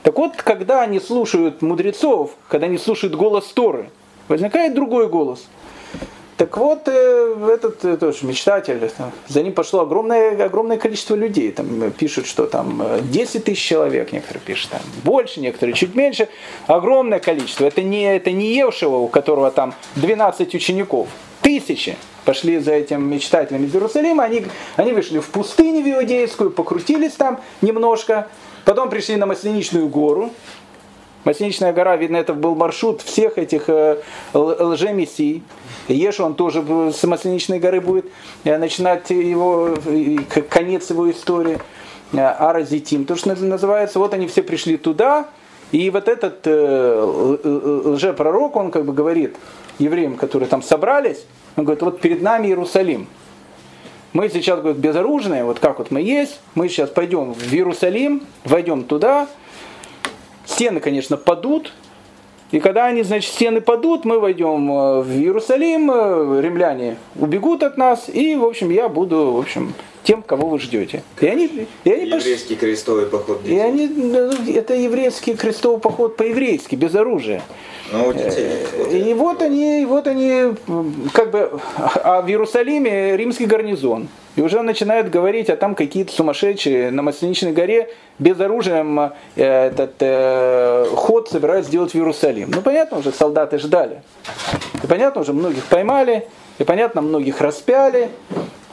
Так 0.03 0.17
вот, 0.17 0.37
когда 0.37 0.83
они 0.83 1.01
слушают 1.01 1.63
мудрецов, 1.63 2.31
когда 2.49 2.67
они 2.67 2.79
слушают 2.79 3.15
голос 3.15 3.47
Торы, 3.47 3.91
возникает 4.29 4.75
другой 4.75 5.09
голос. 5.09 5.47
Так 6.39 6.57
вот, 6.57 6.87
э, 6.87 7.51
этот 7.53 7.85
э, 7.85 7.97
тоже 7.97 8.25
мечтатель, 8.25 8.79
за 9.27 9.43
ним 9.43 9.53
пошло 9.53 9.81
огромное, 9.81 10.45
огромное 10.45 10.77
количество 10.77 11.17
людей. 11.17 11.51
Там 11.51 11.91
пишут, 11.91 12.29
что 12.29 12.47
там 12.47 12.81
10 13.11 13.35
э, 13.35 13.41
тысяч 13.41 13.61
человек, 13.61 14.13
некоторые 14.13 14.41
пишут, 14.41 14.71
там 14.71 14.81
больше, 15.03 15.41
некоторые 15.41 15.75
чуть 15.75 15.97
меньше. 15.97 16.29
Огромное 16.69 17.19
количество. 17.19 17.67
Это 17.67 17.83
не, 17.83 18.05
это 18.05 18.31
не 18.31 18.55
Евшева, 18.55 18.99
у 18.99 19.09
которого 19.09 19.51
там 19.51 19.75
12 19.97 20.55
учеников. 20.55 21.09
Тысячи 21.43 21.97
пошли 22.25 22.59
за 22.61 22.71
этим 22.71 23.11
мечтателем 23.11 23.65
из 23.65 23.75
Иерусалима. 23.75 24.23
Они, 24.23 24.47
они 24.77 24.93
вышли 24.93 25.19
в 25.19 25.27
пустыню 25.31 25.83
в 25.83 25.89
Иудейскую, 25.89 26.51
покрутились 26.51 27.15
там 27.15 27.41
немножко. 27.63 28.29
Потом 28.65 28.91
пришли 28.91 29.17
на 29.17 29.27
Масленичную 29.27 29.89
гору. 29.89 30.31
Масленичная 31.29 31.75
гора, 31.75 31.95
видно, 31.97 32.17
это 32.17 32.33
был 32.33 32.55
маршрут 32.55 33.03
всех 33.03 33.37
этих 33.37 33.65
э, 33.69 33.99
лжемессий. 34.33 35.43
Ешу 35.89 36.25
он 36.25 36.35
тоже 36.35 36.65
с 36.91 37.07
Масленичной 37.07 37.59
горы 37.59 37.83
будет 37.83 38.07
э, 38.45 38.57
начинать 38.57 39.11
его, 39.11 39.75
конец 40.49 40.89
его 40.89 41.11
истории. 41.11 41.59
Э, 42.15 42.29
Аразитим, 42.29 43.05
то, 43.05 43.15
что 43.15 43.35
называется. 43.35 43.99
Вот 43.99 44.15
они 44.15 44.27
все 44.27 44.43
пришли 44.43 44.79
туда, 44.79 45.29
и 45.71 45.91
вот 45.91 46.09
этот 46.09 46.47
э, 46.47 47.41
лжепророк, 47.85 48.57
он 48.57 48.71
как 48.71 48.87
бы 48.87 48.95
говорит 48.95 49.37
евреям, 49.79 50.17
которые 50.17 50.49
там 50.49 50.63
собрались, 50.63 51.27
он 51.57 51.65
говорит, 51.65 51.83
вот 51.83 52.01
перед 52.01 52.23
нами 52.23 52.47
Иерусалим. 52.47 53.07
Мы 54.15 54.31
сейчас, 54.31 54.61
говорит, 54.61 54.81
безоружные, 54.81 55.45
вот 55.45 55.59
как 55.59 55.79
вот 55.79 55.91
мы 55.91 56.01
есть, 56.01 56.41
мы 56.55 56.71
сейчас 56.71 56.89
пойдем 56.89 57.35
в 57.35 57.53
Иерусалим, 57.53 58.23
войдем 58.45 58.85
туда, 58.85 59.29
стены, 60.59 60.81
конечно, 60.81 61.17
падут, 61.17 61.73
и 62.51 62.59
когда 62.59 62.87
они, 62.87 63.05
значит, 63.05 63.33
стены 63.33 63.61
падут, 63.61 64.05
мы 64.05 64.19
войдем 64.19 64.73
э, 64.73 65.03
в 65.03 65.11
Иерусалим, 65.13 65.89
э, 65.89 66.41
римляне 66.43 66.97
убегут 67.15 67.63
от 67.63 67.77
нас, 67.77 68.09
и, 68.09 68.35
в 68.35 68.45
общем, 68.45 68.71
я 68.71 68.89
буду, 68.89 69.31
в 69.31 69.39
общем, 69.39 69.73
тем, 70.03 70.23
кого 70.23 70.49
вы 70.49 70.59
ждете. 70.59 71.03
И 71.21 71.27
они, 71.27 71.67
и 71.85 71.93
они 71.93 72.07
еврейский 72.11 72.55
пош... 72.55 72.61
крестовый 72.61 73.07
поход. 73.07 73.41
И 73.45 73.59
они, 73.59 73.87
ну, 73.89 74.31
это 74.49 74.75
еврейский 74.75 75.35
крестовый 75.35 75.81
поход 75.81 76.17
по-еврейски, 76.17 76.75
без 76.75 76.95
оружия. 76.95 77.43
Ну, 77.91 78.13
детей, 78.13 78.67
вот 78.77 78.93
и 78.93 79.15
вот 79.15 79.43
они, 79.43 79.87
вот 79.87 80.07
они, 80.07 80.55
как 81.15 81.31
бы, 81.31 81.59
а 81.77 82.21
в 82.21 82.29
Иерусалиме 82.29 83.17
римский 83.17 83.47
гарнизон. 83.47 84.09
И 84.37 84.43
уже 84.43 84.63
начинают 84.63 85.09
говорить, 85.09 85.51
а 85.51 85.57
там 85.57 85.75
какие-то 85.75 86.13
сумасшедшие 86.13 86.91
на 86.91 87.03
Масленичной 87.03 87.53
горе 87.53 87.89
без 88.19 88.39
оружия 88.39 88.85
э, 89.35 89.67
этот 89.69 89.95
э, 89.99 90.87
ход 90.95 91.29
собираются 91.29 91.71
сделать 91.71 91.93
в 91.93 91.97
Иерусалим. 91.97 92.51
Ну, 92.55 92.61
понятно, 92.61 92.99
уже 92.99 93.11
солдаты 93.11 93.59
ждали. 93.59 94.03
И 94.83 94.87
понятно, 94.87 95.23
уже 95.23 95.33
многих 95.33 95.65
поймали, 95.65 96.29
и 96.59 96.65
понятно, 96.65 97.01
многих 97.01 97.41
распяли. 97.41 98.11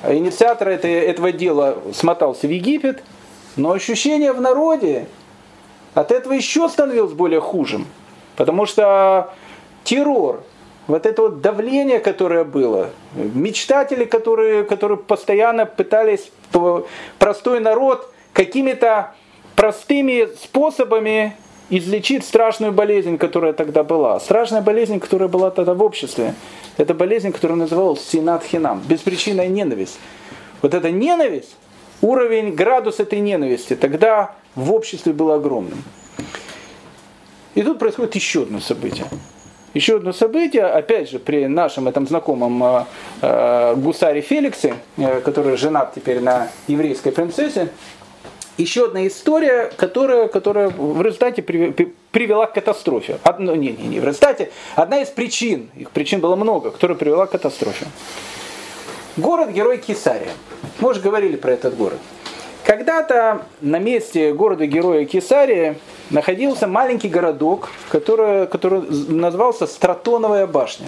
А 0.02 0.14
инициатор 0.14 0.70
это, 0.70 0.88
этого 0.88 1.32
дела 1.32 1.78
смотался 1.94 2.48
в 2.48 2.52
Египет, 2.52 3.04
но 3.56 3.72
ощущение 3.72 4.34
в 4.34 4.42
народе 4.42 5.08
от 5.94 6.12
этого 6.12 6.34
еще 6.34 6.68
становилось 6.70 7.14
более 7.14 7.42
хужим. 7.42 7.88
Потому 8.36 8.66
что 8.66 9.34
террор, 9.84 10.44
вот 10.88 11.06
это 11.06 11.22
вот 11.24 11.42
давление, 11.42 12.00
которое 12.00 12.44
было, 12.44 12.90
мечтатели, 13.14 14.06
которые, 14.06 14.64
которые 14.66 14.98
постоянно 14.98 15.66
пытались 15.66 16.32
простой 17.18 17.60
народ 17.60 18.12
какими-то 18.34 19.14
простыми 19.56 20.28
способами 20.36 21.36
излечить 21.70 22.26
страшную 22.26 22.72
болезнь, 22.72 23.18
которая 23.18 23.54
тогда 23.54 23.84
была. 23.84 24.20
Страшная 24.20 24.62
болезнь, 24.62 25.00
которая 25.00 25.28
была 25.28 25.52
тогда 25.52 25.74
в 25.74 25.82
обществе. 25.82 26.34
Это 26.78 26.94
болезнь, 26.94 27.32
которая 27.32 27.58
называлась 27.58 28.06
синат 28.06 28.44
хинам, 28.44 28.84
беспричинная 28.88 29.48
ненависть. 29.48 30.00
Вот 30.62 30.74
эта 30.74 30.92
ненависть, 30.92 31.56
уровень, 32.02 32.54
градус 32.54 33.00
этой 33.00 33.20
ненависти 33.20 33.76
тогда 33.76 34.36
в 34.56 34.74
обществе 34.74 35.14
был 35.14 35.32
огромным. 35.32 35.84
И 37.56 37.62
тут 37.62 37.80
происходит 37.80 38.16
еще 38.16 38.44
одно 38.44 38.60
событие. 38.60 39.06
Еще 39.74 39.98
одно 39.98 40.14
событие, 40.14 40.64
опять 40.64 41.10
же, 41.10 41.20
при 41.20 41.48
нашем 41.48 41.90
этом 41.90 42.08
знакомом 42.08 42.64
э, 42.64 42.86
э, 43.22 43.76
гусаре 43.76 44.22
Феликсе, 44.22 44.76
э, 44.96 45.20
который 45.20 45.58
женат 45.58 45.94
теперь 45.94 46.22
на 46.22 46.48
еврейской 46.68 47.12
принцессе, 47.12 47.68
еще 48.58 48.86
одна 48.86 49.06
история, 49.08 49.72
которая, 49.76 50.28
которая 50.28 50.70
в 50.70 51.02
результате 51.02 51.42
привела 51.42 52.46
к 52.46 52.54
катастрофе. 52.54 53.20
Одно, 53.24 53.56
не, 53.56 53.70
не, 53.70 53.88
не, 53.88 54.00
в 54.00 54.06
результате 54.06 54.52
одна 54.76 55.02
из 55.02 55.10
причин, 55.10 55.70
их 55.76 55.92
причин 55.92 56.22
было 56.22 56.36
много, 56.36 56.72
которая 56.72 56.98
привела 56.98 57.26
к 57.26 57.32
катастрофе. 57.32 57.86
Город-герой 59.18 59.78
Кесария. 59.78 60.32
Мы 60.80 60.90
уже 60.90 61.00
говорили 61.00 61.36
про 61.36 61.52
этот 61.52 61.76
город. 61.76 62.00
Когда-то 62.66 63.44
на 63.62 63.78
месте 63.78 64.34
города-героя 64.34 65.06
Кесария 65.06 65.76
находился 66.10 66.68
маленький 66.68 67.10
городок, 67.10 67.70
который, 67.90 68.48
который 68.48 68.82
назывался 68.82 69.68
Стратоновая 69.68 70.48
башня. 70.48 70.88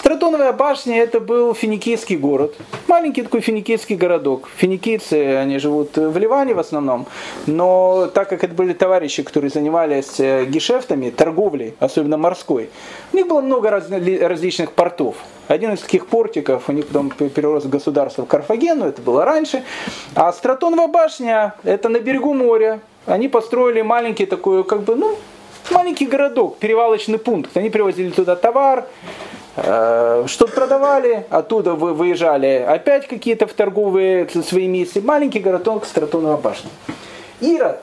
Стратоновая 0.00 0.54
башня 0.54 1.02
это 1.02 1.20
был 1.20 1.52
финикийский 1.52 2.16
город. 2.16 2.54
Маленький 2.88 3.20
такой 3.20 3.42
финикийский 3.42 3.96
городок. 3.96 4.48
Финикийцы, 4.56 5.36
они 5.36 5.58
живут 5.58 5.94
в 5.94 6.16
Ливане 6.16 6.54
в 6.54 6.58
основном. 6.58 7.06
Но 7.46 8.06
так 8.14 8.30
как 8.30 8.42
это 8.42 8.54
были 8.54 8.72
товарищи, 8.72 9.22
которые 9.22 9.50
занимались 9.50 10.18
э, 10.18 10.46
гешефтами, 10.46 11.10
торговлей, 11.10 11.74
особенно 11.80 12.16
морской, 12.16 12.70
у 13.12 13.16
них 13.16 13.28
было 13.28 13.42
много 13.42 13.68
раз, 13.68 13.90
различных 13.90 14.72
портов. 14.72 15.16
Один 15.48 15.74
из 15.74 15.80
таких 15.80 16.06
портиков, 16.06 16.70
у 16.70 16.72
них 16.72 16.86
потом 16.86 17.10
перерос 17.10 17.64
в 17.64 17.68
государство 17.68 18.24
Карфагену, 18.24 18.86
это 18.86 19.02
было 19.02 19.26
раньше. 19.26 19.64
А 20.14 20.32
Стратоновая 20.32 20.88
башня, 20.88 21.56
это 21.62 21.90
на 21.90 21.98
берегу 21.98 22.32
моря. 22.32 22.80
Они 23.04 23.28
построили 23.28 23.82
маленький 23.82 24.24
такой, 24.24 24.64
как 24.64 24.80
бы, 24.80 24.96
ну, 24.96 25.18
маленький 25.70 26.06
городок, 26.06 26.56
перевалочный 26.56 27.18
пункт. 27.18 27.54
Они 27.54 27.68
привозили 27.68 28.08
туда 28.08 28.34
товар, 28.34 28.86
что-то 29.60 30.52
продавали, 30.52 31.26
оттуда 31.30 31.74
вы 31.74 31.92
выезжали 31.92 32.64
опять 32.66 33.06
какие-то 33.06 33.46
в 33.46 33.52
торговые 33.52 34.28
свои 34.28 34.66
миссии. 34.66 35.00
Маленький 35.00 35.40
городок 35.40 35.84
Стратонова 35.84 36.36
башня. 36.36 36.70
Ирод 37.40 37.82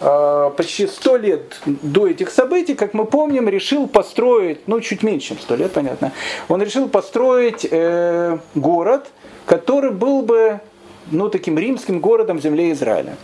э, 0.00 0.50
почти 0.56 0.86
сто 0.86 1.16
лет 1.16 1.60
до 1.64 2.08
этих 2.08 2.30
событий, 2.30 2.74
как 2.74 2.94
мы 2.94 3.04
помним, 3.04 3.48
решил 3.48 3.86
построить, 3.86 4.66
ну 4.66 4.80
чуть 4.80 5.02
меньше, 5.02 5.28
чем 5.28 5.38
сто 5.38 5.54
лет, 5.54 5.72
понятно, 5.72 6.12
он 6.48 6.62
решил 6.62 6.88
построить 6.88 7.66
э, 7.70 8.38
город, 8.54 9.06
который 9.46 9.90
был 9.90 10.22
бы 10.22 10.60
ну, 11.10 11.28
таким 11.28 11.58
римским 11.58 12.00
городом 12.00 12.40
земле 12.40 12.72
Израиля. 12.72 13.16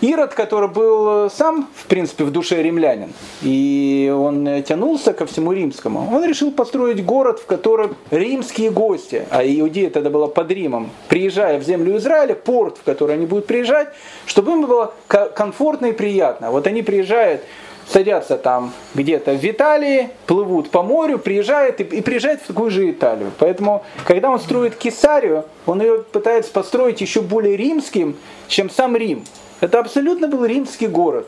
Ирод, 0.00 0.34
который 0.34 0.68
был 0.68 1.30
сам, 1.30 1.68
в 1.74 1.86
принципе, 1.86 2.24
в 2.24 2.30
душе 2.30 2.62
римлянин, 2.62 3.12
и 3.42 4.12
он 4.14 4.62
тянулся 4.62 5.12
ко 5.12 5.26
всему 5.26 5.52
римскому, 5.52 6.14
он 6.14 6.24
решил 6.24 6.50
построить 6.50 7.04
город, 7.04 7.40
в 7.40 7.46
котором 7.46 7.96
римские 8.10 8.70
гости, 8.70 9.26
а 9.30 9.42
Иудея 9.44 9.90
тогда 9.90 10.10
была 10.10 10.28
под 10.28 10.50
Римом, 10.50 10.90
приезжая 11.08 11.58
в 11.58 11.62
землю 11.62 11.96
Израиля, 11.96 12.34
порт, 12.34 12.78
в 12.78 12.82
который 12.82 13.14
они 13.14 13.26
будут 13.26 13.46
приезжать, 13.46 13.88
чтобы 14.26 14.52
им 14.52 14.62
было 14.62 14.92
комфортно 15.06 15.86
и 15.86 15.92
приятно. 15.92 16.50
Вот 16.50 16.66
они 16.66 16.82
приезжают 16.82 17.42
садятся 17.88 18.36
там 18.36 18.72
где-то 18.94 19.32
в 19.34 19.44
Италии, 19.44 20.10
плывут 20.26 20.70
по 20.70 20.82
морю, 20.82 21.18
приезжают 21.18 21.80
и, 21.80 21.84
и 21.84 22.00
приезжают 22.00 22.42
в 22.42 22.46
такую 22.48 22.70
же 22.70 22.90
Италию. 22.90 23.30
Поэтому, 23.38 23.84
когда 24.04 24.30
он 24.30 24.40
строит 24.40 24.76
Кесарию, 24.76 25.44
он 25.66 25.80
ее 25.80 26.02
пытается 26.02 26.50
построить 26.52 27.00
еще 27.00 27.20
более 27.20 27.56
римским, 27.56 28.16
чем 28.48 28.70
сам 28.70 28.96
Рим. 28.96 29.24
Это 29.60 29.78
абсолютно 29.78 30.28
был 30.28 30.44
римский 30.44 30.86
город. 30.86 31.26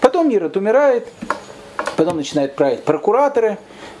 Потом 0.00 0.30
Ирод 0.30 0.56
умирает, 0.56 1.08
потом 1.96 2.16
начинают 2.16 2.54
править 2.54 2.84
прокураторы. 2.84 3.58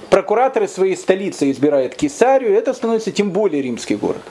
Прокураторы 0.08 0.66
своей 0.66 0.96
столицы 0.96 1.50
избирают 1.50 1.94
Кесарию, 1.94 2.54
это 2.54 2.74
становится 2.74 3.12
тем 3.12 3.30
более 3.30 3.62
римский 3.62 3.96
город. 3.96 4.22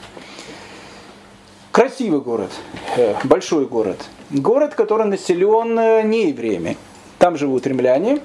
Красивый 1.71 2.19
город, 2.19 2.51
э, 2.97 3.15
большой 3.23 3.65
город. 3.65 4.03
Город, 4.29 4.73
который 4.75 5.05
населен 5.05 5.77
э, 5.79 6.01
не 6.03 6.29
евреями. 6.29 6.77
Там 7.19 7.37
живут 7.37 7.67
римляне, 7.67 8.19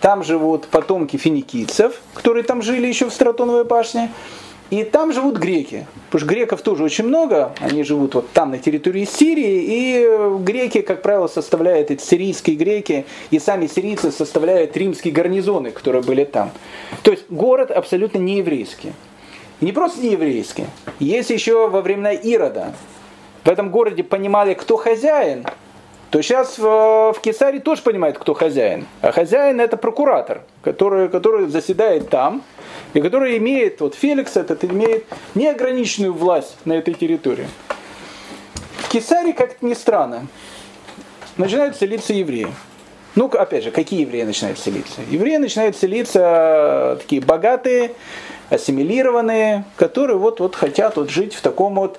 там 0.00 0.22
живут 0.22 0.66
потомки 0.66 1.16
финикийцев, 1.16 2.00
которые 2.12 2.44
там 2.44 2.62
жили 2.62 2.86
еще 2.86 3.08
в 3.08 3.12
Стратоновой 3.12 3.64
башне. 3.64 4.10
И 4.74 4.82
там 4.82 5.12
живут 5.12 5.36
греки. 5.36 5.86
Потому 6.06 6.18
что 6.18 6.34
греков 6.34 6.62
тоже 6.62 6.82
очень 6.82 7.04
много. 7.04 7.54
Они 7.60 7.84
живут 7.84 8.16
вот 8.16 8.32
там, 8.32 8.50
на 8.50 8.58
территории 8.58 9.04
Сирии. 9.04 9.62
И 9.62 10.04
э, 10.04 10.38
греки, 10.40 10.80
как 10.80 11.00
правило, 11.00 11.28
составляют 11.28 11.92
эти 11.92 12.02
сирийские 12.02 12.56
греки. 12.56 13.06
И 13.30 13.38
сами 13.38 13.68
сирийцы 13.68 14.10
составляют 14.10 14.76
римские 14.76 15.14
гарнизоны, 15.14 15.70
которые 15.70 16.02
были 16.02 16.24
там. 16.24 16.50
То 17.04 17.12
есть 17.12 17.26
город 17.30 17.70
абсолютно 17.70 18.18
не 18.18 18.38
еврейский. 18.38 18.94
И 19.60 19.66
не 19.66 19.70
просто 19.70 20.00
не 20.00 20.10
еврейский. 20.10 20.66
Есть 20.98 21.30
еще 21.30 21.68
во 21.68 21.80
времена 21.80 22.10
Ирода. 22.10 22.74
В 23.44 23.48
этом 23.48 23.70
городе 23.70 24.02
понимали, 24.02 24.54
кто 24.54 24.76
хозяин, 24.76 25.46
то 26.14 26.22
сейчас 26.22 26.58
в, 26.58 27.12
в 27.12 27.20
Кесаре 27.20 27.58
тоже 27.58 27.82
понимают, 27.82 28.18
кто 28.18 28.34
хозяин. 28.34 28.86
А 29.02 29.10
хозяин 29.10 29.60
это 29.60 29.76
прокуратор, 29.76 30.42
который, 30.62 31.08
который 31.08 31.48
заседает 31.48 32.08
там, 32.08 32.44
и 32.92 33.00
который 33.00 33.36
имеет, 33.38 33.80
вот 33.80 33.96
Феликс 33.96 34.36
этот 34.36 34.64
имеет 34.64 35.06
неограниченную 35.34 36.12
власть 36.12 36.54
на 36.64 36.74
этой 36.74 36.94
территории. 36.94 37.48
В 38.76 38.90
Кесаре, 38.90 39.32
как 39.32 39.60
ни 39.60 39.74
странно, 39.74 40.28
начинают 41.36 41.74
селиться 41.74 42.12
евреи. 42.12 42.46
Ну, 43.16 43.26
опять 43.26 43.64
же, 43.64 43.72
какие 43.72 44.02
евреи 44.02 44.22
начинают 44.22 44.60
селиться? 44.60 45.00
Евреи 45.10 45.38
начинают 45.38 45.76
селиться 45.76 46.96
такие 47.00 47.22
богатые, 47.22 47.90
ассимилированные, 48.50 49.64
которые 49.74 50.18
вот, 50.18 50.38
вот 50.38 50.54
хотят 50.54 50.96
вот 50.96 51.10
жить 51.10 51.34
в 51.34 51.40
таком 51.40 51.74
вот 51.74 51.98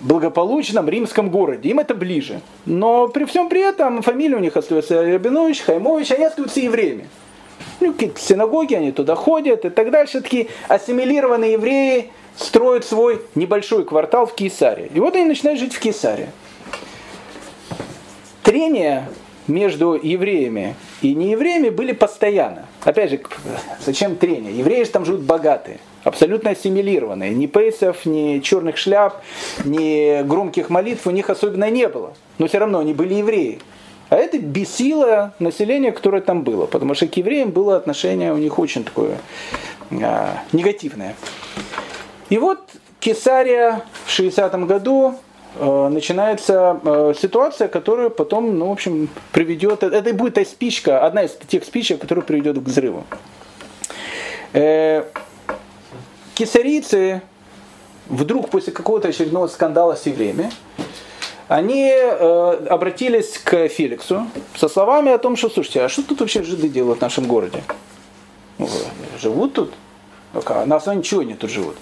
благополучном 0.00 0.88
римском 0.88 1.30
городе. 1.30 1.68
Им 1.68 1.78
это 1.78 1.94
ближе. 1.94 2.40
Но 2.66 3.08
при 3.08 3.24
всем 3.24 3.48
при 3.48 3.60
этом 3.60 4.02
фамилия 4.02 4.36
у 4.36 4.40
них 4.40 4.56
остается 4.56 5.02
Рабинович, 5.02 5.62
Хаймович, 5.62 6.12
они 6.12 6.24
остаются 6.24 6.60
евреями. 6.60 7.08
Ну, 7.80 7.92
какие-то 7.92 8.20
синагоги, 8.20 8.74
они 8.74 8.92
туда 8.92 9.14
ходят 9.14 9.64
и 9.64 9.70
так 9.70 9.90
дальше. 9.90 10.20
Такие 10.20 10.48
ассимилированные 10.68 11.52
евреи 11.52 12.10
строят 12.36 12.84
свой 12.84 13.22
небольшой 13.34 13.84
квартал 13.84 14.26
в 14.26 14.34
Кесаре. 14.34 14.90
И 14.94 15.00
вот 15.00 15.14
они 15.14 15.24
начинают 15.24 15.60
жить 15.60 15.74
в 15.74 15.80
Кесаре. 15.80 16.30
Трения 18.42 19.08
между 19.46 19.94
евреями 19.94 20.74
и 21.02 21.14
неевреями 21.14 21.68
были 21.68 21.92
постоянно. 21.92 22.66
Опять 22.82 23.10
же, 23.10 23.20
зачем 23.84 24.16
трения? 24.16 24.50
Евреи 24.50 24.84
же 24.84 24.90
там 24.90 25.04
живут 25.04 25.22
богатые, 25.22 25.78
абсолютно 26.10 26.50
ассимилированные. 26.50 27.34
Ни 27.34 27.46
пейсов, 27.46 28.04
ни 28.04 28.40
черных 28.40 28.76
шляп, 28.76 29.22
ни 29.64 30.22
громких 30.22 30.70
молитв 30.70 31.06
у 31.06 31.10
них 31.10 31.30
особенно 31.30 31.70
не 31.70 31.88
было. 31.88 32.12
Но 32.38 32.46
все 32.46 32.58
равно 32.58 32.80
они 32.80 32.92
были 32.92 33.14
евреи. 33.14 33.60
А 34.10 34.16
это 34.16 34.38
бесило 34.38 35.34
население, 35.38 35.92
которое 35.92 36.20
там 36.20 36.42
было, 36.42 36.66
потому 36.66 36.94
что 36.94 37.06
к 37.06 37.16
евреям 37.16 37.50
было 37.50 37.76
отношение 37.76 38.32
у 38.32 38.38
них 38.38 38.58
очень 38.58 38.84
такое 38.84 39.16
а, 39.92 40.42
негативное. 40.52 41.14
И 42.28 42.38
вот 42.38 42.58
Кесария 42.98 43.82
в 44.04 44.10
60 44.10 44.66
году 44.66 45.14
э, 45.56 45.88
начинается 45.88 46.80
э, 46.84 47.14
ситуация, 47.20 47.68
которая 47.68 48.10
потом, 48.10 48.58
ну, 48.58 48.68
в 48.68 48.72
общем, 48.72 49.08
приведет, 49.32 49.82
это 49.82 50.12
будет 50.12 50.34
та 50.34 50.44
спичка, 50.44 51.04
одна 51.04 51.22
из 51.22 51.36
тех 51.48 51.64
спичек, 51.64 52.00
которая 52.00 52.24
приведет 52.24 52.58
к 52.58 52.62
взрыву. 52.62 53.04
Э, 54.52 55.04
кесарийцы 56.40 57.20
вдруг 58.08 58.48
после 58.48 58.72
какого-то 58.72 59.08
очередного 59.08 59.46
скандала 59.46 59.94
с 59.94 60.06
евреями, 60.06 60.50
они 61.48 61.90
э, 61.92 62.66
обратились 62.70 63.36
к 63.36 63.68
Феликсу 63.68 64.26
со 64.56 64.70
словами 64.70 65.12
о 65.12 65.18
том, 65.18 65.36
что, 65.36 65.50
слушайте, 65.50 65.82
а 65.82 65.90
что 65.90 66.02
тут 66.02 66.20
вообще 66.20 66.42
жиды 66.42 66.70
делают 66.70 67.00
в 67.00 67.02
нашем 67.02 67.26
городе? 67.26 67.62
Ну, 68.56 68.68
живут 69.20 69.52
тут? 69.52 69.74
А 70.32 70.64
на 70.64 70.76
основании 70.76 71.02
чего 71.02 71.20
они 71.20 71.34
тут 71.34 71.50
живут? 71.50 71.76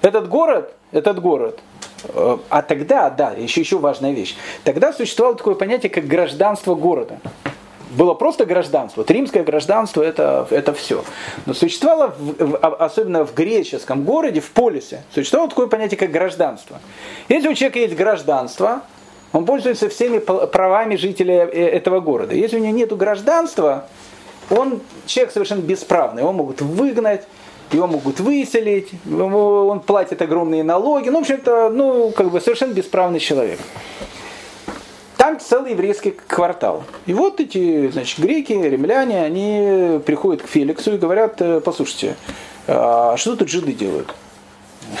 Этот 0.00 0.28
город, 0.28 0.74
этот 0.90 1.20
город, 1.20 1.60
э, 2.08 2.38
а 2.48 2.62
тогда, 2.62 3.10
да, 3.10 3.30
еще, 3.30 3.60
еще 3.60 3.78
важная 3.78 4.10
вещь, 4.10 4.34
тогда 4.64 4.92
существовало 4.92 5.36
такое 5.36 5.54
понятие, 5.54 5.90
как 5.90 6.08
гражданство 6.08 6.74
города 6.74 7.20
было 7.92 8.14
просто 8.14 8.44
гражданство. 8.46 9.00
Вот 9.00 9.10
римское 9.10 9.44
гражданство 9.44 10.02
это, 10.02 10.46
это 10.50 10.72
все. 10.72 11.04
Но 11.46 11.54
существовало, 11.54 12.14
в, 12.18 12.50
в, 12.50 12.56
особенно 12.56 13.24
в 13.24 13.34
греческом 13.34 14.04
городе, 14.04 14.40
в 14.40 14.50
полисе, 14.50 15.02
существовало 15.14 15.50
такое 15.50 15.66
понятие, 15.66 15.98
как 15.98 16.10
гражданство. 16.10 16.80
Если 17.28 17.48
у 17.48 17.54
человека 17.54 17.78
есть 17.78 17.94
гражданство, 17.94 18.82
он 19.32 19.46
пользуется 19.46 19.88
всеми 19.88 20.18
правами 20.18 20.96
жителя 20.96 21.46
э, 21.46 21.68
этого 21.68 22.00
города. 22.00 22.34
Если 22.34 22.56
у 22.56 22.60
него 22.60 22.76
нет 22.76 22.96
гражданства, 22.96 23.86
он 24.50 24.80
человек 25.06 25.32
совершенно 25.32 25.60
бесправный. 25.60 26.22
Его 26.22 26.32
могут 26.32 26.60
выгнать, 26.60 27.22
его 27.72 27.86
могут 27.86 28.20
выселить, 28.20 28.90
он 29.10 29.80
платит 29.80 30.20
огромные 30.20 30.62
налоги. 30.62 31.08
Ну, 31.08 31.18
в 31.18 31.22
общем-то, 31.22 31.70
ну, 31.70 32.10
как 32.10 32.30
бы 32.30 32.40
совершенно 32.40 32.72
бесправный 32.72 33.20
человек. 33.20 33.58
Там 35.16 35.38
целый 35.38 35.72
еврейский 35.72 36.10
квартал. 36.10 36.84
И 37.06 37.14
вот 37.14 37.40
эти, 37.40 37.88
значит, 37.90 38.18
греки, 38.18 38.52
римляне, 38.52 39.22
они 39.22 40.00
приходят 40.04 40.42
к 40.42 40.46
Феликсу 40.46 40.94
и 40.94 40.98
говорят, 40.98 41.40
«Э, 41.40 41.60
послушайте, 41.60 42.16
а 42.66 43.16
что 43.16 43.36
тут 43.36 43.48
жиды 43.48 43.72
делают? 43.72 44.12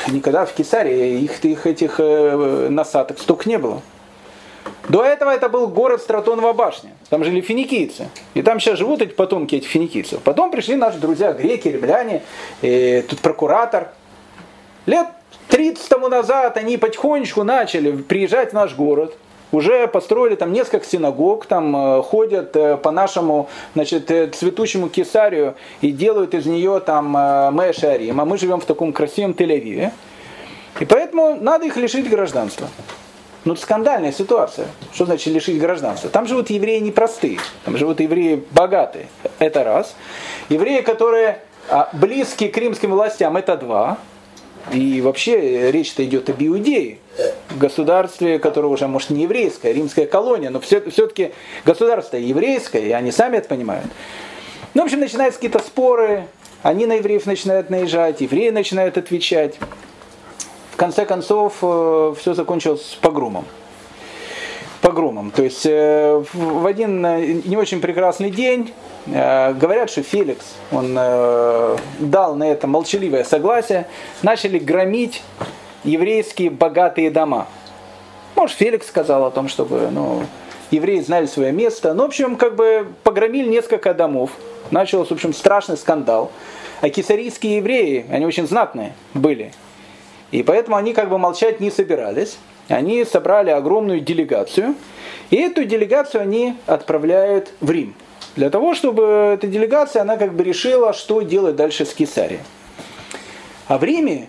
Никогда 0.08 0.46
в 0.46 0.52
Кесаре 0.52 1.20
их, 1.20 1.44
их 1.44 1.66
этих 1.66 1.96
э, 1.98 2.68
насадок 2.70 3.18
столько 3.18 3.48
не 3.48 3.58
было. 3.58 3.82
До 4.88 5.04
этого 5.04 5.30
это 5.30 5.48
был 5.48 5.68
город 5.68 6.00
Стратонова 6.00 6.52
башня. 6.52 6.90
Там 7.08 7.24
жили 7.24 7.40
финикийцы. 7.40 8.08
И 8.34 8.42
там 8.42 8.58
сейчас 8.58 8.78
живут 8.78 9.02
эти 9.02 9.12
потомки 9.12 9.56
этих 9.56 9.68
финикийцев. 9.68 10.20
Потом 10.22 10.50
пришли 10.50 10.76
наши 10.76 10.98
друзья 10.98 11.32
греки, 11.32 11.68
римляне, 11.68 12.22
и 12.62 13.04
тут 13.08 13.20
прокуратор. 13.20 13.88
Лет 14.86 15.06
30 15.48 15.88
тому 15.88 16.08
назад 16.08 16.56
они 16.56 16.76
потихонечку 16.76 17.44
начали 17.44 17.92
приезжать 17.92 18.50
в 18.50 18.54
наш 18.54 18.74
город 18.74 19.16
уже 19.52 19.86
построили 19.86 20.34
там 20.34 20.52
несколько 20.52 20.84
синагог, 20.86 21.46
там 21.46 21.76
э, 21.76 22.02
ходят 22.02 22.56
э, 22.56 22.76
по 22.78 22.90
нашему 22.90 23.48
значит, 23.74 24.10
э, 24.10 24.28
цветущему 24.28 24.88
Кесарию 24.88 25.54
и 25.82 25.92
делают 25.92 26.34
из 26.34 26.46
нее 26.46 26.80
там 26.80 27.10
Мэшарим, 27.54 28.20
а 28.20 28.24
мы 28.24 28.38
живем 28.38 28.60
в 28.60 28.64
таком 28.64 28.92
красивом 28.92 29.32
Тель-Авиве. 29.32 29.92
И 30.80 30.84
поэтому 30.86 31.36
надо 31.36 31.66
их 31.66 31.76
лишить 31.76 32.08
гражданства. 32.08 32.66
Ну, 33.44 33.52
это 33.52 33.62
скандальная 33.62 34.12
ситуация. 34.12 34.68
Что 34.92 35.04
значит 35.04 35.34
лишить 35.34 35.58
гражданства? 35.58 36.08
Там 36.08 36.26
живут 36.26 36.48
евреи 36.50 36.78
непростые, 36.78 37.38
там 37.64 37.76
живут 37.76 38.00
евреи 38.00 38.42
богатые. 38.52 39.08
Это 39.38 39.64
раз. 39.64 39.96
Евреи, 40.48 40.80
которые 40.80 41.40
а, 41.68 41.90
близкие 41.92 42.50
к 42.50 42.56
римским 42.56 42.92
властям, 42.92 43.36
это 43.36 43.56
два. 43.56 43.98
И 44.70 45.00
вообще 45.00 45.72
речь-то 45.72 46.04
идет 46.04 46.30
об 46.30 46.40
Иудее, 46.40 46.98
государстве, 47.58 48.38
которое 48.38 48.68
уже, 48.68 48.86
может, 48.86 49.10
не 49.10 49.22
еврейское, 49.22 49.72
римская 49.72 50.06
колония, 50.06 50.50
но 50.50 50.60
все, 50.60 50.80
все-таки 50.90 51.32
государство 51.64 52.16
еврейское, 52.16 52.82
и 52.82 52.90
они 52.92 53.12
сами 53.12 53.36
это 53.36 53.48
понимают. 53.48 53.86
Ну, 54.74 54.82
в 54.82 54.84
общем, 54.86 55.00
начинаются 55.00 55.38
какие-то 55.38 55.58
споры, 55.58 56.26
они 56.62 56.86
на 56.86 56.94
евреев 56.94 57.26
начинают 57.26 57.70
наезжать, 57.70 58.20
евреи 58.20 58.50
начинают 58.50 58.96
отвечать. 58.96 59.58
В 60.70 60.76
конце 60.76 61.04
концов, 61.04 61.58
э, 61.62 62.14
все 62.18 62.34
закончилось 62.34 62.98
погромом 63.00 63.44
погромом. 64.80 65.30
То 65.30 65.44
есть 65.44 65.64
э, 65.64 66.24
в 66.32 66.66
один 66.66 67.06
э, 67.06 67.40
не 67.44 67.56
очень 67.56 67.80
прекрасный 67.80 68.30
день 68.30 68.72
говорят, 69.06 69.90
что 69.90 70.04
Феликс, 70.04 70.44
он 70.70 70.94
дал 70.94 72.36
на 72.36 72.44
это 72.44 72.68
молчаливое 72.68 73.24
согласие, 73.24 73.88
начали 74.22 74.60
громить 74.60 75.22
еврейские 75.84 76.50
богатые 76.50 77.10
дома. 77.10 77.46
Может, 78.34 78.56
Феликс 78.56 78.86
сказал 78.86 79.24
о 79.24 79.30
том, 79.30 79.48
чтобы 79.48 79.88
ну, 79.90 80.24
евреи 80.70 81.00
знали 81.00 81.26
свое 81.26 81.52
место. 81.52 81.94
Ну, 81.94 82.04
в 82.04 82.06
общем, 82.06 82.36
как 82.36 82.56
бы 82.56 82.86
погромили 83.02 83.48
несколько 83.48 83.94
домов. 83.94 84.30
Начался, 84.70 85.10
в 85.10 85.12
общем, 85.12 85.32
страшный 85.32 85.76
скандал. 85.76 86.30
А 86.80 86.88
кесарийские 86.88 87.58
евреи, 87.58 88.06
они 88.10 88.26
очень 88.26 88.46
знатные 88.46 88.94
были. 89.14 89.52
И 90.32 90.42
поэтому 90.42 90.76
они 90.76 90.94
как 90.94 91.10
бы 91.10 91.18
молчать 91.18 91.60
не 91.60 91.70
собирались. 91.70 92.38
они 92.68 93.04
собрали 93.04 93.50
огромную 93.50 94.00
делегацию, 94.00 94.74
и 95.30 95.36
эту 95.36 95.64
делегацию 95.64 96.22
они 96.22 96.56
отправляют 96.66 97.52
в 97.60 97.70
Рим. 97.70 97.94
Для 98.34 98.48
того, 98.48 98.74
чтобы 98.74 99.34
эта 99.34 99.46
делегация, 99.46 100.02
она 100.02 100.16
как 100.16 100.32
бы 100.32 100.42
решила, 100.42 100.94
что 100.94 101.20
делать 101.20 101.54
дальше 101.54 101.84
с 101.84 101.92
Кесарией. 101.92 102.40
А 103.68 103.76
в 103.76 103.84
Риме 103.84 104.28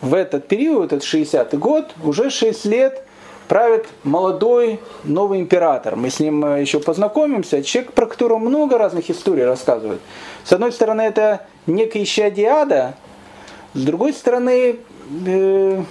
в 0.00 0.14
этот 0.14 0.48
период, 0.48 0.92
этот 0.92 1.04
60-й 1.04 1.56
год, 1.56 1.94
уже 2.02 2.30
6 2.30 2.64
лет 2.66 3.02
правит 3.48 3.86
молодой 4.02 4.80
новый 5.04 5.40
император. 5.40 5.96
Мы 5.96 6.10
с 6.10 6.20
ним 6.20 6.44
э, 6.44 6.60
еще 6.60 6.80
познакомимся. 6.80 7.62
Человек, 7.62 7.92
про 7.92 8.06
которого 8.06 8.38
много 8.38 8.76
разных 8.76 9.08
историй 9.08 9.44
рассказывают. 9.44 10.00
С 10.44 10.52
одной 10.52 10.72
стороны, 10.72 11.02
это 11.02 11.46
некий 11.66 12.02
ища 12.02 12.30
с 13.74 13.82
другой 13.82 14.12
стороны, 14.14 14.76
э, 15.26 15.82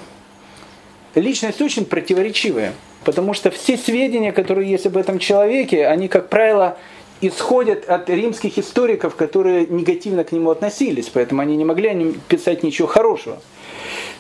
личность 1.16 1.62
очень 1.62 1.86
противоречивая. 1.86 2.74
Потому 3.04 3.34
что 3.36 3.52
все 3.52 3.78
сведения, 3.78 4.32
которые 4.32 4.70
есть 4.70 4.88
об 4.88 4.98
этом 4.98 5.20
человеке, 5.20 5.86
они, 5.86 6.08
как 6.08 6.30
правило, 6.30 6.78
исходят 7.22 7.88
от 7.88 8.10
римских 8.10 8.58
историков, 8.58 9.16
которые 9.16 9.68
негативно 9.68 10.24
к 10.24 10.32
нему 10.32 10.50
относились, 10.50 11.10
поэтому 11.14 11.42
они 11.42 11.56
не 11.56 11.64
могли 11.64 12.16
писать 12.28 12.64
ничего 12.64 12.88
хорошего. 12.88 13.40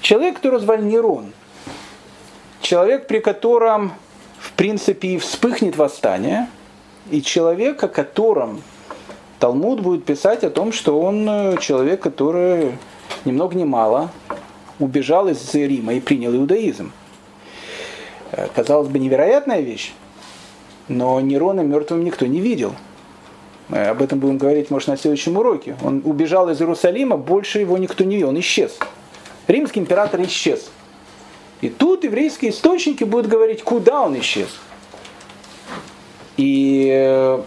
Человек, 0.02 0.36
который 0.36 0.60
звали 0.60 0.84
Нерон, 0.84 1.34
человек, 2.62 3.08
при 3.08 3.20
котором, 3.20 3.94
в 4.40 4.52
принципе, 4.54 5.10
и 5.10 5.18
вспыхнет 5.18 5.78
восстание, 5.78 6.48
и 7.12 7.22
человек, 7.22 7.84
о 7.84 7.88
котором 7.88 8.62
Талмуд 9.40 9.82
будет 9.82 10.06
писать 10.06 10.44
о 10.44 10.50
том, 10.50 10.72
что 10.72 11.00
он 11.00 11.28
э, 11.30 11.58
человек, 11.60 12.02
который 12.02 12.72
ни 13.26 13.32
много 13.32 13.56
ни 13.56 13.64
мало 13.64 14.10
убежал 14.80 15.28
из 15.28 15.54
Рима 15.54 15.94
и 15.94 16.00
принял 16.00 16.36
иудаизм. 16.36 16.92
Э, 18.32 18.48
казалось 18.56 18.88
бы, 18.88 19.00
невероятная 19.00 19.62
вещь, 19.62 19.94
но 20.88 21.20
Нерона 21.20 21.62
мертвым 21.62 22.04
никто 22.04 22.26
не 22.26 22.40
видел. 22.40 22.74
Мы 23.68 23.86
об 23.86 24.02
этом 24.02 24.20
будем 24.20 24.38
говорить, 24.38 24.70
может, 24.70 24.88
на 24.88 24.98
следующем 24.98 25.38
уроке. 25.38 25.76
Он 25.84 26.02
убежал 26.06 26.50
из 26.50 26.62
Иерусалима, 26.62 27.18
больше 27.18 27.60
его 27.60 27.78
никто 27.78 28.04
не 28.04 28.16
видел, 28.16 28.30
он 28.30 28.40
исчез. 28.40 28.78
Римский 29.48 29.80
император 29.80 30.22
исчез. 30.24 30.72
И 31.62 31.70
тут 31.70 32.04
еврейские 32.04 32.52
источники 32.52 33.04
будут 33.04 33.28
говорить, 33.28 33.64
куда 33.64 34.02
он 34.02 34.18
исчез. 34.20 34.50
И 36.38 36.90
э, 36.92 37.42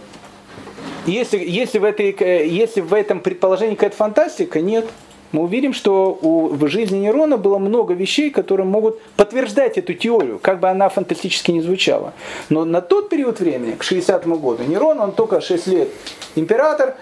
если, 1.05 1.37
если, 1.37 1.79
в 1.79 1.83
этой, 1.83 2.11
э, 2.11 2.47
если 2.47 2.81
в 2.81 2.93
этом 2.93 3.19
предположении 3.19 3.75
какая-то 3.75 3.95
фантастика, 3.95 4.61
нет 4.61 4.85
мы 5.31 5.43
увидим, 5.43 5.73
что 5.73 6.17
у, 6.21 6.47
в 6.47 6.67
жизни 6.67 6.97
Нерона 6.97 7.37
было 7.37 7.59
много 7.59 7.93
вещей, 7.93 8.31
которые 8.31 8.65
могут 8.65 8.99
подтверждать 9.15 9.77
эту 9.77 9.93
теорию, 9.93 10.39
как 10.39 10.59
бы 10.59 10.69
она 10.69 10.89
фантастически 10.89 11.51
не 11.51 11.61
звучала. 11.61 12.13
Но 12.49 12.65
на 12.65 12.81
тот 12.81 13.09
период 13.09 13.39
времени, 13.39 13.73
к 13.73 13.83
60 13.83 14.27
году, 14.27 14.63
Нерон, 14.63 14.99
он 14.99 15.11
только 15.11 15.41
6 15.41 15.67
лет 15.67 15.89
император, 16.35 16.95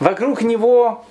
вокруг 0.00 0.42
него 0.42 1.04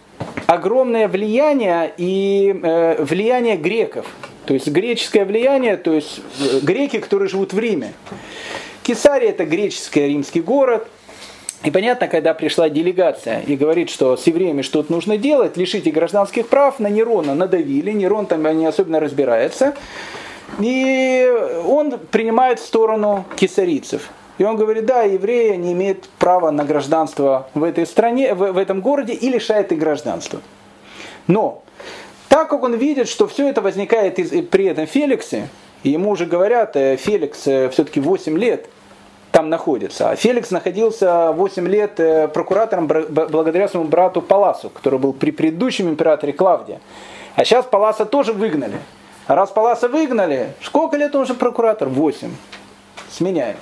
огромное 0.48 1.08
влияние 1.08 1.94
и 1.98 2.60
э, 2.62 3.04
влияние 3.04 3.58
греков. 3.58 4.06
То 4.46 4.54
есть 4.54 4.68
греческое 4.68 5.26
влияние, 5.26 5.78
то 5.78 5.94
есть 5.94 6.22
э, 6.40 6.60
греки, 6.62 7.00
которые 7.00 7.30
живут 7.30 7.54
в 7.54 7.60
Риме. 7.60 7.94
Кесария 8.84 9.30
это 9.30 9.46
греческий 9.46 10.08
римский 10.08 10.42
город– 10.42 10.88
и 11.64 11.72
понятно, 11.72 12.10
когда 12.10 12.34
пришла 12.34 12.70
делегация 12.70 13.40
и 13.40 13.56
говорит, 13.56 13.90
что 13.90 14.18
с 14.18 14.28
евреями 14.28 14.62
что-то 14.64 14.92
нужно 14.92 15.18
делать, 15.18 15.56
лишите 15.56 15.92
гражданских 15.92 16.50
прав, 16.50 16.80
на 16.80 16.88
Нерона 16.88 17.36
надавили, 17.36 17.92
Нерон 17.92 18.26
там 18.26 18.44
не 18.58 18.66
особенно 18.66 19.00
разбирается. 19.00 19.74
И 20.60 21.26
он 21.66 21.98
принимает 22.12 22.60
сторону 22.60 23.26
кесарийцев. 23.38 24.10
И 24.38 24.44
он 24.44 24.56
говорит, 24.56 24.86
да, 24.86 25.04
евреи 25.04 25.56
не 25.56 25.74
имеют 25.74 26.10
права 26.18 26.52
на 26.52 26.64
гражданство 26.66 27.48
в 27.54 27.64
этой 27.64 27.86
стране, 27.86 28.34
в, 28.34 28.54
в 28.54 28.58
этом 28.58 28.82
городе 28.82 29.14
и 29.14 29.30
лишает 29.30 29.72
их 29.72 29.80
гражданства. 29.80 30.42
Но, 31.28 31.64
так 32.30 32.50
как 32.50 32.64
он 32.64 32.74
видит, 32.74 33.08
что 33.08 33.28
все 33.28 33.48
это 33.48 33.62
возникает 33.62 34.18
из, 34.20 34.30
при 34.48 34.66
этом 34.66 34.88
Феликсе, 34.88 35.50
ему 35.84 36.12
уже 36.12 36.26
говорят, 36.26 36.76
э, 36.76 36.98
Феликс 36.98 37.48
э, 37.48 37.70
все-таки 37.70 38.00
8 38.00 38.38
лет 38.38 38.68
там 39.32 39.50
находится. 39.50 40.10
А 40.10 40.16
Феликс 40.16 40.52
находился 40.52 41.32
8 41.32 41.68
лет 41.68 42.00
э, 42.00 42.28
прокуратором 42.28 42.88
благодаря 42.88 43.68
своему 43.68 43.88
брату 43.88 44.22
Паласу, 44.22 44.70
который 44.70 45.00
был 45.00 45.14
при 45.14 45.32
предыдущем 45.32 45.90
императоре 45.90 46.34
Клавдия. 46.34 46.82
А 47.36 47.46
сейчас 47.46 47.66
Паласа 47.66 48.06
тоже 48.06 48.34
выгнали. 48.34 48.78
А 49.26 49.36
раз 49.36 49.50
Паласа 49.52 49.88
выгнали, 49.88 50.54
сколько 50.62 50.98
лет 50.98 51.16
он 51.16 51.22
уже 51.22 51.34
прокуратор? 51.34 51.88
8. 51.88 52.30
Сменяем. 53.10 53.58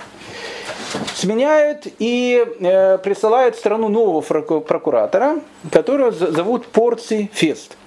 Сменяют 1.16 1.88
и 2.00 2.46
э, 2.60 2.98
присылают 2.98 3.56
в 3.56 3.60
страну 3.60 3.90
нового 3.90 4.22
прокуратора, 4.22 5.40
которого 5.72 6.12
зовут 6.12 6.68
Порций 6.68 7.30
Фест. 7.34 7.78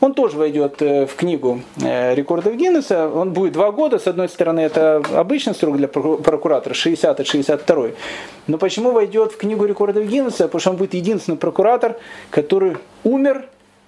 Он 0.00 0.12
тоже 0.12 0.36
войдет 0.36 0.82
э, 0.82 1.06
в 1.06 1.14
книгу 1.14 1.62
э, 1.82 2.14
рекордов 2.14 2.56
Гиннесса. 2.56 3.08
Он 3.08 3.32
будет 3.32 3.52
два 3.54 3.70
года. 3.72 3.98
С 3.98 4.06
одной 4.06 4.28
стороны, 4.28 4.60
это 4.60 5.02
обычный 5.14 5.54
срок 5.54 5.78
для 5.78 5.88
прокуратора, 5.88 6.74
60 6.74 7.20
от 7.20 7.26
62. 7.26 7.86
Но 8.46 8.58
почему 8.58 8.90
войдет 8.90 9.32
в 9.32 9.38
книгу 9.38 9.64
рекордов 9.64 10.04
Гиннесса? 10.04 10.44
Потому 10.44 10.60
что 10.60 10.70
он 10.70 10.76
будет 10.76 10.92
единственный 10.92 11.38
прокуратор, 11.38 11.96
который 12.28 12.76
умер 13.02 13.46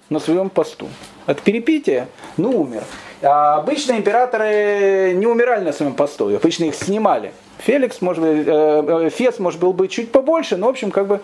на 0.09 0.19
своем 0.19 0.49
посту. 0.49 0.87
От 1.27 1.41
перепития, 1.41 2.07
ну 2.37 2.61
умер. 2.61 2.83
А 3.21 3.57
обычно 3.57 3.93
императоры 3.93 5.13
не 5.15 5.27
умирали 5.27 5.65
на 5.65 5.73
своем 5.73 5.93
посту, 5.93 6.35
обычно 6.35 6.65
их 6.65 6.75
снимали. 6.75 7.31
Феликс, 7.59 8.01
может 8.01 8.23
быть, 8.23 8.43
э, 8.45 9.09
Фес, 9.11 9.39
может, 9.39 9.59
был 9.59 9.73
бы 9.73 9.87
чуть 9.87 10.11
побольше, 10.11 10.57
но, 10.57 10.67
в 10.67 10.69
общем, 10.69 10.91
как 10.91 11.07
бы 11.07 11.21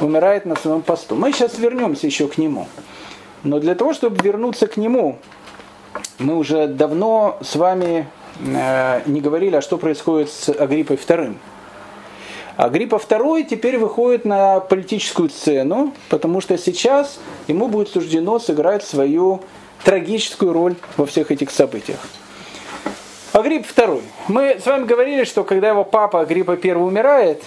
умирает 0.00 0.46
на 0.46 0.56
своем 0.56 0.82
посту. 0.82 1.14
Мы 1.14 1.32
сейчас 1.32 1.58
вернемся 1.58 2.06
еще 2.06 2.28
к 2.28 2.38
нему. 2.38 2.66
Но 3.42 3.60
для 3.60 3.74
того, 3.74 3.92
чтобы 3.92 4.16
вернуться 4.22 4.66
к 4.66 4.76
нему, 4.76 5.18
мы 6.18 6.36
уже 6.36 6.66
давно 6.66 7.38
с 7.42 7.56
вами 7.56 8.08
э, 8.40 9.02
не 9.06 9.20
говорили, 9.20 9.56
а 9.56 9.60
что 9.60 9.76
происходит 9.76 10.30
с 10.30 10.48
Агриппой 10.48 10.96
II. 10.96 11.34
Агриппа 12.56 12.96
II 12.96 13.44
теперь 13.44 13.76
выходит 13.76 14.24
на 14.24 14.60
политическую 14.60 15.28
сцену, 15.28 15.92
потому 16.08 16.40
что 16.40 16.56
сейчас 16.56 17.20
ему 17.48 17.68
будет 17.68 17.88
суждено 17.88 18.38
сыграть 18.38 18.82
свою 18.82 19.42
трагическую 19.84 20.54
роль 20.54 20.74
во 20.96 21.04
всех 21.04 21.30
этих 21.30 21.50
событиях. 21.50 21.98
Агрипп 23.32 23.66
II. 23.66 24.02
Мы 24.28 24.58
с 24.60 24.66
вами 24.66 24.84
говорили, 24.86 25.24
что 25.24 25.44
когда 25.44 25.68
его 25.68 25.84
папа 25.84 26.20
Агриппа 26.20 26.58
I 26.62 26.72
умирает, 26.74 27.42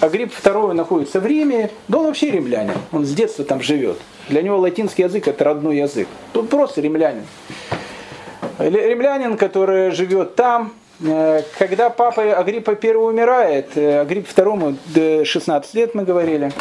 Агрипп 0.00 0.32
II 0.44 0.72
находится 0.72 1.20
в 1.20 1.26
Риме, 1.26 1.70
да 1.88 1.98
он 1.98 2.06
вообще 2.06 2.30
римлянин, 2.30 2.74
он 2.92 3.04
с 3.04 3.12
детства 3.12 3.44
там 3.44 3.62
живет. 3.62 3.98
Для 4.28 4.42
него 4.42 4.58
латинский 4.58 5.04
язык 5.04 5.26
это 5.26 5.44
родной 5.44 5.78
язык. 5.78 6.08
Тут 6.32 6.50
просто 6.50 6.80
римлянин. 6.80 7.24
Римлянин, 8.58 9.36
который 9.36 9.90
живет 9.90 10.34
там, 10.36 10.72
когда 11.58 11.90
папа 11.90 12.22
Агриппа 12.38 12.78
I 12.82 12.94
умирает, 12.94 13.76
э, 13.76 14.00
Агрипп 14.00 14.28
II 14.28 15.24
16 15.24 15.74
лет 15.74 15.94
мы 15.94 16.04
говорили, 16.04 16.52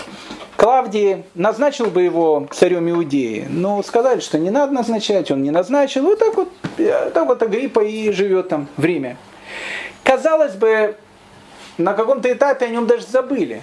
Клавдий 0.58 1.24
назначил 1.36 1.88
бы 1.88 2.02
его 2.02 2.48
царем 2.52 2.90
Иудеи, 2.90 3.46
но 3.50 3.82
сказали, 3.84 4.20
что 4.20 4.38
не 4.38 4.50
надо 4.50 4.74
назначать, 4.74 5.32
он 5.32 5.42
не 5.42 5.52
назначил. 5.52 6.04
Вот 6.04 6.20
так 6.20 6.36
вот, 6.36 6.50
э, 6.78 7.12
так 7.14 7.28
вот 7.28 7.42
Агриппа 7.42 7.82
и 7.82 8.12
живет 8.12 8.50
там 8.50 8.68
в 8.78 8.84
Риме. 8.84 9.18
Казалось 10.04 10.54
бы, 10.54 10.96
на 11.78 11.94
каком-то 11.94 12.32
этапе 12.32 12.66
о 12.66 12.70
нем 12.70 12.88
даже 12.88 13.06
забыли. 13.06 13.62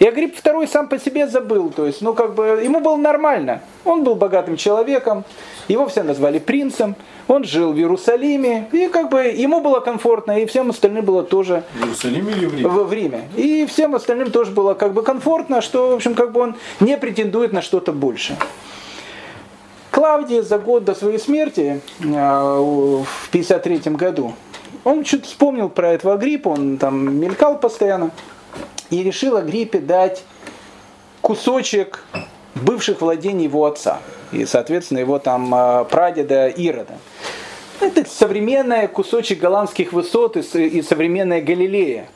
И 0.00 0.06
Агрипп 0.06 0.34
II 0.42 0.66
сам 0.66 0.88
по 0.88 0.98
себе 0.98 1.28
забыл, 1.28 1.68
то 1.68 1.84
есть, 1.84 2.00
ну 2.00 2.14
как 2.14 2.34
бы, 2.34 2.62
ему 2.64 2.80
было 2.80 2.96
нормально. 2.96 3.60
Он 3.84 4.02
был 4.02 4.14
богатым 4.14 4.56
человеком, 4.56 5.24
его 5.68 5.86
все 5.88 6.02
назвали 6.02 6.38
принцем, 6.38 6.96
он 7.28 7.44
жил 7.44 7.74
в 7.74 7.76
Иерусалиме, 7.76 8.70
и 8.72 8.88
как 8.88 9.10
бы 9.10 9.24
ему 9.24 9.60
было 9.60 9.80
комфортно, 9.80 10.40
и 10.40 10.46
всем 10.46 10.70
остальным 10.70 11.04
было 11.04 11.22
тоже... 11.22 11.64
В 11.74 11.82
Иерусалиме 11.82 12.32
или 12.32 12.46
в 12.46 12.54
Риме? 12.54 12.68
В, 12.68 12.84
в 12.84 12.92
Риме. 12.94 13.28
И 13.36 13.66
всем 13.66 13.94
остальным 13.94 14.30
тоже 14.30 14.52
было 14.52 14.72
как 14.72 14.94
бы 14.94 15.02
комфортно, 15.02 15.60
что, 15.60 15.90
в 15.90 15.92
общем, 15.92 16.14
как 16.14 16.32
бы 16.32 16.40
он 16.40 16.56
не 16.80 16.96
претендует 16.96 17.52
на 17.52 17.60
что-то 17.60 17.92
больше. 17.92 18.38
Клавдий 19.90 20.40
за 20.40 20.58
год 20.58 20.86
до 20.86 20.94
своей 20.94 21.18
смерти, 21.18 21.82
э, 22.00 22.04
в 22.06 23.28
53 23.32 23.96
году, 23.96 24.32
он 24.84 25.04
чуть 25.04 25.26
вспомнил 25.26 25.68
про 25.68 25.92
этого 25.92 26.14
Агриппа, 26.14 26.48
он 26.48 26.78
там 26.78 27.18
мелькал 27.20 27.58
постоянно 27.58 28.12
и 28.90 29.02
решил 29.02 29.36
Агриппе 29.36 29.78
дать 29.78 30.24
кусочек 31.20 32.04
бывших 32.54 33.00
владений 33.00 33.44
его 33.44 33.66
отца 33.66 34.00
и, 34.32 34.44
соответственно, 34.44 34.98
его 34.98 35.18
там 35.18 35.52
а, 35.54 35.84
прадеда 35.84 36.48
Ирода. 36.48 36.98
Это 37.80 38.04
современный 38.08 38.88
кусочек 38.88 39.40
голландских 39.40 39.92
высот 39.92 40.36
и, 40.36 40.82
современная 40.82 41.40
Галилея. 41.40 42.08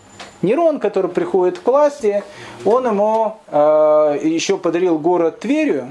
Нерон, 0.42 0.78
который 0.78 1.10
приходит 1.10 1.58
к 1.58 1.66
власти, 1.66 2.22
он 2.66 2.86
ему 2.86 3.38
э, 3.48 4.18
еще 4.22 4.58
подарил 4.58 4.98
город 4.98 5.40
Тверию, 5.40 5.88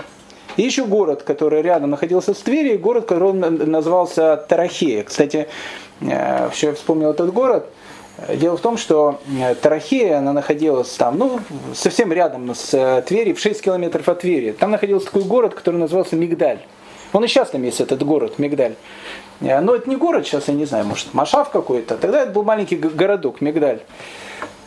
И 0.58 0.62
еще 0.62 0.86
город, 0.86 1.24
который 1.24 1.64
рядом 1.64 1.90
находился 1.90 2.36
с 2.36 2.38
Твери, 2.38 2.78
город, 2.78 3.06
который 3.08 3.34
назывался 3.34 4.38
Тарахея. 4.48 5.04
Кстати, 5.04 5.48
еще 6.00 6.68
я 6.68 6.74
вспомнил 6.76 7.10
этот 7.10 7.34
город. 7.34 7.68
Дело 8.30 8.58
в 8.58 8.62
том, 8.62 8.78
что 8.78 9.20
Тарахея, 9.62 10.20
она 10.20 10.34
находилась 10.34 10.92
там, 10.92 11.18
ну, 11.18 11.40
совсем 11.74 12.14
рядом 12.14 12.54
с 12.54 13.04
Твери, 13.08 13.34
в 13.34 13.40
6 13.40 13.62
километров 13.62 14.08
от 14.08 14.20
Твери. 14.20 14.52
Там 14.52 14.72
находился 14.72 15.08
такой 15.08 15.24
город, 15.24 15.56
который 15.56 15.78
назывался 15.78 16.16
Мигдаль. 16.16 16.60
Он 17.12 17.24
и 17.24 17.28
сейчас 17.28 17.50
там 17.50 17.64
есть, 17.64 17.82
этот 17.82 18.04
город, 18.04 18.40
Мигдаль. 18.40 18.76
Но 19.40 19.76
это 19.76 19.90
не 19.90 19.96
город, 19.96 20.26
сейчас 20.26 20.48
я 20.48 20.54
не 20.54 20.66
знаю, 20.66 20.86
может, 20.86 21.14
Машав 21.14 21.50
какой-то. 21.50 21.98
Тогда 21.98 22.22
это 22.22 22.32
был 22.32 22.44
маленький 22.44 22.76
городок, 22.76 23.42
Мигдаль. 23.42 23.82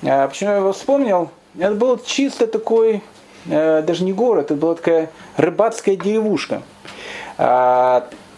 Почему 0.01 0.51
я 0.51 0.57
его 0.57 0.73
вспомнил? 0.73 1.31
Это 1.59 1.75
был 1.75 1.99
чисто 2.05 2.47
такой, 2.47 3.01
даже 3.47 4.05
не 4.05 4.13
город, 4.13 4.47
это 4.47 4.57
была 4.57 4.75
такая 4.75 5.11
рыбацкая 5.37 5.97
деревушка. 5.97 6.63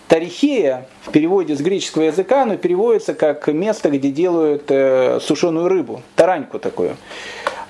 Тарихея 0.08 0.86
в 1.04 1.10
переводе 1.10 1.54
с 1.54 1.60
греческого 1.60 2.04
языка, 2.04 2.46
но 2.46 2.56
переводится 2.56 3.14
как 3.14 3.46
место, 3.48 3.90
где 3.90 4.10
делают 4.10 4.64
э, 4.68 5.20
сушеную 5.20 5.68
рыбу, 5.68 6.02
тараньку 6.16 6.58
такую. 6.58 6.96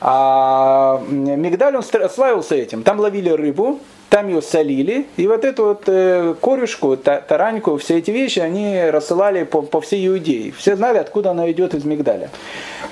А 0.01 1.03
Мигдаль, 1.09 1.77
он 1.77 1.83
славился 1.83 2.55
этим. 2.55 2.85
Там 2.85 3.01
ловили 3.01 3.31
рыбу, 3.31 3.81
там 4.09 4.29
ее 4.29 4.41
солили, 4.41 5.07
и 5.17 5.27
вот 5.27 5.45
эту 5.45 5.65
вот 5.65 5.83
э, 5.87 6.35
корюшку, 6.41 6.97
тараньку, 6.97 7.77
все 7.77 7.99
эти 7.99 8.11
вещи 8.11 8.39
они 8.39 8.83
рассылали 8.89 9.43
по, 9.43 9.63
по 9.63 9.81
всей 9.81 10.07
Иудее. 10.07 10.53
Все 10.53 10.77
знали, 10.77 10.99
откуда 10.99 11.33
она 11.33 11.51
идет 11.51 11.75
из 11.75 11.85
Мигдаля. 11.85 12.31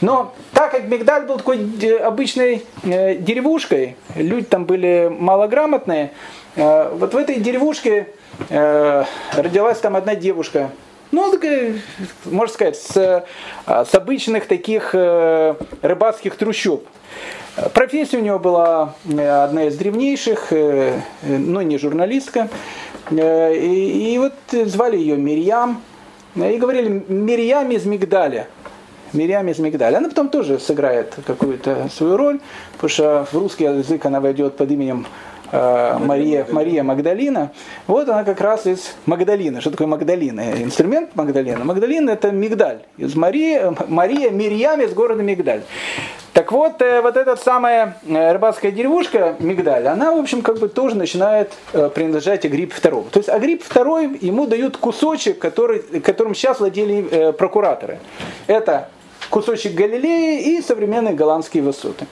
Но 0.00 0.34
так 0.52 0.72
как 0.72 0.88
Мигдаль 0.88 1.24
был 1.24 1.38
такой 1.38 1.60
э, 1.80 1.96
обычной 1.98 2.64
деревушкой, 2.82 3.96
люди 4.16 4.46
там 4.46 4.64
были 4.64 5.08
малограмотные, 5.16 6.10
э, 6.56 6.90
вот 6.92 7.14
в 7.14 7.16
этой 7.16 7.36
деревушке 7.36 8.08
родилась 8.48 9.78
там 9.78 9.96
одна 9.96 10.14
девушка, 10.14 10.70
ну, 11.12 11.32
можно 12.24 12.52
сказать, 12.52 12.76
с, 12.76 12.96
э, 12.96 13.24
с 13.66 13.94
обычных 13.94 14.46
таких 14.46 14.90
э, 14.92 15.54
рыбацких 15.82 16.36
трущоб. 16.36 16.86
Профессия 17.72 18.18
у 18.18 18.20
него 18.20 18.38
была 18.38 18.94
э, 19.08 19.28
одна 19.28 19.64
из 19.64 19.76
древнейших, 19.76 20.52
э, 20.52 21.00
но 21.22 21.62
не 21.62 21.78
журналистка. 21.78 22.48
Э, 23.10 23.54
и, 23.54 24.14
и 24.14 24.18
вот 24.18 24.34
звали 24.50 24.98
ее 24.98 25.16
Мирьям. 25.16 25.80
И 26.34 26.56
говорили 26.58 27.02
Мирьям 27.08 27.70
из 27.70 27.86
Мигдаля. 27.86 28.48
Мирьям 29.14 29.48
из 29.48 29.58
Мигдаля. 29.58 29.98
Она 29.98 30.08
потом 30.10 30.28
тоже 30.28 30.58
сыграет 30.58 31.14
какую-то 31.26 31.88
свою 31.94 32.16
роль, 32.18 32.40
потому 32.72 32.90
что 32.90 33.26
в 33.30 33.34
русский 33.34 33.64
язык 33.64 34.04
она 34.04 34.20
войдет 34.20 34.56
под 34.56 34.70
именем 34.70 35.06
Мария, 35.52 36.46
Мария 36.50 36.82
Магдалина. 36.82 37.52
Вот 37.86 38.08
она 38.08 38.24
как 38.24 38.40
раз 38.40 38.66
из 38.66 38.94
Магдалины. 39.06 39.60
Что 39.60 39.70
такое 39.70 39.86
Магдалина? 39.86 40.62
Инструмент 40.62 41.14
Магдалина. 41.14 41.64
Магдалина 41.64 42.10
это 42.10 42.30
Мигдаль. 42.30 42.80
Из 42.96 43.14
Марии, 43.14 43.60
Мария 43.88 44.30
Мирьям 44.30 44.80
из 44.80 44.92
города 44.92 45.22
Мигдаль. 45.22 45.62
Так 46.36 46.52
вот, 46.52 46.82
э, 46.82 47.00
вот 47.00 47.16
эта 47.16 47.34
самая 47.36 47.96
э, 48.06 48.32
рыбацкая 48.32 48.70
деревушка 48.70 49.36
Мигдаль, 49.38 49.86
она, 49.86 50.12
в 50.12 50.18
общем, 50.18 50.42
как 50.42 50.58
бы 50.58 50.68
тоже 50.68 50.94
начинает 50.94 51.50
э, 51.72 51.88
принадлежать 51.88 52.44
Агрипп 52.44 52.74
II. 52.74 53.08
То 53.10 53.18
есть 53.20 53.30
Агрипп 53.30 53.62
II 53.62 54.18
ему 54.20 54.46
дают 54.46 54.76
кусочек, 54.76 55.38
который, 55.38 55.78
которым 56.00 56.34
сейчас 56.34 56.60
владели 56.60 57.32
прокураторы. 57.32 58.00
Это 58.48 58.90
кусочек 59.30 59.72
Галилеи 59.72 60.58
и 60.58 60.60
современные 60.60 61.14
голландские 61.14 61.62
высоты. 61.62 62.06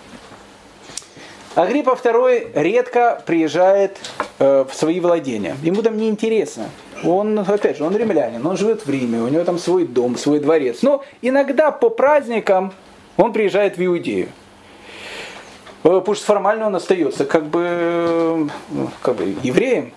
Агриппа 1.54 1.90
II 1.90 2.50
редко 2.54 3.22
приезжает 3.26 3.98
в 4.38 4.68
свои 4.72 4.98
владения. 5.00 5.56
Ему 5.62 5.82
там 5.82 5.96
не 5.96 6.08
интересно. 6.08 6.68
Он, 7.04 7.38
опять 7.38 7.78
же, 7.78 7.84
он 7.84 7.96
римлянин, 7.96 8.44
он 8.44 8.56
живет 8.56 8.86
в 8.86 8.90
Риме, 8.90 9.20
у 9.20 9.28
него 9.28 9.44
там 9.44 9.58
свой 9.58 9.86
дом, 9.86 10.16
свой 10.16 10.40
дворец. 10.40 10.78
Но 10.82 11.04
иногда 11.22 11.70
по 11.70 11.90
праздникам 11.90 12.72
он 13.16 13.32
приезжает 13.32 13.76
в 13.76 13.84
Иудею. 13.84 14.28
Э, 15.84 16.00
потому 16.00 16.14
что 16.14 16.24
формально 16.24 16.66
он 16.66 16.76
остается 16.76 17.26
как 17.26 17.44
бы, 17.44 18.48
ну, 18.70 18.90
как 19.02 19.16
бы 19.16 19.36
евреем. 19.42 19.92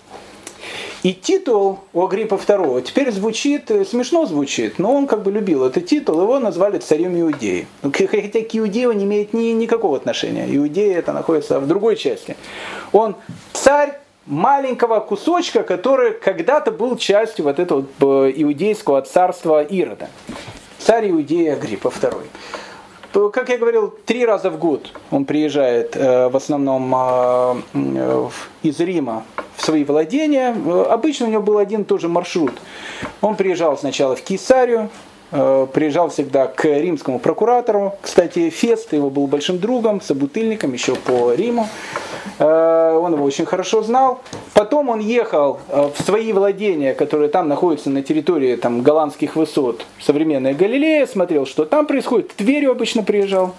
И 1.02 1.12
титул 1.12 1.80
у 1.92 2.04
Агриппа 2.04 2.34
II 2.34 2.82
теперь 2.82 3.12
звучит, 3.12 3.70
э, 3.70 3.84
смешно 3.84 4.26
звучит, 4.26 4.78
но 4.78 4.94
он 4.94 5.06
как 5.06 5.22
бы 5.22 5.30
любил 5.30 5.64
этот 5.64 5.86
титул, 5.86 6.20
его 6.20 6.40
назвали 6.40 6.78
царем 6.78 7.18
Иудеи. 7.20 7.66
Ну, 7.82 7.92
хотя 7.92 8.40
к 8.40 8.56
Иудею 8.56 8.90
он 8.90 8.98
не 8.98 9.04
имеет 9.04 9.32
ни, 9.32 9.52
никакого 9.52 9.96
отношения. 9.96 10.46
Иудея 10.48 10.98
это 10.98 11.12
находится 11.12 11.60
в 11.60 11.68
другой 11.68 11.96
части. 11.96 12.36
Он 12.92 13.14
царь 13.52 14.00
маленького 14.26 15.00
кусочка, 15.00 15.62
который 15.62 16.12
когда-то 16.12 16.72
был 16.72 16.96
частью 16.96 17.44
вот 17.44 17.58
этого 17.60 17.86
э, 18.00 18.32
иудейского 18.34 19.02
царства 19.02 19.62
Ирода. 19.62 20.08
Царь 20.78 21.10
Иудея 21.10 21.54
Агриппа 21.54 21.88
II 21.88 22.24
как 23.12 23.48
я 23.48 23.58
говорил, 23.58 23.94
три 24.06 24.24
раза 24.24 24.50
в 24.50 24.58
год 24.58 24.92
он 25.10 25.24
приезжает 25.24 25.96
э, 25.96 26.28
в 26.28 26.36
основном 26.36 26.94
э, 26.94 28.28
из 28.62 28.80
Рима 28.80 29.24
в 29.56 29.64
свои 29.64 29.84
владения. 29.84 30.54
Обычно 30.90 31.26
у 31.26 31.30
него 31.30 31.42
был 31.42 31.58
один 31.58 31.82
и 31.82 31.84
тот 31.84 32.00
же 32.00 32.08
маршрут. 32.08 32.52
Он 33.20 33.34
приезжал 33.36 33.76
сначала 33.76 34.14
в 34.14 34.22
Кесарию, 34.22 34.88
Э, 34.88 35.07
приезжал 35.30 36.08
всегда 36.08 36.46
к 36.46 36.64
римскому 36.64 37.18
прокуратору. 37.18 37.94
Кстати, 38.00 38.50
Фест 38.50 38.92
его 38.92 39.10
был 39.10 39.26
большим 39.26 39.58
другом, 39.58 40.00
собутыльником 40.00 40.72
еще 40.72 40.94
по 40.94 41.32
Риму. 41.34 41.68
Э, 42.38 42.92
он 42.96 43.14
его 43.14 43.24
очень 43.24 43.46
хорошо 43.46 43.82
знал. 43.82 44.20
Потом 44.54 44.88
он 44.88 45.00
ехал 45.00 45.60
э, 45.68 45.90
в 45.94 46.02
свои 46.02 46.32
владения, 46.32 46.94
которые 46.94 47.28
там 47.28 47.48
находятся 47.48 47.90
на 47.90 48.02
территории 48.02 48.56
там, 48.56 48.82
голландских 48.82 49.36
высот, 49.36 49.84
современная 50.00 50.54
Галилея, 50.54 51.06
смотрел, 51.06 51.46
что 51.46 51.64
там 51.64 51.86
происходит. 51.86 52.32
В 52.32 52.34
Тверью 52.34 52.72
обычно 52.72 53.02
приезжал. 53.02 53.54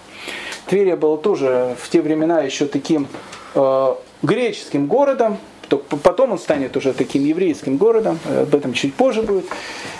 Тверь 0.66 0.94
была 0.96 1.16
тоже 1.16 1.76
в 1.80 1.88
те 1.88 2.00
времена 2.00 2.42
еще 2.42 2.66
таким 2.66 3.08
э, 3.54 3.94
греческим 4.22 4.86
городом, 4.86 5.38
потом 5.78 6.32
он 6.32 6.38
станет 6.38 6.76
уже 6.76 6.92
таким 6.92 7.24
еврейским 7.24 7.76
городом, 7.76 8.18
об 8.26 8.54
этом 8.54 8.72
чуть 8.72 8.94
позже 8.94 9.22
будет. 9.22 9.46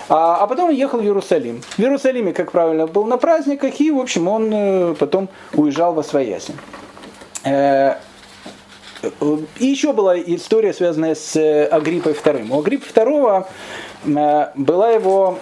А, 0.09 0.37
а 0.41 0.47
потом 0.47 0.69
он 0.69 0.75
ехал 0.75 0.99
в 0.99 1.03
Иерусалим. 1.03 1.61
В 1.77 1.79
Иерусалиме, 1.79 2.33
как 2.33 2.51
правильно, 2.51 2.85
был 2.85 3.05
на 3.05 3.17
праздниках, 3.17 3.79
и, 3.79 3.91
в 3.91 3.99
общем, 3.99 4.27
он 4.27 4.51
э, 4.53 4.95
потом 4.99 5.29
уезжал 5.53 5.93
во 5.93 6.03
Свояси. 6.03 6.53
Э, 7.45 7.95
и 9.57 9.65
еще 9.65 9.93
была 9.93 10.19
история, 10.19 10.73
связанная 10.73 11.15
с 11.15 11.35
э, 11.35 11.65
Агриппой 11.65 12.13
II. 12.13 12.49
У 12.49 12.59
Агриппа 12.59 12.85
II 12.93 13.45
была 14.55 14.89
его 14.89 15.37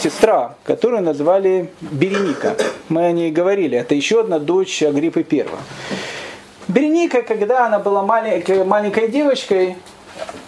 сестра, 0.00 0.54
которую 0.62 1.02
назвали 1.02 1.70
Береника. 1.80 2.56
Мы 2.88 3.06
о 3.06 3.12
ней 3.12 3.32
говорили. 3.32 3.76
Это 3.76 3.96
еще 3.96 4.20
одна 4.20 4.38
дочь 4.38 4.84
Агриппы 4.84 5.26
I. 5.28 5.46
Береника, 6.68 7.22
когда 7.22 7.66
она 7.66 7.78
была 7.78 8.02
маленькой, 8.02 9.08
девочкой, 9.08 9.76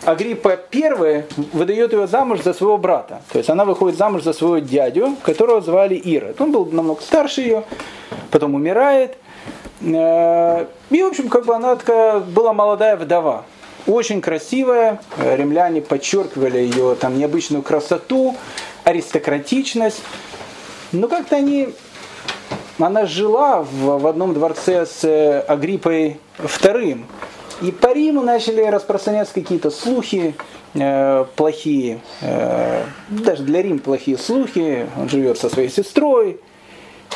Агриппа 0.04 0.60
I 0.72 1.24
выдает 1.52 1.92
ее 1.92 2.06
замуж 2.06 2.40
за 2.42 2.54
своего 2.54 2.78
брата. 2.78 3.22
То 3.32 3.38
есть 3.38 3.50
она 3.50 3.64
выходит 3.64 3.98
замуж 3.98 4.22
за 4.22 4.32
своего 4.32 4.58
дядю, 4.58 5.16
которого 5.24 5.60
звали 5.60 5.94
Ирод. 5.96 6.40
Он 6.40 6.52
был 6.52 6.66
намного 6.66 7.02
старше 7.02 7.40
ее, 7.40 7.64
потом 8.30 8.54
умирает. 8.54 9.16
Э, 9.80 10.66
и, 10.90 11.02
в 11.02 11.06
общем, 11.06 11.28
как 11.28 11.44
бы 11.44 11.54
она 11.54 11.74
такая 11.74 12.20
была 12.20 12.52
молодая 12.52 12.96
вдова. 12.96 13.44
Очень 13.86 14.20
красивая. 14.20 15.00
Римляне 15.18 15.80
подчеркивали 15.80 16.58
ее 16.58 16.94
там 16.94 17.18
необычную 17.18 17.62
красоту, 17.62 18.36
аристократичность. 18.84 20.00
Но 20.92 21.08
как-то 21.08 21.36
они 21.36 21.70
она 22.78 23.06
жила 23.06 23.62
в, 23.62 23.98
в 23.98 24.06
одном 24.06 24.34
дворце 24.34 24.86
с 24.86 25.04
э, 25.04 25.40
Агриппой 25.40 26.18
II. 26.38 27.04
И 27.62 27.72
по 27.72 27.92
Риму 27.92 28.22
начали 28.22 28.62
распространяться 28.62 29.32
какие-то 29.32 29.70
слухи 29.70 30.34
э, 30.74 31.24
плохие, 31.36 32.00
э, 32.20 32.82
даже 33.08 33.42
для 33.44 33.62
Рима 33.62 33.78
плохие 33.78 34.18
слухи. 34.18 34.86
Он 34.98 35.08
живет 35.08 35.38
со 35.38 35.48
своей 35.48 35.70
сестрой. 35.70 36.38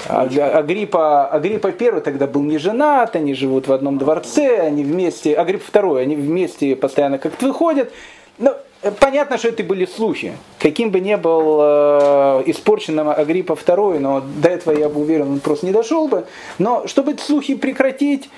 Агриппа, 0.09 1.27
Агриппа 1.27 1.69
I 1.69 2.01
тогда 2.01 2.27
был 2.27 2.43
не 2.43 2.59
женат, 2.59 3.17
они 3.17 3.35
живут 3.35 3.69
в 3.69 3.73
одном 3.73 3.99
дворце, 3.99 4.61
они 4.61 4.83
вместе, 4.83 5.35
Агриппа 5.35 5.65
II, 5.77 6.01
они 6.01 6.17
вместе 6.17 6.75
постоянно 6.75 7.19
как-то 7.19 7.47
выходят. 7.47 7.93
Ну, 8.39 8.55
Понятно, 8.99 9.37
что 9.37 9.49
это 9.49 9.62
были 9.62 9.85
слухи. 9.85 10.39
Каким 10.59 10.91
бы 10.91 11.01
ни 11.01 11.14
был 11.14 11.59
э, 11.61 12.43
испорченным 12.47 13.11
Агриппа 13.11 13.53
II, 13.53 13.99
но 13.99 14.20
до 14.20 14.49
этого, 14.49 14.78
я 14.78 14.89
бы 14.89 15.03
уверен, 15.03 15.33
он 15.33 15.41
просто 15.41 15.66
не 15.66 15.72
дошел 15.72 16.09
бы. 16.09 16.24
Но 16.59 16.87
чтобы 16.87 17.12
эти 17.12 17.20
слухи 17.20 17.55
прекратить, 17.57 18.31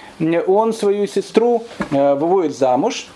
он 0.49 0.72
свою 0.72 1.07
сестру 1.07 1.62
э, 1.93 2.14
выводит 2.14 2.57
замуж, 2.57 3.07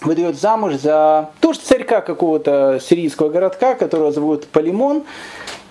выдает 0.00 0.40
замуж 0.40 0.74
за 0.74 1.30
тоже 1.40 1.60
царька 1.60 2.00
какого-то 2.00 2.80
сирийского 2.82 3.28
городка, 3.28 3.74
которого 3.74 4.10
зовут 4.10 4.48
Полимон. 4.48 5.04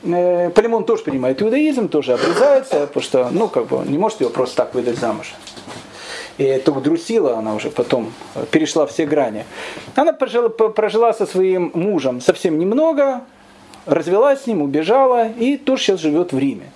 Э, 0.04 0.50
Полимон 0.50 0.86
тоже 0.86 1.04
принимает 1.04 1.42
иудаизм, 1.42 1.90
тоже 1.90 2.14
обрезается, 2.14 2.88
потому 2.88 3.04
что, 3.04 3.30
ну, 3.32 3.50
как 3.50 3.68
бы, 3.68 3.84
не 3.86 3.98
может 3.98 4.22
его 4.22 4.30
просто 4.30 4.56
так 4.56 4.74
выдать 4.74 4.98
замуж. 4.98 5.34
И 6.38 6.58
только 6.60 6.82
Друсила, 6.82 7.38
она 7.38 7.56
уже 7.56 7.70
потом 7.70 8.12
перешла 8.52 8.86
все 8.88 9.06
грани. 9.06 9.46
Она 9.96 10.14
прожила, 10.14 10.50
прожила 10.50 11.14
со 11.14 11.26
своим 11.26 11.72
мужем 11.74 12.22
совсем 12.22 12.60
немного, 12.60 13.22
развелась 13.86 14.44
с 14.44 14.48
ним, 14.48 14.62
убежала 14.62 15.30
и 15.30 15.58
тоже 15.58 15.84
сейчас 15.84 16.00
живет 16.02 16.34
в 16.34 16.40
Риме. 16.40 16.72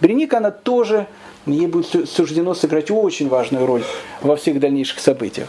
Береника, 0.00 0.38
она 0.38 0.50
тоже, 0.50 1.06
ей 1.46 1.66
будет 1.66 2.08
суждено 2.08 2.54
сыграть 2.54 2.90
очень 2.90 3.28
важную 3.28 3.66
роль 3.66 3.82
во 4.20 4.36
всех 4.36 4.60
дальнейших 4.60 5.00
событиях. 5.00 5.48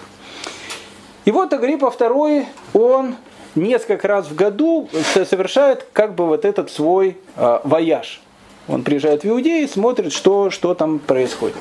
И 1.25 1.31
вот 1.31 1.51
Агриппа 1.51 1.93
II, 1.97 2.45
он 2.73 3.15
несколько 3.55 4.07
раз 4.07 4.27
в 4.27 4.35
году 4.35 4.89
совершает 5.13 5.85
как 5.91 6.15
бы 6.15 6.25
вот 6.25 6.45
этот 6.45 6.71
свой 6.71 7.17
э, 7.35 7.59
вояж. 7.63 8.21
Он 8.67 8.83
приезжает 8.83 9.23
в 9.23 9.27
Иудею 9.27 9.63
и 9.63 9.67
смотрит, 9.67 10.13
что, 10.13 10.49
что 10.49 10.73
там 10.73 10.99
происходит. 10.99 11.57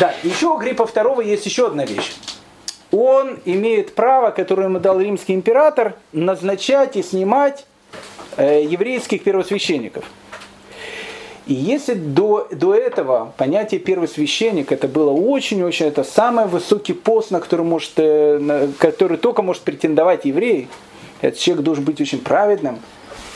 Да, 0.00 0.14
еще 0.24 0.46
у 0.46 0.56
Агриппа 0.56 0.84
II 0.84 1.22
есть 1.22 1.44
еще 1.44 1.66
одна 1.66 1.84
вещь. 1.84 2.14
Он 2.90 3.38
имеет 3.44 3.94
право, 3.94 4.30
которое 4.30 4.64
ему 4.64 4.78
дал 4.78 4.98
римский 4.98 5.34
император, 5.34 5.94
назначать 6.12 6.96
и 6.96 7.02
снимать 7.02 7.66
э, 8.38 8.64
еврейских 8.64 9.22
первосвященников. 9.22 10.06
И 11.46 11.52
если 11.52 11.92
до, 11.92 12.48
до 12.50 12.74
этого 12.74 13.34
понятие 13.36 13.78
первосвященник 13.78 14.72
это 14.72 14.88
было 14.88 15.10
очень-очень, 15.10 15.86
это 15.86 16.02
самый 16.02 16.46
высокий 16.46 16.94
пост, 16.94 17.30
на 17.30 17.38
который, 17.38 17.66
может, 17.66 17.92
э, 17.96 18.38
на, 18.38 18.68
который 18.78 19.18
только 19.18 19.42
может 19.42 19.62
претендовать 19.64 20.24
еврей, 20.24 20.68
этот 21.20 21.38
человек 21.38 21.62
должен 21.62 21.84
быть 21.84 22.00
очень 22.00 22.20
праведным, 22.20 22.80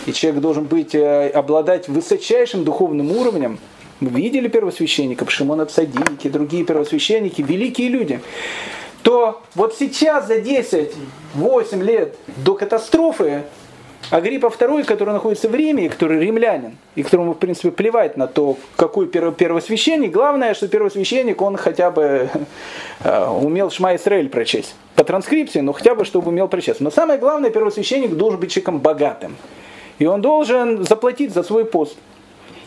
и 0.07 0.15
человек 0.15 0.41
должен 0.41 0.65
быть, 0.65 0.95
э, 0.95 1.29
обладать 1.29 1.89
высочайшим 1.89 2.65
духовным 2.65 3.13
уровнем. 3.13 3.59
Мы 4.05 4.21
видели 4.21 4.49
первосвященника, 4.49 5.29
Шимона 5.31 5.65
Цадики, 5.65 6.29
другие 6.29 6.65
первосвященники, 6.65 7.41
великие 7.41 7.89
люди. 7.89 8.21
То 9.03 9.41
вот 9.55 9.75
сейчас 9.79 10.27
за 10.27 10.41
10-8 10.41 10.91
лет 11.83 12.15
до 12.45 12.55
катастрофы 12.55 13.45
Агриппа 14.11 14.47
II, 14.49 14.85
который 14.85 15.15
находится 15.15 15.49
в 15.49 15.55
Риме, 15.55 15.87
и 15.87 15.89
который 15.89 16.21
римлянин, 16.21 16.77
и 16.97 17.03
которому, 17.03 17.33
в 17.33 17.39
принципе, 17.39 17.71
плевать 17.71 18.19
на 18.19 18.27
то, 18.27 18.59
какой 18.77 19.07
первосвященник, 19.07 20.13
главное, 20.13 20.53
что 20.53 20.69
первосвященник, 20.69 21.41
он 21.41 21.57
хотя 21.57 21.91
бы 21.91 22.29
э, 23.03 23.27
умел 23.27 23.71
Шма 23.71 23.97
Исраэль 23.97 24.29
прочесть. 24.29 24.75
По 24.97 25.05
транскрипции, 25.05 25.61
но 25.61 25.73
хотя 25.73 25.95
бы, 25.95 26.05
чтобы 26.05 26.29
умел 26.29 26.49
прочесть. 26.49 26.81
Но 26.81 26.91
самое 26.91 27.19
главное, 27.19 27.49
первосвященник 27.49 28.11
должен 28.11 28.39
быть 28.39 28.51
человеком 28.51 28.81
богатым. 28.81 29.37
И 29.99 30.05
он 30.05 30.21
должен 30.21 30.85
заплатить 30.85 31.33
за 31.33 31.43
свой 31.43 31.65
пост. 31.65 31.97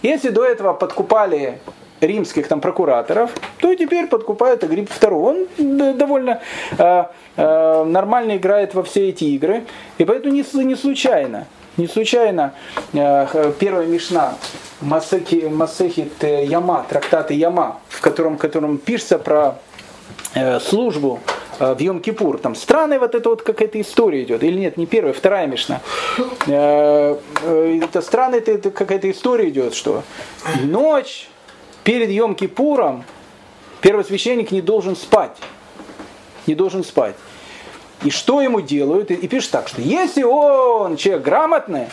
Если 0.01 0.29
до 0.29 0.45
этого 0.45 0.73
подкупали 0.73 1.59
римских 2.01 2.47
там 2.47 2.61
прокураторов, 2.61 3.31
то 3.59 3.73
теперь 3.75 4.07
подкупают 4.07 4.63
Агрипп 4.63 4.89
II. 4.89 5.47
Он 5.57 5.97
довольно 5.97 6.41
э, 6.77 7.05
э, 7.35 7.83
нормально 7.85 8.37
играет 8.37 8.73
во 8.73 8.83
все 8.83 9.09
эти 9.09 9.23
игры, 9.25 9.63
и 9.97 10.05
поэтому 10.05 10.33
не, 10.33 10.45
не 10.63 10.75
случайно, 10.75 11.47
не 11.77 11.87
случайно 11.87 12.53
э, 12.93 13.51
первая 13.59 13.87
Мишна 13.87 14.35
Масехи, 14.81 15.47
Масехит 15.47 16.23
Яма, 16.23 16.85
трактаты 16.87 17.33
Яма, 17.33 17.79
в 17.89 18.01
котором, 18.01 18.37
в 18.37 18.39
котором 18.39 18.77
пишется 18.77 19.17
про 19.17 19.55
э, 20.35 20.59
службу 20.59 21.19
э, 21.25 21.46
в 21.59 21.77
Йом-Кипур. 21.79 22.37
Там 22.37 22.55
странная 22.55 22.99
вот 22.99 23.15
эта 23.15 23.29
вот 23.29 23.41
какая-то 23.41 23.79
история 23.81 24.23
идет. 24.23 24.43
Или 24.43 24.57
нет, 24.59 24.77
не 24.77 24.85
первая, 24.85 25.13
вторая 25.13 25.47
Мишна. 25.47 25.81
Э, 26.47 27.17
э, 27.43 27.79
это 27.83 28.01
странная 28.01 28.39
это 28.39 28.71
какая-то 28.71 29.09
история 29.09 29.49
идет, 29.49 29.73
что 29.73 30.03
ночь 30.63 31.29
перед 31.83 32.09
Йом-Кипуром 32.09 33.03
первосвященник 33.81 34.51
не 34.51 34.61
должен 34.61 34.95
спать. 34.95 35.37
Не 36.45 36.55
должен 36.55 36.83
спать. 36.83 37.15
И 38.03 38.11
что 38.11 38.41
ему 38.41 38.61
делают? 38.61 39.09
И 39.09 39.27
пишет 39.27 39.51
так, 39.51 39.67
что 39.67 39.81
если 39.81 40.23
он 40.23 40.97
человек 40.97 41.23
грамотный, 41.23 41.87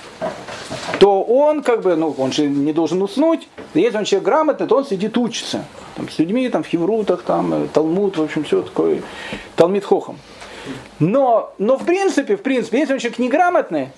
то 0.98 1.22
он 1.22 1.62
как 1.62 1.82
бы, 1.82 1.96
ну, 1.96 2.14
он 2.18 2.32
же 2.32 2.46
не 2.46 2.72
должен 2.72 3.00
уснуть. 3.02 3.48
Если 3.72 3.96
он 3.96 4.04
человек 4.04 4.26
грамотный, 4.26 4.66
то 4.66 4.76
он 4.76 4.84
сидит 4.84 5.16
учится. 5.16 5.64
Там, 5.96 6.10
с 6.10 6.18
людьми, 6.18 6.48
там, 6.48 6.62
в 6.62 6.66
хеврутах, 6.66 7.22
там, 7.22 7.54
э, 7.54 7.68
Талмуд, 7.72 8.18
в 8.18 8.22
общем, 8.22 8.44
все 8.44 8.62
такое, 8.62 9.02
Талмит 9.56 9.84
Хохом. 9.84 10.18
Но, 10.98 11.52
но 11.58 11.76
в 11.76 11.84
принципе, 11.84 12.36
в 12.36 12.42
принципе, 12.42 12.80
если 12.80 12.94
он 12.94 12.98
человек 12.98 13.18
неграмотный, 13.18 13.88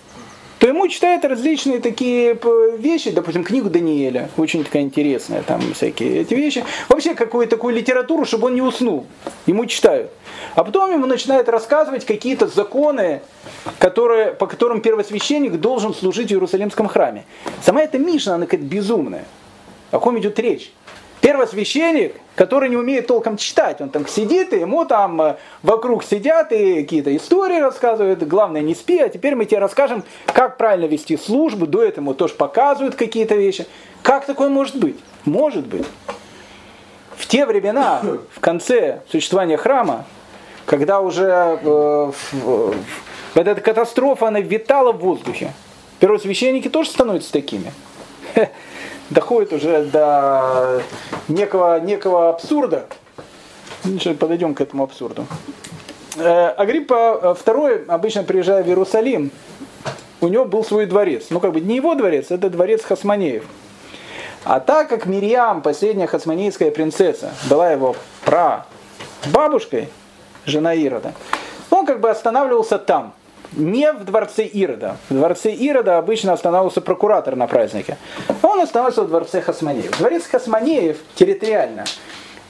то 0.59 0.67
ему 0.67 0.89
читают 0.89 1.25
различные 1.25 1.81
такие 1.81 2.39
вещи, 2.79 3.11
допустим, 3.11 3.45
книгу 3.45 3.69
Даниэля, 3.69 4.31
очень 4.37 4.65
такая 4.65 4.83
интересная, 4.83 5.43
там 5.43 5.61
всякие 5.75 6.23
эти 6.23 6.35
вещи. 6.35 6.65
Вообще 6.89 7.15
какую-то 7.15 7.57
такую 7.57 7.75
литературу, 7.75 8.25
чтобы 8.25 8.47
он 8.47 8.55
не 8.55 8.63
уснул. 8.63 9.07
Ему 9.47 9.67
читают. 9.67 10.11
А 10.55 10.65
потом 10.65 10.91
ему 10.93 11.07
начинают 11.07 11.49
рассказывать 11.49 12.07
какие-то 12.07 12.47
законы, 12.47 13.21
которые, 13.79 14.33
по 14.33 14.47
которым 14.47 14.81
первосвященник 14.81 15.61
должен 15.61 15.95
служить 15.95 16.29
в 16.29 16.33
Иерусалимском 16.33 16.89
храме. 16.89 17.25
Сама 17.63 17.83
эта 17.83 17.99
Мишна, 17.99 18.37
она 18.37 18.47
какая-то 18.47 18.67
безумная. 18.67 19.25
О 19.91 19.99
ком 19.99 20.19
идет 20.19 20.39
речь? 20.39 20.73
Первосвященник, 21.21 22.14
который 22.35 22.69
не 22.69 22.77
умеет 22.77 23.07
толком 23.07 23.37
читать, 23.37 23.81
он 23.81 23.89
там 23.89 24.07
сидит, 24.07 24.53
и 24.53 24.61
ему 24.61 24.85
там 24.85 25.21
э, 25.23 25.37
вокруг 25.62 26.05
сидят 26.05 26.53
и 26.53 26.83
какие-то 26.83 27.17
истории 27.17 27.59
рассказывают, 27.59 28.23
главное 28.23 28.61
не 28.61 28.75
спи, 28.75 28.99
а 28.99 29.09
теперь 29.09 29.35
мы 29.35 29.47
тебе 29.47 29.59
расскажем, 29.59 30.05
как 30.27 30.57
правильно 30.57 30.85
вести 30.85 31.17
службу, 31.17 31.67
до 31.67 31.83
этого 31.83 32.14
тоже 32.14 32.35
показывают 32.35 32.95
какие-то 32.95 33.35
вещи. 33.35 33.67
Как 34.03 34.27
такое 34.27 34.51
может 34.51 34.77
быть? 34.77 34.97
Может 35.25 35.67
быть. 35.67 35.87
В 37.17 37.27
те 37.27 37.47
времена, 37.47 38.03
в 38.35 38.41
конце 38.41 39.01
существования 39.11 39.57
храма, 39.57 40.05
когда 40.67 41.01
уже 41.01 41.59
э, 41.62 42.12
эта 43.35 43.61
катастрофа, 43.61 44.29
она 44.29 44.41
витала 44.41 44.93
в 44.93 44.99
воздухе, 44.99 45.53
первосвященники 45.99 46.69
тоже 46.69 46.91
становятся 46.91 47.33
такими 47.33 47.73
доходит 49.11 49.53
уже 49.53 49.85
до 49.85 50.83
некого, 51.29 51.81
некого 51.81 52.31
абсурда. 52.31 52.87
Подойдем 54.19 54.55
к 54.55 54.61
этому 54.61 54.83
абсурду. 54.83 55.27
Э, 56.17 56.49
Агриппа 56.49 57.37
II 57.45 57.87
обычно 57.87 58.25
приезжая 58.25 58.63
в 58.63 58.67
Иерусалим, 58.67 59.31
у 60.21 60.29
него 60.29 60.45
был 60.45 60.65
свой 60.65 60.87
дворец. 60.87 61.27
Ну, 61.31 61.41
как 61.41 61.53
бы 61.53 61.61
не 61.61 61.77
его 61.77 61.95
дворец, 61.95 62.31
это 62.31 62.51
дворец 62.51 62.83
Хасманеев. 62.83 63.45
А 64.45 64.61
так 64.61 64.89
как 64.89 65.07
Мирьям, 65.07 65.61
последняя 65.61 66.07
хасманейская 66.07 66.71
принцесса, 66.71 67.33
была 67.51 67.71
его 67.71 67.97
пра 68.25 68.67
бабушкой, 69.33 69.89
жена 70.47 70.73
Ирода, 70.73 71.15
он 71.71 71.85
как 71.85 72.01
бы 72.01 72.11
останавливался 72.11 72.79
там– 72.79 73.13
не 73.53 73.92
в 73.92 74.05
дворце 74.05 74.44
Ирода. 74.44 74.97
В 75.09 75.14
дворце 75.14 75.53
Ирода 75.53 75.99
обычно 75.99 76.32
останавливался 76.32 76.80
прокуратор 76.80 77.36
на 77.36 77.47
празднике. 77.47 77.97
Он 78.42 78.61
оставался 78.61 79.03
в 79.03 79.09
дворце 79.09 79.40
Хасманеев. 79.40 79.97
Дворец 79.99 80.24
Хасманеев 80.26 80.99
территориально, 81.14 81.84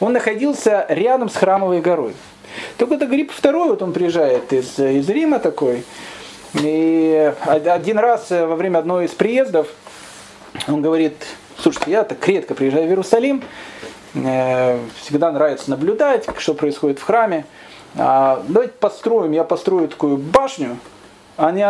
он 0.00 0.12
находился 0.12 0.86
рядом 0.88 1.28
с 1.28 1.36
храмовой 1.36 1.80
горой. 1.80 2.14
Только 2.78 2.94
это 2.94 3.06
Гриб 3.06 3.30
II, 3.30 3.68
вот 3.68 3.82
он 3.82 3.92
приезжает 3.92 4.52
из, 4.52 4.78
из 4.78 5.08
Рима 5.08 5.38
такой, 5.38 5.84
и 6.54 7.32
один 7.44 7.98
раз 7.98 8.30
во 8.30 8.56
время 8.56 8.78
одного 8.78 9.02
из 9.02 9.10
приездов 9.10 9.68
он 10.68 10.80
говорит, 10.80 11.14
слушайте, 11.58 11.90
я 11.90 12.04
так 12.04 12.26
редко 12.26 12.54
приезжаю 12.54 12.86
в 12.86 12.88
Иерусалим, 12.88 13.42
э, 14.14 14.78
всегда 15.02 15.32
нравится 15.32 15.70
наблюдать, 15.70 16.26
что 16.38 16.54
происходит 16.54 16.98
в 16.98 17.02
храме. 17.02 17.44
А, 17.98 18.42
давайте 18.48 18.74
построим, 18.78 19.32
я 19.32 19.44
построю 19.44 19.88
такую 19.88 20.18
башню, 20.18 20.76
они, 21.36 21.62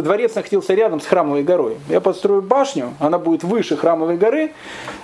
дворец 0.00 0.34
находился 0.34 0.72
рядом 0.72 1.00
с 1.00 1.06
храмовой 1.06 1.42
горой. 1.42 1.76
Я 1.90 2.00
построю 2.00 2.40
башню, 2.40 2.94
она 2.98 3.18
будет 3.18 3.44
выше 3.44 3.76
храмовой 3.76 4.16
горы, 4.16 4.52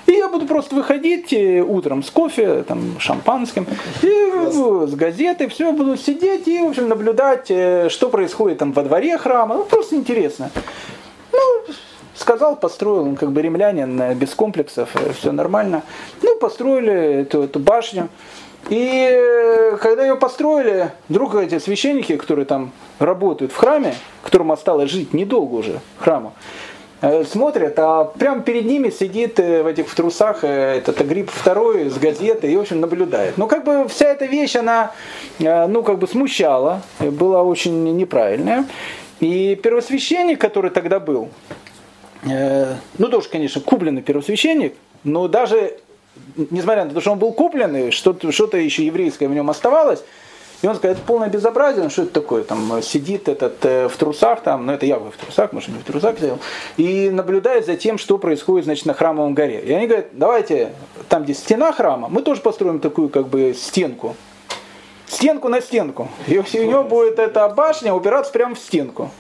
и 0.06 0.12
я 0.12 0.28
буду 0.28 0.46
просто 0.46 0.74
выходить 0.74 1.34
э, 1.34 1.60
утром 1.60 2.02
с 2.02 2.10
кофе, 2.10 2.62
там, 2.62 2.98
шампанским, 2.98 3.66
и 4.02 4.86
с 4.86 4.94
газетой, 4.94 5.48
все, 5.48 5.70
буду 5.72 5.98
сидеть 5.98 6.48
и, 6.48 6.62
в 6.62 6.68
общем, 6.68 6.88
наблюдать, 6.88 7.50
э, 7.50 7.88
что 7.90 8.08
происходит 8.08 8.58
там 8.58 8.72
во 8.72 8.82
дворе 8.82 9.18
храма. 9.18 9.56
Ну, 9.56 9.64
просто 9.64 9.96
интересно. 9.96 10.50
Ну, 11.32 11.40
сказал, 12.14 12.56
построил, 12.56 13.02
он 13.02 13.16
как 13.16 13.32
бы 13.32 13.42
римлянин, 13.42 14.00
э, 14.00 14.14
без 14.14 14.34
комплексов, 14.34 14.94
все 15.18 15.30
нормально. 15.30 15.82
Ну, 16.22 16.38
построили 16.38 17.20
эту, 17.20 17.42
эту 17.42 17.58
башню. 17.58 18.08
И 18.68 19.08
э, 19.12 19.76
когда 19.80 20.04
ее 20.04 20.16
построили, 20.16 20.90
вдруг 21.08 21.36
эти 21.36 21.58
священники, 21.58 22.16
которые 22.16 22.46
там 22.46 22.72
работают 22.98 23.52
в 23.52 23.56
храме, 23.56 23.94
которому 24.22 24.52
осталось 24.52 24.90
жить 24.90 25.14
недолго 25.14 25.54
уже, 25.54 25.80
храму, 25.98 26.32
э, 27.00 27.24
смотрят, 27.24 27.78
а 27.78 28.04
прямо 28.04 28.42
перед 28.42 28.64
ними 28.64 28.90
сидит 28.90 29.38
э, 29.38 29.62
в 29.62 29.66
этих 29.68 29.88
в 29.88 29.94
трусах 29.94 30.42
этот 30.42 31.00
Агрипп 31.00 31.30
второй 31.30 31.88
с 31.88 31.96
газетой 31.96 32.52
и, 32.52 32.56
в 32.56 32.60
общем, 32.60 32.80
наблюдает. 32.80 33.38
Ну, 33.38 33.46
как 33.46 33.64
бы 33.64 33.86
вся 33.88 34.08
эта 34.08 34.24
вещь, 34.24 34.56
она, 34.56 34.90
ну, 35.38 35.84
как 35.84 35.98
бы 35.98 36.08
смущала, 36.08 36.82
была 36.98 37.44
очень 37.44 37.96
неправильная. 37.96 38.64
И 39.20 39.54
первосвященник, 39.54 40.40
который 40.40 40.70
тогда 40.70 41.00
был, 41.00 41.30
ну, 42.22 43.08
тоже, 43.08 43.28
конечно, 43.30 43.62
купленный 43.62 44.02
первосвященник, 44.02 44.74
но 45.04 45.26
даже 45.28 45.78
несмотря 46.50 46.84
на 46.84 46.90
то, 46.90 47.00
что 47.00 47.12
он 47.12 47.18
был 47.18 47.32
купленный, 47.32 47.90
что-то, 47.90 48.32
что-то 48.32 48.56
еще 48.56 48.84
еврейское 48.84 49.28
в 49.28 49.34
нем 49.34 49.50
оставалось, 49.50 50.02
и 50.62 50.66
он 50.66 50.74
сказал, 50.74 50.96
это 50.96 51.04
полное 51.06 51.28
безобразие, 51.28 51.84
ну 51.84 51.90
что 51.90 52.02
это 52.02 52.12
такое, 52.12 52.42
там 52.42 52.82
сидит 52.82 53.28
этот 53.28 53.62
э, 53.64 53.88
в 53.88 53.96
трусах, 53.96 54.40
там, 54.40 54.64
ну 54.64 54.72
это 54.72 54.86
я 54.86 54.98
бы 54.98 55.10
в 55.10 55.16
трусах, 55.16 55.52
может 55.52 55.68
не 55.68 55.78
в 55.78 55.84
трусах 55.84 56.16
сидел, 56.16 56.38
и 56.76 57.10
наблюдает 57.10 57.66
за 57.66 57.76
тем, 57.76 57.98
что 57.98 58.16
происходит, 58.16 58.64
значит, 58.64 58.86
на 58.86 58.94
храмовом 58.94 59.34
горе. 59.34 59.60
И 59.60 59.72
они 59.72 59.86
говорят, 59.86 60.06
давайте, 60.12 60.72
там, 61.08 61.24
где 61.24 61.34
стена 61.34 61.72
храма, 61.72 62.08
мы 62.08 62.22
тоже 62.22 62.40
построим 62.40 62.80
такую, 62.80 63.10
как 63.10 63.28
бы, 63.28 63.54
стенку. 63.54 64.16
Стенку 65.06 65.48
на 65.48 65.60
стенку. 65.60 66.08
И 66.26 66.38
у 66.38 66.42
него 66.64 66.82
будет 66.82 67.18
эта 67.18 67.48
башня 67.48 67.94
упираться 67.94 68.32
прямо 68.32 68.54
в 68.54 68.58
стенку. 68.58 69.10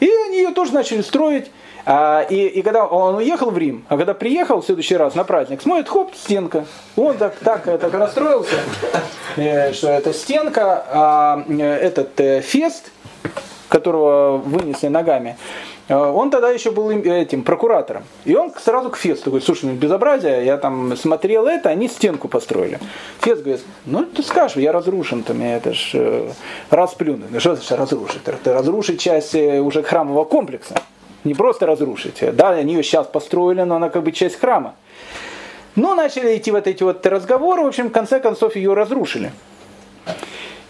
И 0.00 0.10
они 0.26 0.38
ее 0.38 0.50
тоже 0.50 0.74
начали 0.74 1.02
строить. 1.02 1.50
А, 1.86 2.22
и, 2.28 2.46
и 2.46 2.62
когда 2.62 2.86
он 2.86 3.16
уехал 3.16 3.50
в 3.50 3.58
Рим, 3.58 3.84
а 3.88 3.96
когда 3.96 4.14
приехал 4.14 4.60
в 4.60 4.64
следующий 4.64 4.96
раз 4.96 5.14
на 5.14 5.24
праздник, 5.24 5.62
смотрит, 5.62 5.88
хоп, 5.88 6.14
стенка. 6.14 6.66
Он 6.96 7.16
так, 7.16 7.36
так, 7.36 7.64
так 7.64 7.94
расстроился, 7.94 8.56
э, 9.36 9.72
что 9.72 9.88
это 9.88 10.12
стенка, 10.12 10.84
а 10.90 11.44
этот 11.48 12.20
э, 12.20 12.40
фест, 12.42 12.90
которого 13.68 14.36
вынесли 14.38 14.88
ногами, 14.88 15.38
э, 15.88 15.94
он 15.96 16.30
тогда 16.30 16.50
еще 16.50 16.70
был 16.70 16.90
этим 16.90 17.44
прокуратором. 17.44 18.04
И 18.24 18.34
он 18.34 18.52
сразу 18.58 18.90
к 18.90 18.96
Фесту 18.96 19.30
говорит, 19.30 19.46
слушай, 19.46 19.64
ну 19.66 19.74
безобразие, 19.74 20.44
я 20.44 20.58
там 20.58 20.96
смотрел 20.96 21.46
это, 21.46 21.70
они 21.70 21.88
стенку 21.88 22.28
построили. 22.28 22.78
Фест 23.20 23.42
говорит, 23.42 23.64
ну 23.86 24.04
ты 24.04 24.22
скажешь, 24.22 24.56
я 24.56 24.72
разрушен, 24.72 25.22
там, 25.22 25.40
я 25.40 25.56
это 25.56 25.72
ж 25.72 25.90
э, 25.94 26.30
расплюну. 26.68 27.26
Что 27.38 27.54
значит 27.54 27.72
разрушить? 27.72 28.20
Это 28.26 28.52
разрушить 28.52 29.00
часть 29.00 29.34
уже 29.34 29.82
храмового 29.82 30.24
комплекса 30.24 30.74
не 31.24 31.34
просто 31.34 31.66
разрушить. 31.66 32.22
Да, 32.34 32.50
они 32.50 32.74
ее 32.74 32.82
сейчас 32.82 33.06
построили, 33.06 33.62
но 33.62 33.76
она 33.76 33.90
как 33.90 34.02
бы 34.02 34.12
часть 34.12 34.38
храма. 34.38 34.74
Но 35.76 35.94
начали 35.94 36.36
идти 36.36 36.50
вот 36.50 36.66
эти 36.66 36.82
вот 36.82 37.06
разговоры, 37.06 37.62
в 37.62 37.66
общем, 37.66 37.88
в 37.88 37.92
конце 37.92 38.20
концов 38.20 38.56
ее 38.56 38.74
разрушили. 38.74 39.32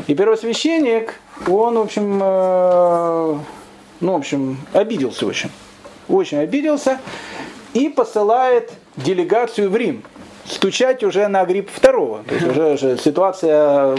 И 0.07 0.15
первосвященник, 0.15 1.15
он, 1.49 1.77
в 1.77 1.81
общем, 1.81 2.21
э, 2.23 3.39
ну, 4.01 4.13
в 4.13 4.17
общем, 4.17 4.59
обиделся 4.73 5.27
очень. 5.27 5.51
Очень 6.09 6.39
обиделся 6.39 6.99
и 7.73 7.89
посылает 7.89 8.73
делегацию 8.97 9.71
в 9.71 9.77
Рим 9.77 10.03
стучать 10.51 11.03
уже 11.03 11.29
на 11.29 11.45
грипп 11.45 11.71
второго. 11.73 12.23
То 12.25 12.35
есть 12.35 12.47
уже, 12.47 12.73
уже 12.75 12.99
ситуация 12.99 13.97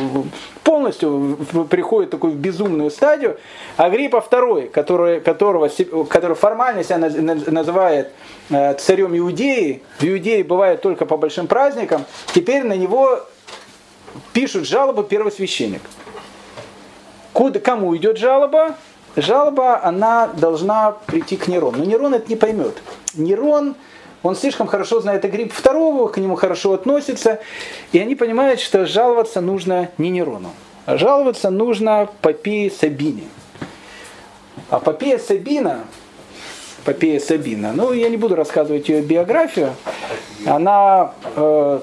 полностью 0.64 1.38
приходит 1.70 2.10
в 2.10 2.12
такую 2.12 2.34
безумную 2.34 2.92
стадию. 2.92 3.38
А 3.78 3.90
гриппа 3.90 4.22
второй, 4.22 4.68
который, 4.68 5.22
которого, 5.22 5.70
который 6.10 6.36
формально 6.36 6.84
себя 6.84 6.98
называет 6.98 8.12
э, 8.50 8.74
царем 8.76 9.18
Иудеи, 9.18 9.82
в 10.00 10.04
Иудее 10.04 10.44
бывает 10.44 10.82
только 10.82 11.06
по 11.06 11.18
большим 11.18 11.48
праздникам, 11.48 12.06
теперь 12.34 12.64
на 12.64 12.74
него 12.74 13.22
пишут 14.34 14.68
жалобу 14.68 15.04
первосвященник. 15.04 15.82
Куда, 17.34 17.60
кому 17.60 17.96
идет 17.96 18.18
жалоба? 18.18 18.76
Жалоба, 19.16 19.84
она 19.84 20.28
должна 20.28 20.92
прийти 20.92 21.36
к 21.36 21.48
Нерону. 21.48 21.80
Но 21.80 21.84
Нерон 21.86 22.14
это 22.14 22.30
не 22.30 22.36
поймет. 22.36 22.82
Нерон 23.14 23.76
он 24.24 24.36
слишком 24.36 24.68
хорошо 24.68 25.02
знает 25.02 25.26
Агрипп 25.26 25.52
второго, 25.54 26.08
к 26.08 26.18
нему 26.18 26.36
хорошо 26.36 26.74
относится, 26.74 27.40
и 27.92 28.00
они 28.00 28.16
понимают, 28.16 28.60
что 28.60 28.86
жаловаться 28.86 29.42
нужно 29.42 29.90
не 29.98 30.10
Нерону, 30.10 30.52
а 30.86 30.98
жаловаться 30.98 31.50
нужно 31.50 32.10
Попее 32.22 32.70
Сабине. 32.70 33.24
А 34.70 34.80
Попея 34.80 35.18
Сабина, 35.18 35.86
Попея 36.86 37.20
Сабина, 37.20 37.74
ну 37.74 37.94
я 37.94 38.10
не 38.10 38.18
буду 38.18 38.36
рассказывать 38.36 38.90
ее 38.90 39.02
биографию, 39.02 39.74
она, 40.46 41.14
э, 41.36 41.80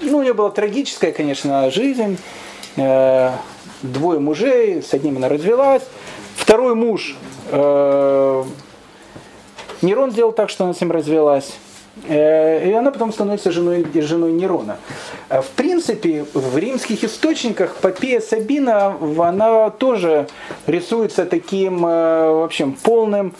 ну 0.00 0.18
у 0.18 0.22
нее 0.22 0.34
была 0.34 0.50
трагическая, 0.50 1.12
конечно, 1.12 1.70
жизнь, 1.70 2.18
э, 2.76 3.30
двое 3.82 4.18
мужей, 4.18 4.82
с 4.82 4.92
одним 4.92 5.18
она 5.18 5.28
развелась, 5.28 5.82
второй 6.36 6.74
муж, 6.74 7.16
э, 7.50 8.44
Нерон 9.82 10.10
сделал 10.10 10.32
так, 10.32 10.50
что 10.50 10.64
она 10.64 10.74
с 10.74 10.80
ним 10.80 10.90
развелась. 10.90 11.54
Э, 12.04 12.68
и 12.68 12.72
она 12.72 12.90
потом 12.90 13.12
становится 13.12 13.50
женой, 13.50 13.86
женой 13.94 14.32
Нерона. 14.32 14.76
Э, 15.28 15.40
в 15.40 15.48
принципе, 15.50 16.24
в 16.34 16.56
римских 16.56 17.02
источниках 17.04 17.76
Попея 17.76 18.20
Сабина, 18.20 18.96
она 19.18 19.70
тоже 19.70 20.28
рисуется 20.66 21.24
таким, 21.24 21.84
э, 21.86 22.30
в 22.30 22.44
общем, 22.44 22.74
полным, 22.74 23.34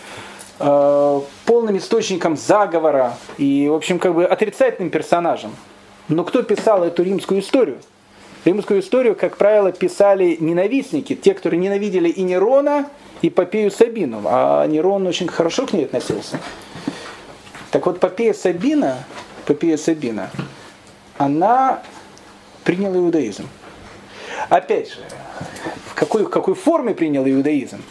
полным 0.59 1.77
источником 1.77 2.35
заговора 2.39 3.19
и, 3.37 3.69
в 3.69 3.75
общем, 3.75 3.99
как 3.99 4.15
бы 4.15 4.25
отрицательным 4.25 4.89
персонажем. 4.89 5.55
Но 6.09 6.25
кто 6.25 6.43
писал 6.43 6.83
эту 6.83 7.03
римскую 7.03 7.41
историю? 7.41 7.77
Римскую 8.47 8.81
историю, 8.81 9.15
как 9.17 9.37
правило, 9.37 9.71
писали 9.71 10.35
ненавистники, 10.41 11.15
те, 11.15 11.35
которые 11.35 11.61
ненавидели 11.61 12.09
и 12.09 12.23
Нерона, 12.23 12.89
и 13.21 13.29
Попею 13.29 13.71
Сабину, 13.71 14.23
а 14.25 14.67
Нерон 14.67 15.07
очень 15.07 15.29
хорошо 15.29 15.67
к 15.67 15.75
ней 15.75 15.85
относился. 15.85 16.39
Так 17.71 17.87
вот, 17.87 18.01
Попея 18.01 18.33
Сабина, 18.33 19.05
Попея 19.47 19.77
Сабина, 19.77 20.31
она 21.19 21.83
приняла 22.65 22.97
иудаизм. 22.97 23.49
Опять 24.49 24.91
же, 24.91 24.99
в 25.87 25.95
какой, 25.95 26.25
в 26.25 26.29
какой 26.29 26.55
форме 26.55 26.95
принял 26.95 27.27
иудаизм? 27.27 27.83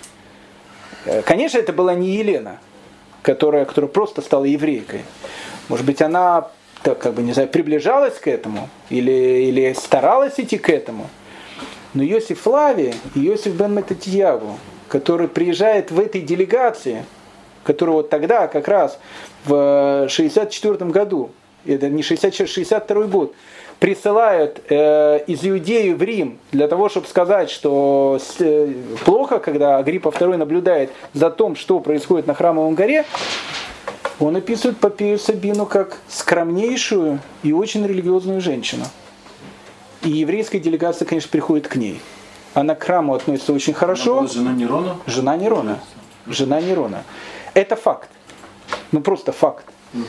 Э, 1.05 1.21
конечно, 1.21 1.57
это 1.57 1.73
была 1.73 1.95
не 1.95 2.15
Елена, 2.15 2.59
которая, 3.21 3.65
которая 3.65 3.89
просто 3.89 4.21
стала 4.21 4.45
еврейкой. 4.45 5.01
Может 5.69 5.85
быть, 5.85 6.01
она 6.01 6.49
так, 6.83 6.99
как 6.99 7.13
бы, 7.13 7.23
не 7.23 7.33
знаю, 7.33 7.49
приближалась 7.49 8.19
к 8.19 8.27
этому 8.27 8.69
или, 8.89 9.11
или 9.11 9.73
старалась 9.73 10.35
идти 10.37 10.57
к 10.57 10.69
этому. 10.69 11.09
Но 11.93 12.03
Иосиф 12.03 12.41
Флавий 12.41 12.93
и 13.15 13.27
Иосиф 13.27 13.53
бен 13.53 13.73
Метатьяву, 13.73 14.59
который 14.87 15.27
приезжает 15.27 15.91
в 15.91 15.99
этой 15.99 16.21
делегации, 16.21 17.05
который 17.65 17.91
вот 17.91 18.09
тогда 18.09 18.47
как 18.47 18.67
раз 18.69 18.97
в 19.43 20.07
64 20.07 20.77
году, 20.91 21.31
это 21.65 21.89
не 21.89 22.03
66, 22.03 22.51
62 22.51 23.03
год, 23.07 23.33
присылают 23.79 24.61
э, 24.69 25.19
из 25.27 25.45
Иудеи 25.45 25.91
в 25.91 26.01
Рим 26.01 26.39
для 26.51 26.67
того, 26.67 26.87
чтобы 26.87 27.07
сказать, 27.07 27.49
что 27.49 28.19
э, 28.39 28.73
плохо, 29.03 29.39
когда 29.39 29.77
Агриппа 29.77 30.09
II 30.09 30.37
наблюдает 30.37 30.91
за 31.13 31.29
том, 31.29 31.55
что 31.55 31.79
происходит 31.79 32.27
на 32.27 32.33
Храмовом 32.33 32.75
горе, 32.75 33.05
он 34.19 34.35
описывает 34.37 34.77
Попею 34.77 35.19
Сабину 35.19 35.65
как 35.65 35.97
скромнейшую 36.07 37.19
и 37.43 37.51
очень 37.51 37.85
религиозную 37.85 38.39
женщину. 38.39 38.85
И 40.03 40.09
еврейская 40.09 40.59
делегация, 40.59 41.05
конечно, 41.05 41.29
приходит 41.29 41.67
к 41.67 41.75
ней. 41.75 41.99
Она 42.53 42.75
к 42.75 42.83
храму 42.83 43.13
относится 43.13 43.51
очень 43.51 43.73
хорошо. 43.73 44.19
Она 44.19 44.21
была 44.21 44.33
жена 44.33 44.53
Нерона? 44.53 44.95
Жена 45.07 45.35
Нерона. 45.35 45.79
Жена 46.27 46.61
Нерона. 46.61 47.03
Это 47.55 47.75
факт 47.75 48.09
ну 48.91 49.01
просто 49.01 49.31
факт, 49.31 49.65
угу. 49.93 50.03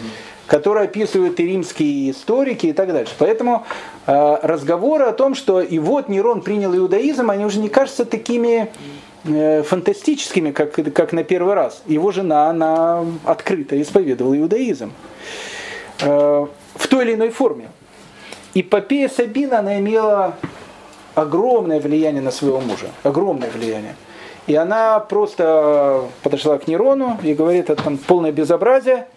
который 0.47 0.85
описывают 0.85 1.39
и 1.41 1.47
римские 1.47 2.11
историки 2.11 2.67
и 2.67 2.73
так 2.73 2.93
дальше. 2.93 3.13
Поэтому 3.19 3.67
э, 4.07 4.37
разговоры 4.43 5.05
о 5.05 5.13
том, 5.13 5.35
что 5.35 5.61
и 5.61 5.79
вот 5.79 6.09
Нерон 6.09 6.43
принял 6.43 6.75
иудаизм, 6.75 7.31
они 7.31 7.45
уже 7.45 7.59
не 7.59 7.69
кажутся 7.69 8.05
такими 8.05 8.71
э, 9.25 9.63
фантастическими, 9.63 10.53
как, 10.53 10.73
как 10.73 11.13
на 11.13 11.25
первый 11.25 11.55
раз. 11.55 11.83
Его 11.87 12.13
жена, 12.13 12.51
она 12.51 13.05
открыто 13.25 13.81
исповедовала 13.81 14.39
иудаизм 14.39 14.93
э, 16.01 16.47
в 16.75 16.89
той 16.89 17.05
или 17.05 17.15
иной 17.15 17.31
форме. 17.31 17.69
И 18.55 18.63
Попея 18.63 19.09
Сабина, 19.09 19.59
она 19.59 19.79
имела 19.79 20.35
огромное 21.15 21.81
влияние 21.81 22.23
на 22.23 22.31
своего 22.31 22.61
мужа, 22.61 22.91
огромное 23.03 23.51
влияние. 23.51 23.97
И 24.47 24.55
она 24.55 25.01
просто 25.01 26.05
подошла 26.23 26.59
к 26.59 26.69
Нерону 26.69 27.19
и 27.23 27.35
говорит, 27.35 27.69
это 27.69 27.83
там 27.83 27.99
полное 27.99 28.31
безобразие. 28.31 29.09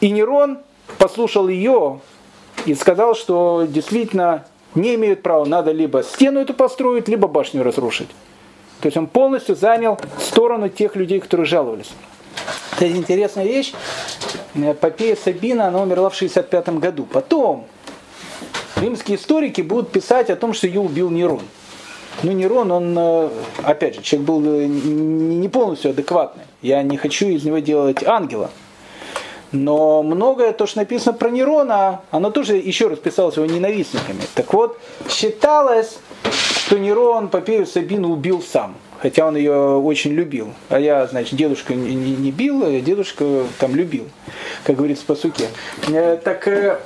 И 0.00 0.10
Нерон 0.10 0.58
послушал 0.98 1.48
ее 1.48 2.00
и 2.66 2.74
сказал, 2.74 3.14
что 3.14 3.66
действительно 3.68 4.44
не 4.74 4.94
имеют 4.94 5.22
права, 5.22 5.44
надо 5.44 5.72
либо 5.72 6.02
стену 6.02 6.40
эту 6.40 6.54
построить, 6.54 7.08
либо 7.08 7.26
башню 7.26 7.62
разрушить. 7.62 8.10
То 8.80 8.86
есть 8.86 8.96
он 8.96 9.06
полностью 9.06 9.56
занял 9.56 9.98
сторону 10.20 10.68
тех 10.68 10.94
людей, 10.96 11.18
которые 11.18 11.46
жаловались. 11.46 11.92
Это 12.76 12.88
интересная 12.90 13.44
вещь. 13.44 13.72
Попея 14.80 15.16
Сабина, 15.16 15.68
она 15.68 15.80
умерла 15.80 16.10
в 16.10 16.14
65 16.14 16.68
году. 16.78 17.06
Потом 17.10 17.64
римские 18.76 19.16
историки 19.16 19.62
будут 19.62 19.90
писать 19.90 20.30
о 20.30 20.36
том, 20.36 20.52
что 20.52 20.66
ее 20.66 20.80
убил 20.80 21.10
Нерон. 21.10 21.40
Ну, 22.22 22.32
Нерон, 22.32 22.70
он, 22.70 22.96
э, 22.98 23.28
опять 23.62 23.96
же, 23.96 24.02
человек 24.02 24.26
был 24.26 24.42
э, 24.44 24.66
не 24.66 25.48
полностью 25.48 25.90
адекватный. 25.90 26.44
Я 26.62 26.82
не 26.82 26.96
хочу 26.96 27.28
из 27.28 27.44
него 27.44 27.58
делать 27.58 28.02
ангела. 28.04 28.50
Но 29.52 30.02
многое, 30.02 30.52
то, 30.52 30.66
что 30.66 30.78
написано 30.78 31.16
про 31.16 31.30
Нерона, 31.30 32.00
оно 32.10 32.30
тоже 32.30 32.56
еще 32.56 32.88
раз 32.88 32.98
писалось 32.98 33.36
его 33.36 33.46
ненавистниками. 33.46 34.22
Так 34.34 34.52
вот, 34.52 34.78
считалось, 35.08 35.98
что 36.66 36.78
Нерон 36.78 37.28
Попею 37.28 37.66
Сабину 37.66 38.10
убил 38.10 38.42
сам. 38.42 38.74
Хотя 39.00 39.26
он 39.26 39.36
ее 39.36 39.76
очень 39.76 40.12
любил. 40.12 40.48
А 40.70 40.80
я, 40.80 41.06
значит, 41.06 41.36
дедушка 41.36 41.74
не, 41.74 41.94
не 41.94 42.30
бил, 42.32 42.64
а 42.64 42.80
дедушка 42.80 43.44
там 43.58 43.76
любил, 43.76 44.04
как 44.64 44.76
говорится 44.76 45.04
по 45.04 45.14
суке. 45.14 45.48
Э, 45.88 46.18
так 46.22 46.80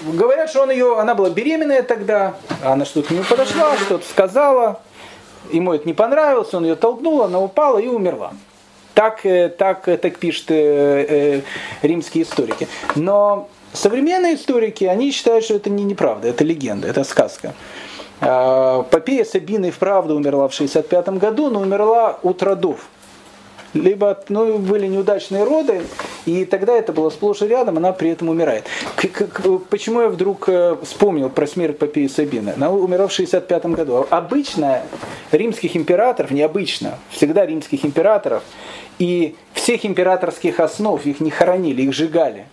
говорят, 0.00 0.50
что 0.50 0.62
он 0.62 0.70
ее, 0.70 0.98
она 0.98 1.14
была 1.14 1.30
беременная 1.30 1.82
тогда, 1.82 2.34
она 2.64 2.84
что-то 2.84 3.14
не 3.14 3.22
подошла, 3.22 3.76
что-то 3.76 4.06
сказала, 4.08 4.80
ему 5.50 5.72
это 5.72 5.86
не 5.86 5.94
понравилось, 5.94 6.52
он 6.54 6.64
ее 6.64 6.76
толкнул, 6.76 7.22
она 7.22 7.40
упала 7.40 7.78
и 7.78 7.86
умерла. 7.86 8.32
Так, 8.94 9.24
э, 9.24 9.48
так, 9.48 9.88
э, 9.88 9.96
так 9.96 10.18
пишут 10.18 10.46
э, 10.48 11.42
римские 11.82 12.24
историки. 12.24 12.66
Но 12.96 13.48
современные 13.72 14.34
историки, 14.34 14.84
они 14.84 15.12
считают, 15.12 15.44
что 15.44 15.54
это 15.54 15.70
не 15.70 15.84
неправда, 15.84 16.28
это 16.28 16.42
легенда, 16.44 16.88
это 16.88 17.04
сказка. 17.04 17.54
А, 18.20 18.82
Попея 18.82 19.24
Сабина 19.24 19.66
и 19.66 19.70
вправду 19.70 20.16
умерла 20.16 20.48
в 20.48 20.54
65 20.54 21.10
году, 21.10 21.50
но 21.50 21.60
умерла 21.60 22.18
от 22.22 22.42
родов 22.42 22.88
либо 23.74 24.18
ну, 24.28 24.58
были 24.58 24.86
неудачные 24.86 25.44
роды, 25.44 25.82
и 26.26 26.44
тогда 26.44 26.74
это 26.74 26.92
было 26.92 27.10
сплошь 27.10 27.42
и 27.42 27.46
рядом, 27.46 27.76
она 27.76 27.92
при 27.92 28.10
этом 28.10 28.28
умирает. 28.28 28.64
К, 28.96 29.08
к, 29.08 29.58
почему 29.70 30.00
я 30.02 30.08
вдруг 30.08 30.48
э, 30.48 30.76
вспомнил 30.82 31.28
про 31.28 31.46
смерть 31.46 31.78
Попеи 31.78 32.06
Сабины? 32.06 32.54
Она 32.56 32.70
умерла 32.70 33.08
в 33.08 33.12
65 33.12 33.66
году. 33.66 34.06
Обычно 34.10 34.82
римских 35.32 35.76
императоров, 35.76 36.30
необычно, 36.30 36.98
всегда 37.10 37.46
римских 37.46 37.84
императоров, 37.84 38.42
и 38.98 39.36
всех 39.52 39.84
императорских 39.86 40.60
основ 40.60 41.04
их 41.06 41.20
не 41.20 41.30
хоронили, 41.30 41.82
их 41.82 41.92
сжигали. 41.92 42.46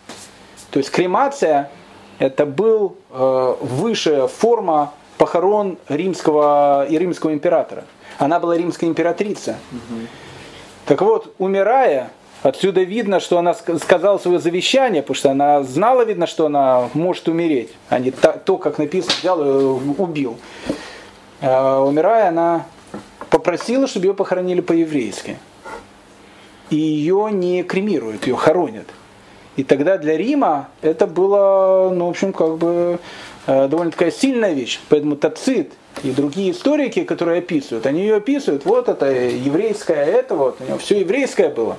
То 0.71 0.79
есть 0.79 0.91
кремация 0.91 1.71
это 2.19 2.45
был 2.45 2.97
э, 3.11 3.55
высшая 3.61 4.27
форма 4.27 4.93
похорон 5.17 5.77
римского 5.87 6.85
и 6.87 6.97
римского 6.97 7.33
императора. 7.33 7.85
Она 8.17 8.39
была 8.39 8.57
римская 8.57 8.89
императрица. 8.89 9.57
Угу. 9.71 10.24
Так 10.85 11.01
вот, 11.01 11.33
умирая, 11.39 12.11
отсюда 12.43 12.83
видно, 12.83 13.19
что 13.19 13.39
она 13.39 13.55
сказала 13.55 14.19
свое 14.19 14.37
завещание, 14.37 15.01
потому 15.01 15.15
что 15.15 15.31
она 15.31 15.63
знала, 15.63 16.03
видно, 16.03 16.27
что 16.27 16.45
она 16.45 16.89
может 16.93 17.27
умереть, 17.27 17.71
а 17.89 17.97
не 17.97 18.11
то, 18.11 18.57
как 18.57 18.77
написано, 18.77 19.13
взял 19.19 19.43
и 19.43 19.63
убил. 19.97 20.37
А, 21.41 21.81
умирая, 21.83 22.29
она 22.29 22.67
попросила, 23.31 23.87
чтобы 23.87 24.07
ее 24.07 24.13
похоронили 24.13 24.61
по-еврейски. 24.61 25.39
И 26.69 26.75
ее 26.75 27.29
не 27.31 27.63
кремируют, 27.63 28.27
ее 28.27 28.35
хоронят. 28.35 28.87
И 29.55 29.63
тогда 29.63 29.97
для 29.97 30.17
Рима 30.17 30.69
это 30.81 31.07
было, 31.07 31.91
ну, 31.93 32.07
в 32.07 32.09
общем, 32.09 32.33
как 32.33 32.57
бы 32.57 32.99
э, 33.47 33.67
довольно 33.67 33.91
такая 33.91 34.11
сильная 34.11 34.53
вещь. 34.53 34.79
Поэтому 34.89 35.15
Тацит 35.15 35.73
и 36.03 36.11
другие 36.11 36.51
историки, 36.51 37.03
которые 37.03 37.39
описывают, 37.39 37.85
они 37.85 38.01
ее 38.01 38.15
описывают, 38.15 38.65
вот 38.65 38.89
это 38.89 39.11
еврейское, 39.11 40.03
это 40.03 40.35
вот, 40.35 40.57
у 40.59 40.63
него 40.65 40.77
все 40.77 40.99
еврейское 40.99 41.49
было. 41.49 41.77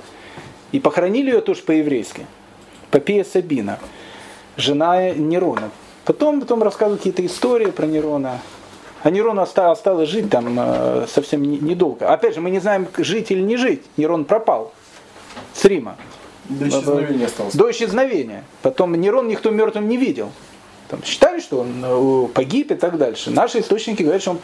И 0.71 0.79
похоронили 0.79 1.31
ее 1.31 1.41
тоже 1.41 1.61
по-еврейски. 1.61 2.25
Попея 2.91 3.23
Сабина, 3.23 3.79
жена 4.57 5.11
Нерона. 5.11 5.71
Потом, 6.03 6.41
потом 6.41 6.63
рассказывают 6.63 7.01
какие-то 7.01 7.25
истории 7.25 7.67
про 7.67 7.85
Нерона. 7.85 8.39
А 9.03 9.09
Нерон 9.09 9.39
осталось, 9.39 9.77
осталось 9.77 10.09
жить 10.09 10.29
там 10.29 10.57
э, 10.59 11.05
совсем 11.07 11.43
недолго. 11.43 12.11
Опять 12.11 12.35
же, 12.35 12.41
мы 12.41 12.49
не 12.49 12.59
знаем, 12.59 12.87
жить 12.97 13.31
или 13.31 13.41
не 13.41 13.55
жить. 13.55 13.83
Нерон 13.95 14.25
пропал 14.25 14.73
с 15.53 15.63
Рима. 15.65 15.95
До 16.49 16.67
исчезновения 16.67 17.25
остался. 17.25 17.57
До 17.57 17.71
исчезновения. 17.71 18.43
Потом 18.61 18.95
Нерон 18.95 19.27
никто 19.27 19.51
мертвым 19.51 19.87
не 19.87 19.97
видел. 19.97 20.31
Там, 20.89 21.03
считали, 21.03 21.41
что 21.41 21.59
он 21.59 21.83
э, 21.83 22.27
погиб 22.33 22.71
и 22.71 22.75
так 22.75 22.97
дальше. 22.97 23.29
Наши 23.29 23.59
источники 23.59 24.03
говорят, 24.03 24.21
что 24.21 24.31
он 24.31 24.39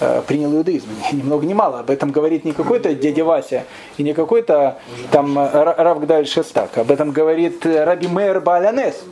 э, 0.00 0.22
принял 0.26 0.52
иудаизм. 0.52 0.88
Ни 1.12 1.22
много 1.22 1.46
ни 1.46 1.54
мало. 1.54 1.80
Об 1.80 1.90
этом 1.90 2.10
говорит 2.10 2.44
не 2.44 2.52
какой-то 2.52 2.92
дядя 2.94 3.24
Вася 3.24 3.64
и 3.96 4.02
не 4.02 4.12
какой-то 4.12 4.78
там 5.12 5.38
э, 5.38 5.48
Равгдаль 5.52 6.26
Шестак. 6.26 6.76
Об 6.78 6.90
этом 6.90 7.12
говорит 7.12 7.64
Раби 7.64 8.08
Мейер 8.08 8.40
Баалянес. 8.40 9.04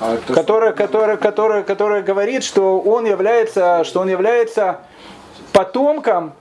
А 0.00 0.18
который, 0.28 0.74
который, 0.74 1.16
который, 1.16 1.62
который 1.62 2.02
говорит, 2.02 2.44
что 2.44 2.78
он 2.80 3.06
является, 3.06 3.84
что 3.84 4.00
он 4.00 4.08
является 4.08 4.80
потомком 5.52 6.34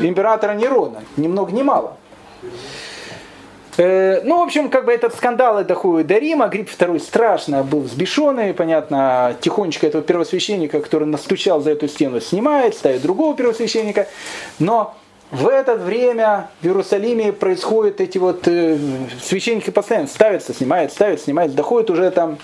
императора 0.00 0.52
Нерона. 0.52 1.02
Ни 1.16 1.28
много 1.28 1.52
ни 1.52 1.62
мало. 1.62 1.96
Э, 3.78 4.22
ну, 4.24 4.40
в 4.40 4.42
общем, 4.42 4.70
как 4.70 4.84
бы 4.84 4.92
этот 4.92 5.14
скандал 5.14 5.64
доходит 5.64 6.08
до 6.08 6.18
Рима. 6.18 6.48
Грипп 6.48 6.68
II 6.68 6.98
страшно 6.98 7.62
был 7.62 7.80
взбешенный, 7.80 8.52
понятно, 8.52 9.36
тихонечко 9.40 9.86
этого 9.86 10.02
первосвященника, 10.02 10.80
который 10.80 11.06
настучал 11.06 11.60
за 11.60 11.70
эту 11.70 11.86
стену, 11.86 12.20
снимает, 12.20 12.74
ставит 12.74 13.02
другого 13.02 13.36
первосвященника. 13.36 14.08
Но 14.58 14.96
в 15.30 15.46
это 15.46 15.76
время 15.76 16.50
в 16.60 16.66
Иерусалиме 16.66 17.32
происходят 17.32 18.00
эти 18.00 18.18
вот 18.18 18.48
э, 18.48 18.76
священники 19.22 19.70
постоянно 19.70 20.08
ставятся, 20.08 20.52
снимают, 20.52 20.90
ставят, 20.90 21.20
снимают, 21.20 21.54
доходит 21.54 21.90
уже 21.90 22.10
там 22.10 22.38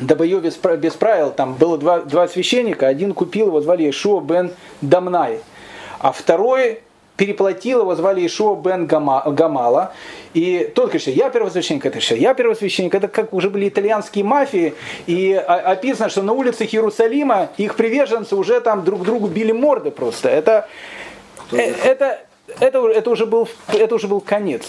до 0.00 0.16
боев 0.16 0.42
без, 0.42 0.56
без 0.56 0.94
правил. 0.94 1.32
Там 1.32 1.52
было 1.52 1.76
два, 1.76 2.00
два 2.00 2.28
священника, 2.28 2.86
один 2.86 3.12
купил, 3.12 3.48
его 3.48 3.60
звали 3.60 3.90
Ишуа 3.90 4.22
бен 4.22 4.52
Дамнай, 4.80 5.40
а 5.98 6.12
второй 6.12 6.80
переплатил, 7.22 7.82
его 7.82 7.94
звали 7.94 8.26
Ишуа 8.26 8.56
бен 8.56 8.86
Гамала. 8.86 9.92
И 10.34 10.68
тот 10.74 10.86
говорит, 10.86 11.06
я 11.06 11.30
первосвященник, 11.30 11.86
это 11.86 12.00
что, 12.00 12.16
я 12.16 12.34
первосвященник, 12.34 12.92
это 12.96 13.06
как 13.06 13.32
уже 13.32 13.48
были 13.48 13.68
итальянские 13.68 14.24
мафии, 14.24 14.74
и 15.06 15.32
описано, 15.32 16.08
что 16.08 16.22
на 16.22 16.32
улицах 16.32 16.74
Иерусалима 16.74 17.50
их 17.58 17.76
приверженцы 17.76 18.34
уже 18.34 18.60
там 18.60 18.82
друг 18.82 19.04
другу 19.04 19.28
били 19.28 19.52
морды 19.52 19.92
просто. 19.92 20.30
Это, 20.30 20.66
э, 21.52 21.58
это, 21.84 22.18
это, 22.58 22.78
это, 22.88 23.10
уже 23.10 23.26
был, 23.26 23.48
это 23.68 23.94
уже 23.94 24.08
был 24.08 24.20
конец. 24.20 24.64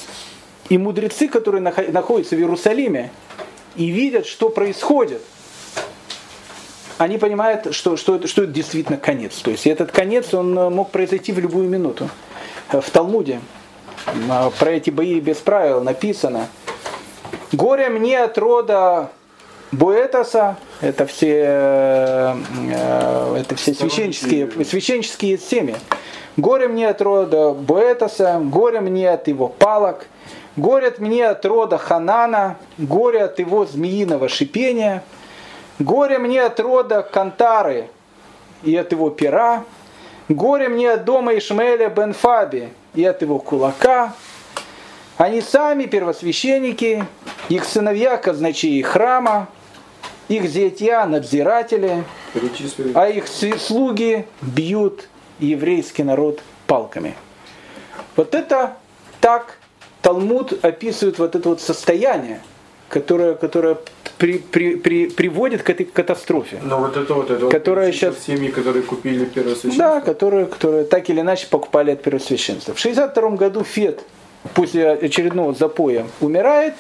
И 0.69 0.77
мудрецы, 0.77 1.29
которые 1.29 1.61
находятся 1.61 2.35
в 2.35 2.39
Иерусалиме 2.39 3.09
и 3.75 3.87
видят, 3.87 4.27
что 4.27 4.49
происходит, 4.49 5.23
они 6.99 7.17
понимают, 7.17 7.73
что, 7.73 7.97
что, 7.97 8.17
это, 8.17 8.27
что 8.27 8.43
это 8.43 8.51
действительно 8.51 8.99
конец. 8.99 9.37
То 9.37 9.49
есть 9.49 9.65
этот 9.65 9.91
конец, 9.91 10.35
он 10.35 10.53
мог 10.53 10.91
произойти 10.91 11.31
в 11.31 11.39
любую 11.39 11.67
минуту. 11.67 12.09
В 12.69 12.89
Талмуде 12.91 13.39
а, 14.29 14.49
про 14.49 14.71
эти 14.71 14.89
бои 14.89 15.19
без 15.19 15.37
правил 15.37 15.81
написано. 15.81 16.47
Горе 17.51 17.89
мне 17.89 18.23
от 18.23 18.37
рода 18.37 19.11
Буэтаса, 19.71 20.57
это 20.81 21.05
все, 21.05 21.43
э, 21.47 22.35
это 23.39 23.55
все 23.55 23.73
священческие, 23.73 24.65
священческие 24.65 25.37
семьи. 25.37 25.75
Горе 26.37 26.67
мне 26.67 26.89
от 26.89 27.01
рода 27.01 27.53
Буэтаса, 27.53 28.39
горе 28.43 28.81
мне 28.81 29.09
от 29.09 29.27
его 29.27 29.47
палок, 29.47 30.07
горе 30.57 30.93
мне 30.97 31.27
от 31.27 31.45
рода 31.45 31.77
Ханана, 31.77 32.57
горе 32.77 33.23
от 33.23 33.39
его 33.39 33.65
змеиного 33.65 34.29
шипения, 34.29 35.03
горе 35.79 36.17
мне 36.19 36.43
от 36.43 36.59
рода 36.59 37.01
Кантары 37.01 37.89
и 38.63 38.75
от 38.75 38.91
его 38.91 39.09
пера, 39.09 39.63
горе 40.35 40.69
мне 40.69 40.91
от 40.91 41.05
дома 41.05 41.37
Ишмаэля 41.37 41.89
бен 41.89 42.13
Фаби 42.13 42.69
и 42.93 43.03
от 43.03 43.21
его 43.21 43.39
кулака. 43.39 44.13
Они 45.17 45.41
сами 45.41 45.85
первосвященники, 45.85 47.05
их 47.49 47.65
сыновья 47.65 48.17
казначеи 48.17 48.81
храма, 48.81 49.47
их 50.27 50.45
зятья 50.45 51.05
надзиратели, 51.05 52.03
а 52.95 53.07
их 53.07 53.27
слуги 53.27 54.25
бьют 54.41 55.07
еврейский 55.39 56.03
народ 56.03 56.41
палками. 56.67 57.15
Вот 58.15 58.33
это 58.33 58.77
так 59.21 59.57
Талмуд 60.01 60.65
описывает 60.65 61.19
вот 61.19 61.35
это 61.35 61.49
вот 61.49 61.61
состояние, 61.61 62.41
которое, 62.93 63.33
которое 63.33 63.77
при, 64.19 64.37
при, 64.37 64.75
при, 64.75 65.07
приводит 65.07 65.63
к 65.63 65.69
этой 65.71 65.85
катастрофе. 65.85 66.59
Но 66.61 66.79
вот 66.79 66.95
это 66.95 67.13
вот, 67.15 67.31
это 67.31 67.49
которая 67.49 67.87
вот 67.87 67.95
сейчас... 67.95 68.19
семьи, 68.19 68.49
которые 68.49 68.83
купили 68.83 69.25
первосвященство? 69.25 69.77
Да, 69.77 70.01
которые, 70.01 70.45
которые 70.45 70.83
так 70.83 71.09
или 71.09 71.21
иначе 71.21 71.47
покупали 71.49 71.91
от 71.91 72.03
первосвященства. 72.03 72.75
В 72.75 72.79
62 72.79 73.29
году 73.31 73.63
Фет 73.63 74.03
после 74.53 74.91
очередного 74.91 75.53
запоя 75.53 76.05
умирает 76.21 76.75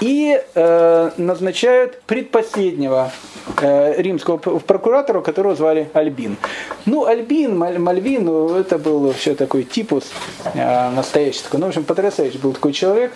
и 0.00 0.42
э, 0.54 1.10
назначают 1.16 2.00
предпоследнего 2.02 3.12
э, 3.60 4.02
римского 4.02 4.38
прокуратора, 4.38 5.20
которого 5.20 5.54
звали 5.54 5.88
Альбин. 5.92 6.36
Ну, 6.86 7.04
Альбин, 7.04 7.56
Маль, 7.56 7.78
Мальвин, 7.78 8.24
ну, 8.24 8.56
это 8.56 8.78
был 8.78 9.00
вообще 9.00 9.34
такой 9.34 9.62
типус 9.62 10.04
э, 10.54 10.90
настоящий 10.90 11.44
такой. 11.44 11.60
Ну, 11.60 11.66
в 11.66 11.68
общем, 11.68 11.84
потрясающий 11.84 12.38
был 12.38 12.52
такой 12.52 12.72
человек. 12.72 13.12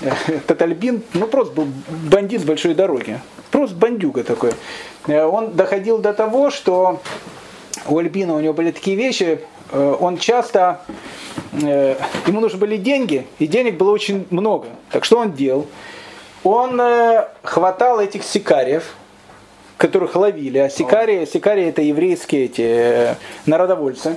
Этот 0.26 0.62
Альбин, 0.62 1.02
ну, 1.14 1.26
просто 1.26 1.54
был 1.54 1.68
бандит 2.10 2.40
с 2.40 2.44
большой 2.44 2.74
дороги. 2.74 3.20
Просто 3.50 3.76
бандюга 3.76 4.24
такой. 4.24 4.52
Э, 5.06 5.24
он 5.24 5.52
доходил 5.52 5.98
до 5.98 6.12
того, 6.12 6.50
что 6.50 7.00
у 7.88 7.98
Альбина 7.98 8.34
у 8.34 8.40
него 8.40 8.52
были 8.52 8.70
такие 8.70 8.96
вещи, 8.96 9.40
э, 9.70 9.96
он 10.00 10.18
часто, 10.18 10.80
э, 11.52 11.96
ему 12.26 12.40
нужны 12.40 12.58
были 12.58 12.76
деньги, 12.76 13.26
и 13.38 13.46
денег 13.46 13.76
было 13.76 13.90
очень 13.90 14.26
много. 14.30 14.68
Так 14.90 15.04
что 15.04 15.18
он 15.18 15.32
делал? 15.32 15.66
Он 16.44 16.80
хватал 17.42 17.98
этих 17.98 18.22
сикариев, 18.22 18.94
которых 19.78 20.14
ловили, 20.14 20.58
а 20.58 20.70
сикарии, 20.70 21.24
сикарии 21.24 21.66
это 21.66 21.82
еврейские 21.82 22.44
эти 22.44 23.16
народовольцы, 23.46 24.16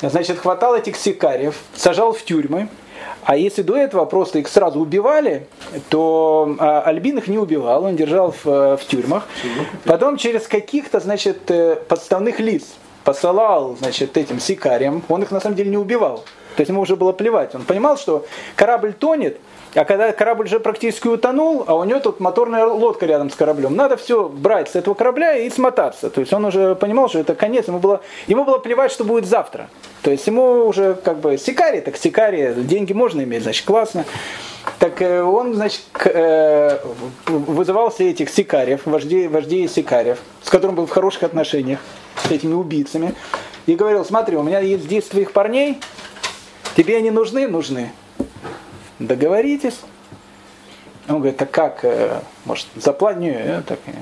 значит, 0.00 0.38
хватал 0.38 0.76
этих 0.76 0.96
сикариев, 0.96 1.56
сажал 1.74 2.12
в 2.12 2.22
тюрьмы, 2.22 2.68
А 3.26 3.36
если 3.36 3.62
до 3.62 3.76
этого 3.76 4.04
просто 4.04 4.38
их 4.38 4.46
сразу 4.46 4.78
убивали, 4.78 5.48
то 5.88 6.54
а, 6.60 6.82
Альбин 6.82 7.18
их 7.18 7.26
не 7.26 7.38
убивал, 7.38 7.84
он 7.84 7.96
держал 7.96 8.32
в, 8.32 8.76
в 8.76 8.80
тюрьмах. 8.86 9.26
Потом 9.84 10.16
через 10.16 10.46
каких-то, 10.46 11.00
значит, 11.00 11.50
э, 11.50 11.74
подставных 11.74 12.38
лиц 12.38 12.62
посылал, 13.02 13.76
значит, 13.80 14.16
этим 14.16 14.38
сикариям, 14.38 15.02
он 15.08 15.24
их 15.24 15.32
на 15.32 15.40
самом 15.40 15.56
деле 15.56 15.70
не 15.70 15.76
убивал. 15.76 16.18
То 16.54 16.60
есть 16.60 16.70
ему 16.70 16.82
уже 16.82 16.94
было 16.94 17.12
плевать. 17.12 17.52
Он 17.56 17.62
понимал, 17.62 17.98
что 17.98 18.24
корабль 18.54 18.92
тонет, 18.92 19.38
а 19.76 19.84
когда 19.84 20.10
корабль 20.12 20.46
уже 20.46 20.58
практически 20.58 21.06
утонул, 21.06 21.64
а 21.66 21.74
у 21.74 21.84
него 21.84 22.00
тут 22.00 22.18
моторная 22.18 22.64
лодка 22.64 23.04
рядом 23.04 23.30
с 23.30 23.34
кораблем, 23.34 23.76
надо 23.76 23.98
все 23.98 24.26
брать 24.26 24.70
с 24.70 24.74
этого 24.74 24.94
корабля 24.94 25.36
и 25.36 25.50
смотаться. 25.50 26.08
То 26.08 26.20
есть 26.20 26.32
он 26.32 26.46
уже 26.46 26.74
понимал, 26.74 27.10
что 27.10 27.18
это 27.18 27.34
конец, 27.34 27.68
ему 27.68 27.78
было, 27.78 28.00
ему 28.26 28.44
было 28.44 28.58
плевать, 28.58 28.90
что 28.90 29.04
будет 29.04 29.26
завтра. 29.26 29.68
То 30.02 30.10
есть 30.10 30.26
ему 30.26 30.66
уже 30.66 30.94
как 30.94 31.18
бы 31.18 31.36
сикари, 31.36 31.80
так 31.80 31.98
сикари, 31.98 32.54
деньги 32.56 32.94
можно 32.94 33.22
иметь, 33.22 33.42
значит, 33.42 33.66
классно. 33.66 34.06
Так 34.78 35.02
э, 35.02 35.22
он, 35.22 35.54
значит, 35.54 35.82
э, 36.06 36.78
вызывал 37.26 37.90
все 37.90 38.10
этих 38.10 38.30
сикариев, 38.30 38.86
вождей, 38.86 39.28
вождей 39.28 39.68
сикариев, 39.68 40.18
с 40.42 40.48
которым 40.48 40.74
был 40.74 40.86
в 40.86 40.90
хороших 40.90 41.22
отношениях, 41.22 41.80
с 42.26 42.30
этими 42.30 42.54
убийцами, 42.54 43.14
и 43.66 43.74
говорил, 43.74 44.04
смотри, 44.06 44.36
у 44.36 44.42
меня 44.42 44.60
есть 44.60 44.88
10 44.88 45.10
твоих 45.10 45.32
парней, 45.32 45.80
тебе 46.76 46.96
они 46.96 47.10
нужны? 47.10 47.46
Нужны 47.46 47.92
договоритесь. 48.98 49.80
Он 51.08 51.16
говорит, 51.16 51.40
а 51.40 51.46
как, 51.46 51.84
э, 51.84 52.20
может, 52.44 52.66
заплатить? 52.74 53.22
Нет, 53.22 53.64
так 53.66 53.78
нет. 53.86 53.96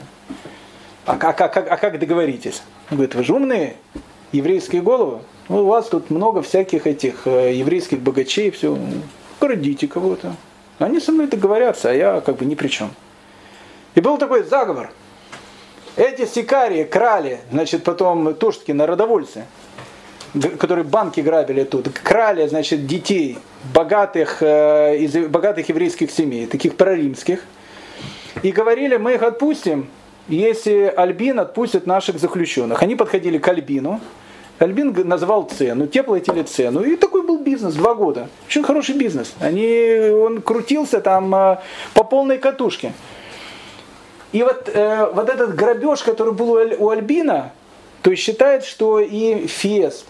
А, 1.07 1.13
а, 1.13 1.31
а, 1.31 1.47
а 1.47 1.77
как 1.77 1.99
договоритесь? 1.99 2.63
Он 2.91 2.97
говорит, 2.97 3.15
вы 3.15 3.25
же 3.25 3.35
умные, 3.35 3.77
еврейские 4.33 4.83
головы. 4.83 5.21
Ну, 5.49 5.63
у 5.63 5.67
вас 5.67 5.89
тут 5.89 6.11
много 6.11 6.41
всяких 6.41 6.87
этих 6.87 7.27
э, 7.27 7.55
еврейских 7.55 8.01
богачей, 8.01 8.51
все. 8.51 8.79
Городите 9.41 9.87
кого-то. 9.87 10.35
Они 10.79 11.01
со 11.01 11.13
мной 11.13 11.27
договорятся, 11.27 11.91
а 11.91 11.93
я 11.93 12.21
как 12.21 12.37
бы 12.37 12.47
ни 12.47 12.55
при 12.55 12.69
чем. 12.69 12.91
И 13.95 14.01
был 14.01 14.17
такой 14.17 14.43
заговор. 14.43 14.91
Эти 15.97 16.27
сикарии 16.27 16.85
крали, 16.85 17.41
значит, 17.53 17.85
потом 17.85 18.35
тушки 18.35 18.73
народовольцы 18.73 19.45
которые 20.59 20.85
банки 20.85 21.21
грабили 21.21 21.65
тут, 21.65 21.89
крали, 21.89 22.47
значит, 22.47 22.87
детей 22.87 23.39
богатых, 23.73 24.39
э, 24.41 24.97
из 24.99 25.15
богатых 25.29 25.69
еврейских 25.69 26.11
семей, 26.11 26.47
таких 26.47 26.77
проримских, 26.77 27.45
и 28.43 28.51
говорили, 28.51 28.97
мы 28.97 29.15
их 29.15 29.23
отпустим, 29.23 29.89
если 30.29 30.93
Альбин 30.97 31.39
отпустит 31.39 31.87
наших 31.87 32.19
заключенных. 32.19 32.83
Они 32.83 32.97
подходили 32.97 33.39
к 33.39 33.47
Альбину, 33.47 34.01
Альбин 34.59 34.95
называл 35.07 35.45
цену, 35.45 35.87
те 35.87 36.03
платили 36.03 36.43
цену. 36.43 36.83
И 36.83 36.97
такой 36.97 37.23
был 37.23 37.39
бизнес, 37.39 37.75
два 37.75 37.95
года. 37.95 38.29
Очень 38.47 38.63
хороший 38.63 38.97
бизнес. 38.97 39.35
Они, 39.41 40.11
он 40.11 40.43
крутился 40.43 41.01
там 41.01 41.35
э, 41.35 41.59
по 41.93 42.05
полной 42.05 42.39
катушке. 42.39 42.93
И 44.33 44.43
вот, 44.43 44.69
э, 44.73 45.11
вот 45.13 45.29
этот 45.29 45.55
грабеж, 45.55 46.03
который 46.03 46.33
был 46.33 46.53
у 46.79 46.89
Альбина, 46.89 47.53
то 48.03 48.11
есть 48.11 48.23
считает, 48.23 48.65
что 48.65 49.01
и 49.01 49.47
Фест, 49.47 50.07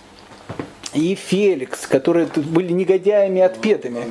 и 0.95 1.15
Феликс, 1.17 1.87
которые 1.87 2.27
тут 2.27 2.45
были 2.45 2.73
негодяями 2.73 3.41
отпетыми. 3.43 4.05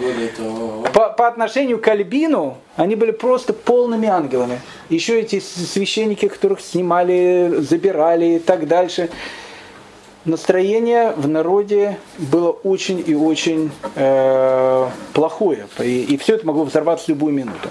По, 0.94 1.10
по 1.10 1.28
отношению 1.28 1.80
к 1.80 1.88
Альбину 1.88 2.58
они 2.76 2.96
были 2.96 3.12
просто 3.12 3.54
полными 3.54 4.08
ангелами. 4.08 4.60
Еще 4.90 5.22
эти 5.22 5.40
священники, 5.40 6.28
которых 6.28 6.60
снимали, 6.62 7.56
забирали 7.60 8.36
и 8.36 8.40
так 8.40 8.68
дальше. 8.68 9.10
Настроение 10.26 11.12
в 11.12 11.28
народе 11.28 11.98
было 12.18 12.52
очень 12.52 13.04
и 13.06 13.14
очень 13.14 13.72
э, 13.96 14.90
плохое. 15.14 15.68
И, 15.80 16.04
и 16.04 16.18
все 16.18 16.36
это 16.36 16.48
могло 16.48 16.64
взорваться 16.64 17.06
в 17.06 17.10
любую 17.10 17.34
минуту. 17.34 17.70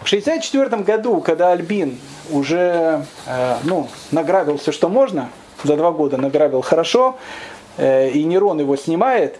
В 0.00 0.06
1964 0.06 0.82
году, 0.82 1.20
когда 1.20 1.52
Альбин 1.52 1.98
уже 2.30 3.04
э, 3.26 3.56
ну, 3.64 3.88
награбил 4.12 4.58
что 4.58 4.88
можно, 4.88 5.30
за 5.64 5.76
два 5.76 5.90
года 5.90 6.16
награбил 6.16 6.62
хорошо, 6.62 7.18
и 7.78 8.24
Нерон 8.24 8.60
его 8.60 8.76
снимает, 8.76 9.36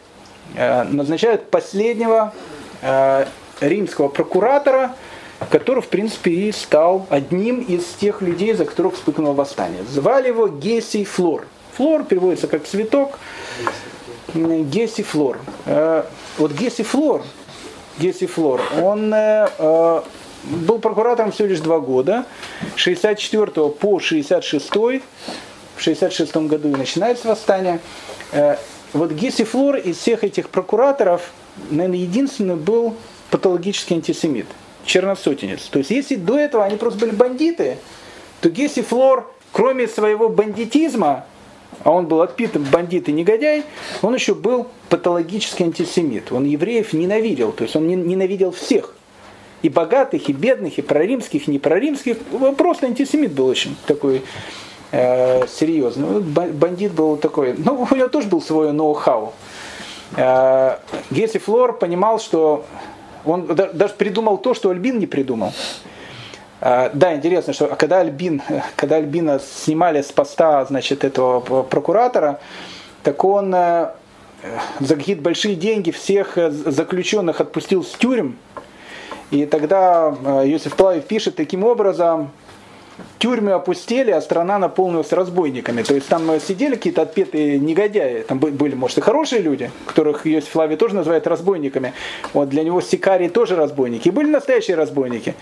э, 0.55 0.85
назначают 0.85 1.51
последнего 1.51 2.33
э, 2.83 3.27
римского 3.61 4.09
прокуратора, 4.09 4.95
который, 5.51 5.83
в 5.83 5.89
принципе, 5.89 6.31
и 6.31 6.53
стал 6.53 7.07
одним 7.11 7.61
из 7.61 7.85
тех 8.01 8.23
людей, 8.23 8.55
за 8.55 8.65
которых 8.65 8.95
вспыхнуло 8.95 9.35
восстание. 9.35 9.83
Звали 9.85 10.29
его 10.29 10.49
Гесий 10.49 11.05
Флор. 11.05 11.47
Флор 11.75 12.05
переводится 12.05 12.49
как 12.49 12.65
цветок. 12.65 13.19
Гесий 14.35 15.05
Флор. 15.05 15.39
Вот 16.39 16.53
Гесий 16.53 16.85
Флор, 16.85 17.23
Гесий 17.99 18.27
Флор, 18.27 18.61
он 18.83 19.11
был 20.45 20.79
прокуратором 20.81 21.33
всего 21.33 21.49
лишь 21.49 21.61
два 21.61 21.81
года, 21.81 22.25
64 22.77 23.69
по 23.71 24.01
66 24.01 24.71
в 25.79 25.83
66 25.83 26.37
году 26.37 26.69
и 26.69 26.77
начинается 26.77 27.29
восстание. 27.29 27.81
Э, 28.33 28.57
вот 28.93 29.13
Гиси 29.13 29.45
Флор 29.45 29.77
из 29.77 29.99
всех 29.99 30.25
этих 30.25 30.51
прокураторов, 30.51 31.33
наверное, 31.71 31.99
единственный 31.99 32.57
был 32.57 32.95
патологический 33.31 33.97
антисемит, 33.97 34.47
черносотенец. 34.85 35.63
То 35.65 35.79
есть 35.79 35.91
если 35.91 36.17
до 36.17 36.39
этого 36.39 36.65
они 36.65 36.77
просто 36.77 36.99
были 36.99 37.11
бандиты, 37.11 37.79
то 38.41 38.49
Гесси 38.49 38.83
Флор, 38.83 39.31
кроме 39.53 39.89
своего 39.89 40.29
бандитизма, 40.29 41.27
а 41.85 41.91
он 41.91 42.07
был 42.07 42.23
отпитым 42.23 42.65
бандит 42.65 43.09
и 43.09 43.13
негодяй, 43.13 43.65
он 44.03 44.15
еще 44.15 44.35
был 44.35 44.69
патологический 44.89 45.67
антисемит. 45.67 46.33
Он 46.33 46.45
евреев 46.45 46.93
ненавидел, 46.93 47.53
то 47.53 47.65
есть 47.65 47.77
он 47.77 47.87
ненавидел 47.87 48.53
всех. 48.53 48.95
И 49.61 49.69
богатых, 49.69 50.29
и 50.29 50.33
бедных, 50.33 50.79
и 50.79 50.83
проримских, 50.83 51.49
и 51.49 51.51
непроримских. 51.51 52.19
Просто 52.57 52.87
антисемит 52.87 53.33
был 53.33 53.47
очень 53.47 53.77
такой 53.87 54.23
э, 54.93 55.47
серьезно. 55.47 56.07
Ну, 56.07 56.21
бандит 56.21 56.93
был 56.93 57.17
такой, 57.17 57.55
ну, 57.57 57.87
у 57.91 57.95
него 57.95 58.09
тоже 58.09 58.29
был 58.29 58.43
свой 58.43 58.73
ноу-хау. 58.73 59.33
Э, 60.17 60.79
Гесси 61.11 61.39
Флор 61.39 61.79
понимал, 61.79 62.19
что 62.19 62.65
он 63.25 63.47
даже 63.47 63.95
придумал 63.95 64.39
то, 64.39 64.55
что 64.55 64.71
Альбин 64.71 64.99
не 64.99 65.07
придумал. 65.07 65.53
Э, 66.61 66.91
да, 66.93 67.15
интересно, 67.15 67.53
что 67.53 67.67
когда 67.69 68.01
Альбин, 68.01 68.43
когда 68.77 68.97
Альбина 68.97 69.39
снимали 69.41 70.03
с 70.03 70.13
поста, 70.13 70.65
значит, 70.65 71.05
этого 71.05 71.63
прокуратора, 71.63 72.41
так 73.03 73.23
он 73.25 73.55
э, 73.55 73.91
за 74.81 74.97
какие-то 74.97 75.23
большие 75.23 75.57
деньги 75.57 75.91
всех 75.91 76.37
заключенных 76.37 77.41
отпустил 77.41 77.85
с 77.85 77.91
тюрем. 77.91 78.39
И 79.31 79.45
тогда 79.45 80.15
Йосиф 80.43 80.75
Плавев 80.75 81.05
пишет 81.05 81.37
таким 81.37 81.63
образом, 81.63 82.31
тюрьмы 83.19 83.53
опустели, 83.53 84.11
а 84.11 84.21
страна 84.21 84.59
наполнилась 84.59 85.13
разбойниками. 85.13 85.83
То 85.83 85.95
есть 85.95 86.09
там 86.09 86.41
сидели 86.41 86.75
какие-то 86.75 87.03
отпетые 87.03 87.59
негодяи. 87.59 88.23
Там 88.23 88.39
были, 88.39 88.75
может, 88.75 88.99
и 88.99 89.01
хорошие 89.01 89.43
люди, 89.43 89.71
которых 89.87 90.27
Иосиф 90.27 90.51
Флавий 90.51 90.77
тоже 90.77 90.95
называет 90.95 91.27
разбойниками. 91.27 91.93
Вот 92.33 92.49
для 92.49 92.63
него 92.65 92.81
сикарии 92.81 93.29
тоже 93.29 93.57
разбойники. 93.57 94.09
И 94.09 94.11
были 94.11 94.29
настоящие 94.31 94.77
разбойники. 94.77 95.35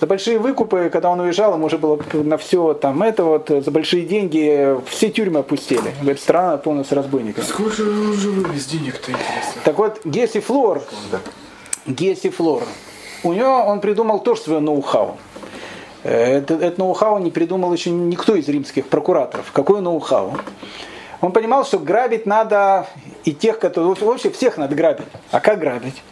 За 0.00 0.06
большие 0.06 0.38
выкупы, 0.38 0.90
когда 0.92 1.10
он 1.10 1.20
уезжал, 1.20 1.54
ему 1.54 1.66
уже 1.66 1.78
было 1.78 1.98
на 2.12 2.36
все 2.36 2.74
там 2.74 3.02
это 3.02 3.24
вот, 3.24 3.48
за 3.48 3.70
большие 3.70 4.04
деньги 4.04 4.76
все 4.86 5.08
тюрьмы 5.08 5.40
опустили. 5.40 5.94
Говорит, 6.00 6.20
страна 6.20 6.52
наполнилась 6.52 6.90
разбойниками. 6.92 7.44
Сколько 7.44 7.76
же 7.76 7.84
уже 7.84 8.30
вывез 8.30 8.66
денег-то 8.66 9.12
интересно? 9.12 9.62
Так 9.64 9.78
вот, 9.78 10.00
Гесси 10.04 10.40
Флор, 10.40 10.82
Гесси 11.86 12.30
Флор, 12.30 12.64
у 13.22 13.32
него 13.32 13.64
он 13.64 13.80
придумал 13.80 14.18
тоже 14.20 14.42
свое 14.42 14.60
ноу-хау. 14.60 15.16
Это, 16.04 16.54
это 16.54 16.78
ноу-хау 16.78 17.18
не 17.18 17.30
придумал 17.30 17.72
еще 17.72 17.90
никто 17.90 18.36
из 18.36 18.46
римских 18.46 18.88
прокураторов. 18.88 19.50
Какое 19.52 19.80
ноу-хау? 19.80 20.36
Он 21.22 21.32
понимал, 21.32 21.64
что 21.64 21.78
грабить 21.78 22.26
надо 22.26 22.86
и 23.24 23.32
тех, 23.32 23.58
которые... 23.58 23.94
Вообще 23.94 24.30
всех 24.30 24.58
надо 24.58 24.74
грабить. 24.74 25.06
А 25.30 25.40
как 25.40 25.58
грабить? 25.58 26.02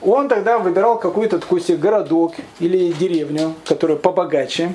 Он 0.00 0.28
тогда 0.28 0.58
выбирал 0.58 0.98
какой-то 0.98 1.38
такой 1.38 1.60
себе 1.60 1.76
городок 1.76 2.34
или 2.60 2.92
деревню, 2.92 3.54
которая 3.66 3.98
побогаче, 3.98 4.74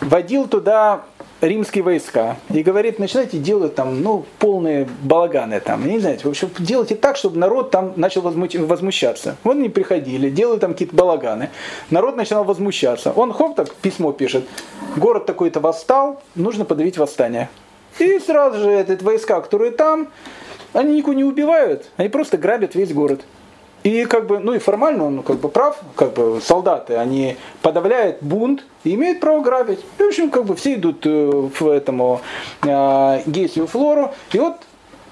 водил 0.00 0.46
туда 0.46 1.02
римские 1.40 1.82
войска 1.82 2.36
и 2.50 2.62
говорит, 2.62 2.98
начинайте 2.98 3.38
делать 3.38 3.74
там, 3.74 4.02
ну, 4.02 4.24
полные 4.38 4.88
балаганы 5.02 5.60
там, 5.60 5.86
не 5.86 5.98
знаете, 5.98 6.24
в 6.24 6.30
общем, 6.30 6.50
делайте 6.58 6.94
так, 6.94 7.16
чтобы 7.16 7.38
народ 7.38 7.70
там 7.70 7.92
начал 7.96 8.22
возмущаться. 8.22 9.36
Вот 9.44 9.56
они 9.56 9.68
приходили, 9.68 10.30
делали 10.30 10.58
там 10.58 10.72
какие-то 10.72 10.94
балаганы, 10.94 11.50
народ 11.90 12.16
начинал 12.16 12.44
возмущаться. 12.44 13.12
Он 13.12 13.32
хоп, 13.32 13.56
так 13.56 13.72
письмо 13.74 14.12
пишет, 14.12 14.44
город 14.96 15.26
такой-то 15.26 15.60
восстал, 15.60 16.22
нужно 16.34 16.64
подавить 16.64 16.98
восстание. 16.98 17.48
И 17.98 18.18
сразу 18.18 18.60
же 18.60 18.70
этот 18.70 19.02
войска, 19.02 19.40
которые 19.40 19.72
там, 19.72 20.08
они 20.72 20.96
никого 20.96 21.14
не 21.14 21.24
убивают, 21.24 21.90
они 21.96 22.08
просто 22.08 22.36
грабят 22.36 22.74
весь 22.74 22.92
город. 22.92 23.22
И 23.82 24.04
как 24.04 24.26
бы, 24.26 24.38
ну 24.38 24.52
и 24.52 24.58
формально 24.58 25.06
он 25.06 25.22
как 25.22 25.38
бы 25.38 25.48
прав, 25.48 25.78
как 25.96 26.12
бы 26.12 26.40
солдаты, 26.42 26.96
они 26.96 27.36
подавляют 27.62 28.18
бунт 28.20 28.64
и 28.84 28.94
имеют 28.94 29.20
право 29.20 29.40
грабить. 29.40 29.80
И, 29.98 30.02
в 30.02 30.06
общем, 30.06 30.30
как 30.30 30.44
бы 30.44 30.54
все 30.54 30.74
идут 30.74 31.06
э, 31.06 31.30
в 31.30 31.66
этому 31.66 32.20
э, 32.62 33.22
Гесию 33.26 33.66
Флору. 33.66 34.12
И 34.32 34.38
вот 34.38 34.56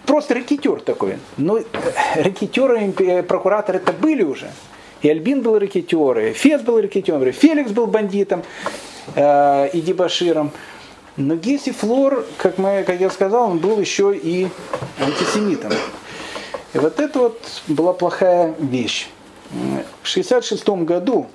просто 0.04 0.34
рэкетер 0.34 0.80
такой. 0.80 1.18
Ну, 1.38 1.60
рэкетеры, 2.14 2.92
э, 2.98 3.22
прокураторы 3.22 3.78
это 3.78 3.92
были 3.92 4.22
уже. 4.22 4.50
И 5.00 5.08
Альбин 5.08 5.42
был 5.42 5.58
рэкетер, 5.58 6.18
и 6.18 6.32
Фес 6.32 6.60
был 6.60 6.80
рэкетером, 6.80 7.26
и 7.26 7.32
Феликс 7.32 7.70
был 7.70 7.86
бандитом 7.86 8.42
э, 9.14 9.68
и 9.72 9.80
дебаширом. 9.80 10.50
Но 11.16 11.34
Гесси 11.36 11.72
Флор, 11.72 12.24
как, 12.36 12.58
мы, 12.58 12.84
как 12.86 13.00
я 13.00 13.10
сказал, 13.10 13.50
он 13.50 13.58
был 13.58 13.80
еще 13.80 14.14
и 14.14 14.48
антисемитом. 15.00 15.72
И 16.74 16.78
вот 16.78 17.00
это 17.00 17.18
вот 17.18 17.40
была 17.66 17.92
плохая 17.92 18.54
вещь. 18.58 19.08
В 19.50 19.54
1966 19.54 20.68
году 20.84 21.28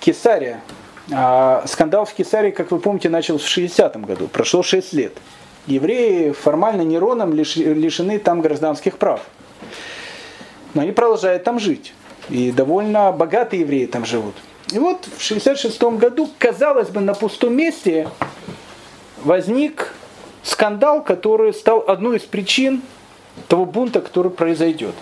Кесария, 0.00 0.60
а 1.12 1.64
скандал 1.66 2.04
в 2.04 2.12
Кесарии, 2.12 2.50
как 2.50 2.72
вы 2.72 2.80
помните, 2.80 3.08
начался 3.08 3.44
в 3.44 3.48
60 3.48 3.96
году, 4.04 4.26
прошло 4.28 4.62
6 4.62 4.92
лет. 4.94 5.12
Евреи 5.66 6.32
формально 6.32 6.82
Нероном 6.82 7.32
лишены 7.32 8.18
там 8.18 8.40
гражданских 8.40 8.98
прав. 8.98 9.20
Но 10.74 10.82
они 10.82 10.92
продолжают 10.92 11.44
там 11.44 11.58
жить. 11.58 11.94
И 12.28 12.50
довольно 12.50 13.12
богатые 13.12 13.60
евреи 13.60 13.86
там 13.86 14.04
живут. 14.04 14.34
И 14.72 14.78
вот 14.78 15.06
в 15.16 15.22
66 15.22 15.80
году, 15.82 16.28
казалось 16.38 16.88
бы, 16.88 17.00
на 17.00 17.14
пустом 17.14 17.54
месте 17.54 18.08
возник 19.22 19.94
скандал, 20.42 21.02
который 21.02 21.54
стал 21.54 21.84
одной 21.86 22.16
из 22.16 22.22
причин 22.22 22.82
того 23.48 23.64
бунта, 23.64 24.00
который 24.00 24.30
произойдет. 24.30 24.94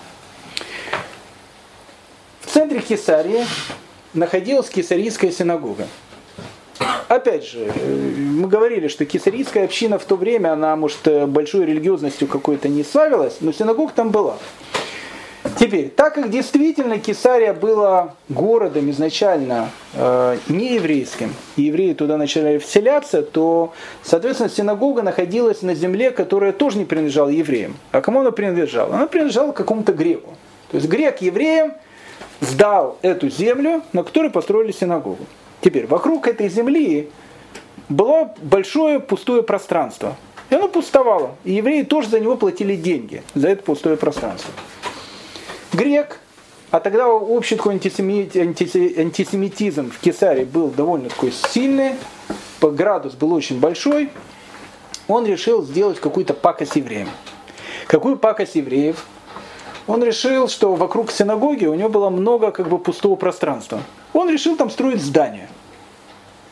В 2.40 2.50
центре 2.50 2.80
Кесарии 2.80 3.44
находилась 4.14 4.68
Кесарийская 4.68 5.30
синагога. 5.30 5.86
Опять 7.08 7.46
же, 7.46 7.70
э, 7.74 8.14
мы 8.16 8.48
говорили, 8.48 8.88
что 8.88 9.04
кесарийская 9.04 9.64
община 9.64 9.98
в 9.98 10.04
то 10.04 10.16
время, 10.16 10.52
она, 10.52 10.74
может, 10.76 11.28
большой 11.28 11.66
религиозностью 11.66 12.26
какой-то 12.26 12.68
не 12.68 12.84
славилась, 12.84 13.36
но 13.40 13.52
синагог 13.52 13.92
там 13.92 14.10
была. 14.10 14.38
Теперь, 15.58 15.88
так 15.88 16.14
как 16.14 16.30
действительно 16.30 16.98
Кесария 16.98 17.52
была 17.52 18.14
городом 18.28 18.90
изначально 18.90 19.70
э, 19.92 20.38
нееврейским, 20.48 21.34
и 21.56 21.62
евреи 21.62 21.94
туда 21.94 22.16
начали 22.16 22.58
вселяться, 22.58 23.22
то, 23.22 23.72
соответственно, 24.04 24.48
синагога 24.48 25.02
находилась 25.02 25.62
на 25.62 25.74
земле, 25.74 26.12
которая 26.12 26.52
тоже 26.52 26.78
не 26.78 26.84
принадлежала 26.84 27.28
евреям. 27.28 27.76
А 27.90 28.00
кому 28.00 28.20
она 28.20 28.30
принадлежала? 28.30 28.94
Она 28.94 29.06
принадлежала 29.08 29.50
какому-то 29.50 29.92
греку. 29.92 30.30
То 30.70 30.76
есть 30.76 30.88
грек 30.88 31.20
евреям 31.20 31.74
сдал 32.40 32.98
эту 33.02 33.28
землю, 33.28 33.82
на 33.92 34.04
которой 34.04 34.30
построили 34.30 34.70
синагогу. 34.70 35.26
Теперь, 35.60 35.88
вокруг 35.88 36.28
этой 36.28 36.48
земли 36.48 37.10
было 37.88 38.32
большое 38.42 39.00
пустое 39.00 39.42
пространство. 39.42 40.16
И 40.50 40.54
оно 40.54 40.68
пустовало. 40.68 41.32
И 41.44 41.52
евреи 41.54 41.82
тоже 41.82 42.08
за 42.10 42.20
него 42.20 42.36
платили 42.36 42.76
деньги, 42.76 43.22
за 43.34 43.48
это 43.48 43.64
пустое 43.64 43.96
пространство 43.96 44.52
грек, 45.72 46.18
а 46.70 46.80
тогда 46.80 47.08
общий 47.08 47.56
такой 47.56 47.74
антисемит, 47.74 48.36
антисемитизм 48.36 49.90
в 49.90 49.98
Кесаре 49.98 50.44
был 50.44 50.68
довольно 50.68 51.08
такой 51.08 51.32
сильный, 51.32 51.92
градус 52.60 53.14
был 53.14 53.32
очень 53.32 53.58
большой, 53.58 54.10
он 55.08 55.26
решил 55.26 55.62
сделать 55.62 56.00
какую-то 56.00 56.34
пакость 56.34 56.76
евреям. 56.76 57.08
Какую 57.86 58.16
пакость 58.16 58.54
евреев? 58.54 59.04
Он 59.86 60.02
решил, 60.02 60.48
что 60.48 60.74
вокруг 60.74 61.10
синагоги 61.10 61.66
у 61.66 61.74
него 61.74 61.88
было 61.88 62.08
много 62.08 62.52
как 62.52 62.68
бы 62.68 62.78
пустого 62.78 63.16
пространства. 63.16 63.82
Он 64.12 64.30
решил 64.30 64.56
там 64.56 64.70
строить 64.70 65.02
здание. 65.02 65.48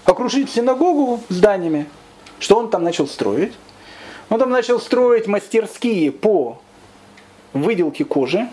Окружить 0.05 0.51
синагогу 0.51 1.21
зданиями. 1.29 1.87
Что 2.41 2.59
он 2.59 2.71
там 2.71 2.83
начал 2.83 3.07
строить? 3.07 3.53
Он 4.29 4.39
там 4.41 4.51
начал 4.51 4.81
строить 4.81 5.29
мастерские 5.29 6.11
по 6.11 6.61
выделке 7.53 8.05
кожи, 8.05 8.49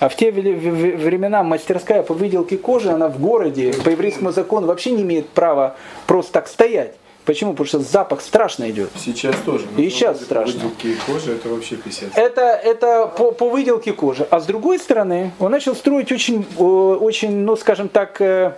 а 0.00 0.08
в 0.08 0.16
те 0.16 0.30
времена 0.30 1.42
мастерская 1.42 2.02
по 2.02 2.14
выделке 2.14 2.56
кожи, 2.56 2.90
она 2.90 3.08
в 3.08 3.20
городе 3.20 3.72
по 3.84 3.88
еврейскому 3.88 4.32
закону 4.32 4.66
вообще 4.66 4.92
не 4.92 5.02
имеет 5.02 5.28
права 5.28 5.76
просто 6.06 6.32
так 6.32 6.48
стоять. 6.48 6.94
Почему? 7.24 7.50
Потому 7.50 7.66
что 7.66 7.80
запах 7.80 8.22
страшно 8.22 8.70
идет. 8.70 8.88
Сейчас 8.96 9.36
тоже. 9.44 9.66
И 9.76 9.90
сейчас 9.90 10.22
страшно. 10.22 10.54
Выделки 10.54 10.96
кожи 11.06 11.32
это 11.32 11.50
вообще 11.50 11.76
писец. 11.76 12.08
Это, 12.14 12.40
это 12.40 13.06
по, 13.06 13.32
по 13.32 13.50
выделке 13.50 13.92
кожи. 13.92 14.26
А 14.30 14.40
с 14.40 14.46
другой 14.46 14.78
стороны, 14.78 15.32
он 15.38 15.50
начал 15.50 15.76
строить 15.76 16.10
очень, 16.10 16.46
очень 16.56 17.36
ну 17.40 17.54
скажем 17.56 17.90
так, 17.90 18.18
э, 18.22 18.54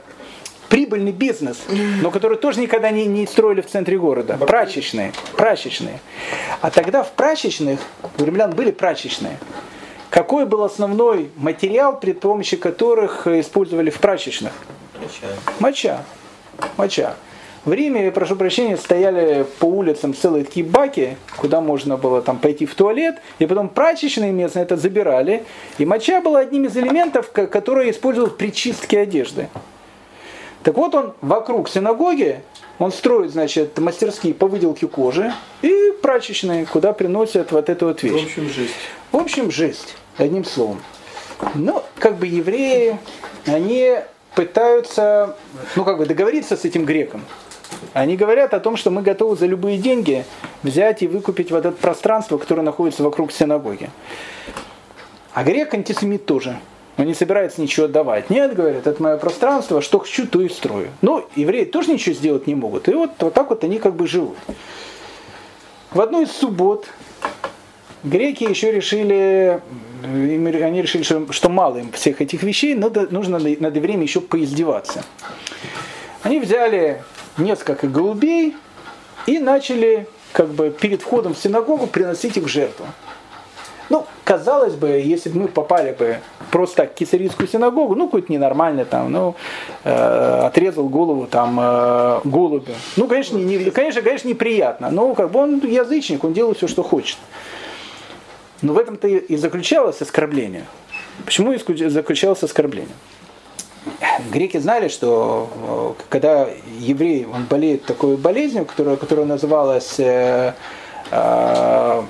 прибыльный 0.69 1.11
бизнес, 1.11 1.59
но 2.01 2.13
который 2.13 2.39
тоже 2.39 2.61
никогда 2.61 2.93
не, 2.93 3.07
не 3.07 3.27
строили 3.27 3.61
в 3.61 3.67
центре 3.67 3.99
города. 3.99 4.37
Прачечные. 4.39 5.13
Прачечные. 5.37 5.99
А 6.61 6.71
тогда 6.71 7.03
в 7.03 7.11
прачечных, 7.11 7.81
у 8.19 8.25
римлян 8.25 8.53
были 8.53 8.71
прачечные. 8.71 9.37
Какой 10.11 10.45
был 10.45 10.65
основной 10.65 11.31
материал, 11.37 11.99
при 11.99 12.13
помощи 12.13 12.57
которых 12.57 13.29
использовали 13.29 13.91
в 13.91 13.99
прачечных? 14.01 14.53
Моча. 15.01 15.27
Моча. 15.61 16.05
Моча. 16.77 17.15
В 17.65 17.73
Риме, 17.73 18.11
прошу 18.11 18.37
прощения, 18.37 18.77
стояли 18.77 19.47
по 19.61 19.67
улицам 19.67 20.15
целые 20.15 20.45
такие 20.45 20.67
баки, 20.67 21.17
куда 21.37 21.61
можно 21.61 21.97
было 21.97 22.23
там 22.23 22.39
пойти 22.39 22.67
в 22.67 22.75
туалет, 22.75 23.21
и 23.39 23.47
потом 23.47 23.69
прачечные 23.69 24.33
местные 24.33 24.65
это 24.65 24.77
забирали. 24.77 25.45
И 25.79 25.85
моча 25.85 26.21
была 26.23 26.41
одним 26.41 26.65
из 26.65 26.77
элементов, 26.77 27.31
которые 27.31 27.91
использовали 27.91 28.31
при 28.31 28.51
чистке 28.51 29.01
одежды. 29.01 29.49
Так 30.63 30.77
вот 30.77 30.95
он 30.95 31.13
вокруг 31.21 31.69
синагоги, 31.69 32.41
он 32.79 32.93
строит, 32.93 33.31
значит, 33.31 33.79
мастерские 33.79 34.35
по 34.35 34.47
выделке 34.47 34.89
кожи 34.89 35.33
и 35.63 35.93
прачечные, 36.03 36.67
куда 36.67 36.95
приносят 36.95 37.53
вот 37.53 37.69
эту 37.69 37.87
вот 37.89 38.03
вещь. 38.03 38.23
В 38.23 38.25
общем, 38.25 38.49
жесть. 38.49 38.75
В 39.13 39.17
общем, 39.17 39.51
жесть 39.51 39.97
одним 40.23 40.45
словом. 40.45 40.81
Ну, 41.55 41.83
как 41.99 42.17
бы 42.17 42.27
евреи, 42.27 42.99
они 43.47 43.97
пытаются, 44.35 45.37
ну, 45.77 45.85
как 45.85 45.99
бы 45.99 46.07
договориться 46.07 46.57
с 46.57 46.65
этим 46.65 46.85
греком. 46.85 47.25
Они 47.93 48.17
говорят 48.17 48.53
о 48.53 48.61
том, 48.61 48.77
что 48.77 48.91
мы 48.91 49.03
готовы 49.03 49.37
за 49.37 49.47
любые 49.47 49.79
деньги 49.79 50.25
взять 50.63 51.03
и 51.03 51.07
выкупить 51.07 51.51
вот 51.51 51.65
это 51.65 51.73
пространство, 51.73 52.37
которое 52.37 52.63
находится 52.63 53.03
вокруг 53.03 53.33
синагоги. 53.33 53.91
А 55.33 55.45
грек 55.45 55.73
антисемит 55.73 56.27
тоже. 56.27 56.59
Он 56.99 57.07
не 57.07 57.15
собирается 57.15 57.63
ничего 57.63 57.87
отдавать. 57.87 58.29
Нет, 58.29 58.55
говорят, 58.55 58.87
это 58.87 59.03
мое 59.03 59.17
пространство, 59.17 59.81
что 59.81 60.01
хочу, 60.01 60.27
то 60.27 60.43
и 60.43 60.49
строю. 60.49 60.91
Ну, 61.01 61.25
евреи 61.35 61.65
тоже 61.65 61.93
ничего 61.93 62.15
сделать 62.15 62.47
не 62.47 62.55
могут. 62.55 62.89
И 62.89 62.93
вот, 62.93 63.13
вот 63.21 63.33
так 63.33 63.49
вот 63.49 63.65
они 63.65 63.79
как 63.79 63.95
бы 63.95 64.07
живут. 64.07 64.37
В 65.93 66.01
одну 66.01 66.23
из 66.23 66.31
суббот 66.31 66.87
Греки 68.03 68.45
еще 68.45 68.73
решили, 68.73 69.61
они 70.03 70.83
решили, 70.83 71.03
что, 71.03 71.33
что 71.33 71.49
мало 71.49 71.79
им 71.79 71.93
всех 71.93 72.21
этих 72.21 72.43
вещей, 72.43 72.75
но 72.75 72.91
нужно 73.11 73.39
над 73.39 73.77
время 73.77 74.03
еще 74.03 74.21
поиздеваться. 74.21 75.05
Они 76.23 76.39
взяли 76.41 77.03
несколько 77.39 77.87
голубей 77.87 78.57
и 79.27 79.39
начали 79.39 80.07
как 80.33 80.49
бы 80.49 80.71
перед 80.71 81.03
входом 81.03 81.35
в 81.35 81.39
синагогу 81.39 81.87
приносить 81.87 82.37
их 82.37 82.45
в 82.45 82.49
жертву. 82.49 82.87
Ну, 83.89 84.07
казалось 84.25 84.75
бы, 84.75 84.89
если 84.89 85.31
бы 85.31 85.41
мы 85.41 85.49
попали 85.49 85.93
бы 85.93 86.21
просто 86.53 86.77
так 86.77 86.93
в 86.93 86.95
кесарийскую 86.95 87.49
синагогу, 87.49 87.97
ну, 87.97 88.07
какой-то 88.07 88.33
ненормальный 88.33 88.85
там, 88.85 89.11
ну, 89.11 89.35
э, 89.83 90.43
отрезал 90.47 90.89
голову 90.89 91.27
там 91.27 91.59
э, 91.61 92.21
голубя. 92.23 92.75
Ну, 92.97 93.09
конечно, 93.09 93.37
не, 93.37 93.71
конечно, 93.71 94.01
конечно, 94.03 94.29
неприятно, 94.29 94.91
но 94.91 95.13
как 95.15 95.33
бы 95.33 95.41
он 95.41 95.59
язычник, 95.59 96.23
он 96.23 96.33
делает 96.33 96.59
все, 96.59 96.69
что 96.69 96.85
хочет. 96.85 97.19
Но 98.63 98.73
в 98.73 98.79
этом-то 98.79 99.09
и 99.09 99.37
заключалось 99.37 100.03
оскорбление. 100.03 100.67
Почему 101.25 101.55
заключалось 101.57 102.43
оскорбление? 102.43 102.95
Греки 104.31 104.59
знали, 104.59 104.89
что 104.89 105.97
э, 105.99 106.03
когда 106.11 106.49
еврей 106.79 107.27
он 107.27 107.45
болеет 107.45 107.85
такой 107.85 108.17
болезнью, 108.17 108.67
которая, 108.67 108.97
которая 108.97 109.25
называлась 109.25 109.99
э, 109.99 110.53
э, 111.11 112.03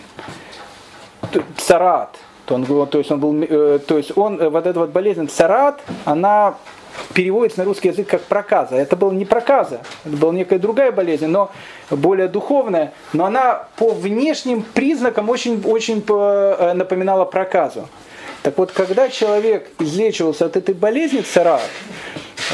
царат, 1.56 2.16
то, 2.46 2.54
он, 2.56 2.64
то 2.64 2.98
есть 2.98 3.10
он 3.12 3.20
был, 3.20 3.42
э, 3.42 3.78
то 3.86 3.96
есть 3.96 4.16
он, 4.16 4.40
э, 4.40 4.48
вот 4.48 4.66
эта 4.66 4.80
вот 4.80 4.90
болезнь 4.90 5.28
царат, 5.28 5.80
она 6.04 6.56
переводится 7.14 7.60
на 7.60 7.64
русский 7.64 7.88
язык 7.88 8.08
как 8.08 8.22
проказа. 8.22 8.76
Это 8.76 8.96
была 8.96 9.12
не 9.12 9.24
проказа, 9.24 9.80
это 10.04 10.16
была 10.16 10.32
некая 10.32 10.58
другая 10.58 10.92
болезнь, 10.92 11.26
но 11.26 11.50
более 11.90 12.28
духовная, 12.28 12.92
но 13.12 13.24
она 13.24 13.66
по 13.76 13.90
внешним 13.90 14.62
признакам 14.62 15.28
очень, 15.28 15.62
очень 15.64 16.04
э, 16.06 16.72
напоминала 16.74 17.24
проказу. 17.24 17.88
Так 18.42 18.56
вот, 18.56 18.72
когда 18.72 19.08
человек 19.08 19.70
излечивался 19.78 20.46
от 20.46 20.56
этой 20.56 20.74
болезни 20.74 21.20
цара, 21.20 21.60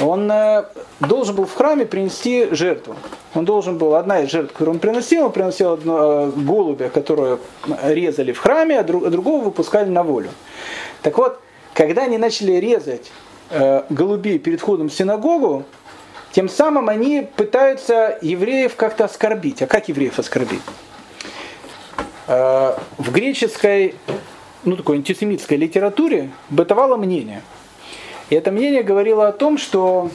он 0.02 0.30
э, 0.30 0.64
должен 1.00 1.36
был 1.36 1.46
в 1.46 1.54
храме 1.54 1.86
принести 1.86 2.48
жертву. 2.50 2.96
Он 3.34 3.44
должен 3.44 3.78
был, 3.78 3.94
одна 3.94 4.20
из 4.20 4.30
жертв, 4.30 4.52
которую 4.52 4.74
он 4.74 4.80
приносил, 4.80 5.26
он 5.26 5.32
приносил 5.32 5.74
одну, 5.74 5.96
э, 5.96 6.30
голубя, 6.34 6.88
которую 6.88 7.40
резали 7.84 8.32
в 8.32 8.38
храме, 8.38 8.80
а 8.80 8.82
другого 8.82 9.44
выпускали 9.44 9.88
на 9.88 10.02
волю. 10.02 10.30
Так 11.02 11.18
вот, 11.18 11.38
когда 11.74 12.04
они 12.04 12.18
начали 12.18 12.52
резать 12.52 13.12
э, 13.50 13.82
голубей 13.90 14.38
перед 14.38 14.60
входом 14.60 14.88
в 14.88 14.94
синагогу, 14.94 15.64
тем 16.32 16.48
самым 16.48 16.88
они 16.88 17.26
пытаются 17.36 18.18
евреев 18.20 18.76
как-то 18.76 19.04
оскорбить. 19.04 19.62
А 19.62 19.66
как 19.66 19.88
евреев 19.88 20.18
оскорбить? 20.18 20.62
э, 22.26 22.76
в 22.98 23.12
греческой, 23.12 23.94
ну 24.64 24.76
такой 24.76 24.96
антисемитской 24.96 25.56
литературе 25.56 26.30
бытовало 26.50 26.96
мнение. 26.96 27.42
И 28.30 28.34
это 28.34 28.50
мнение 28.50 28.82
говорило 28.82 29.28
о 29.28 29.32
том, 29.32 29.56
что 29.58 30.10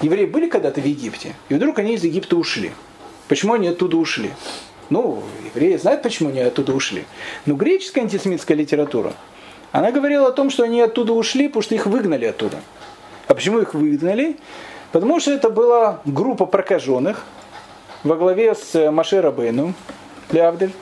евреи 0.00 0.26
были 0.26 0.48
когда-то 0.48 0.80
в 0.80 0.84
Египте, 0.84 1.34
и 1.48 1.54
вдруг 1.54 1.78
они 1.78 1.94
из 1.94 2.04
Египта 2.04 2.36
ушли. 2.36 2.72
Почему 3.28 3.54
они 3.54 3.68
оттуда 3.68 3.96
ушли? 3.96 4.30
Ну, 4.88 5.22
евреи 5.54 5.76
знают, 5.76 6.02
почему 6.02 6.28
они 6.28 6.40
оттуда 6.40 6.72
ушли. 6.72 7.04
Но 7.44 7.54
греческая 7.54 8.04
антисемитская 8.04 8.56
литература, 8.56 9.14
она 9.78 9.92
говорила 9.92 10.28
о 10.28 10.32
том, 10.32 10.48
что 10.48 10.62
они 10.62 10.80
оттуда 10.80 11.12
ушли, 11.12 11.48
потому 11.48 11.62
что 11.62 11.74
их 11.74 11.84
выгнали 11.84 12.24
оттуда. 12.24 12.56
А 13.28 13.34
почему 13.34 13.58
их 13.58 13.74
выгнали? 13.74 14.38
Потому 14.90 15.20
что 15.20 15.32
это 15.32 15.50
была 15.50 16.00
группа 16.06 16.46
прокаженных 16.46 17.26
во 18.02 18.16
главе 18.16 18.54
с 18.54 18.90
Маше 18.90 19.20
Рабейну, 19.20 19.74
Лявдель, 20.32 20.72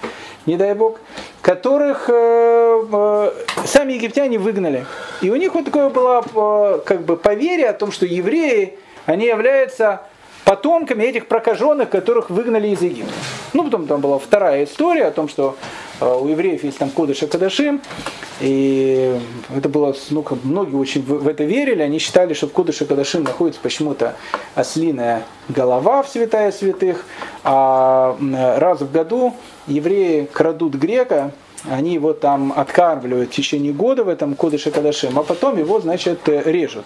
не 0.47 0.57
дай 0.57 0.75
бог, 0.75 1.01
которых 1.43 2.09
э, 2.09 2.13
э, 2.93 3.31
сами 3.67 3.95
египтяне 3.95 4.39
выгнали. 4.39 4.87
И 5.23 5.31
у 5.31 5.35
них 5.35 5.55
вот 5.55 5.65
такое 5.65 5.89
было 5.89 6.25
э, 6.33 6.81
как 6.87 7.03
бы 7.05 7.17
поверие 7.17 7.71
о 7.71 7.73
том, 7.73 7.91
что 7.91 8.07
евреи, 8.07 8.79
они 9.07 9.27
являются 9.27 10.03
потомками 10.55 11.03
этих 11.03 11.27
прокаженных, 11.27 11.91
которых 11.91 12.31
выгнали 12.31 12.69
из 12.69 12.81
Египта. 12.81 13.13
Ну, 13.55 13.65
потом 13.65 13.87
там 13.89 14.01
была 14.01 14.21
вторая 14.21 14.65
история 14.65 15.07
о 15.07 15.11
том, 15.11 15.29
что 15.29 15.57
э, 16.01 16.07
у 16.07 16.29
евреев 16.29 16.63
есть 16.63 16.79
там 16.79 16.91
Кодыш 16.91 17.25
и 17.25 17.27
Кадашим, 17.27 17.81
и 18.41 19.19
это 19.57 19.69
было, 19.69 19.97
ну, 20.11 20.23
как 20.23 20.39
многие 20.45 20.77
очень 20.77 21.03
в, 21.03 21.27
это 21.27 21.43
верили, 21.43 21.83
они 21.83 21.99
считали, 21.99 22.35
что 22.35 22.47
в 22.47 22.53
Кодыш 22.53 22.83
и 22.83 22.85
Кадашим 22.85 23.25
находится 23.25 23.61
почему-то 23.61 24.15
ослиная 24.55 25.25
голова 25.49 26.05
в 26.05 26.09
святая 26.09 26.53
святых, 26.53 27.05
а 27.43 28.17
раз 28.57 28.81
в 28.81 28.93
году 28.93 29.35
евреи 29.67 30.29
крадут 30.33 30.77
грека, 30.77 31.33
они 31.71 31.95
его 31.95 32.13
там 32.13 32.53
откармливают 32.55 33.31
в 33.31 33.33
течение 33.33 33.73
года 33.73 34.05
в 34.05 34.09
этом 34.09 34.35
Кодыше 34.35 34.71
Кадашим, 34.71 35.19
а 35.19 35.23
потом 35.23 35.59
его, 35.59 35.81
значит, 35.81 36.21
режут. 36.29 36.85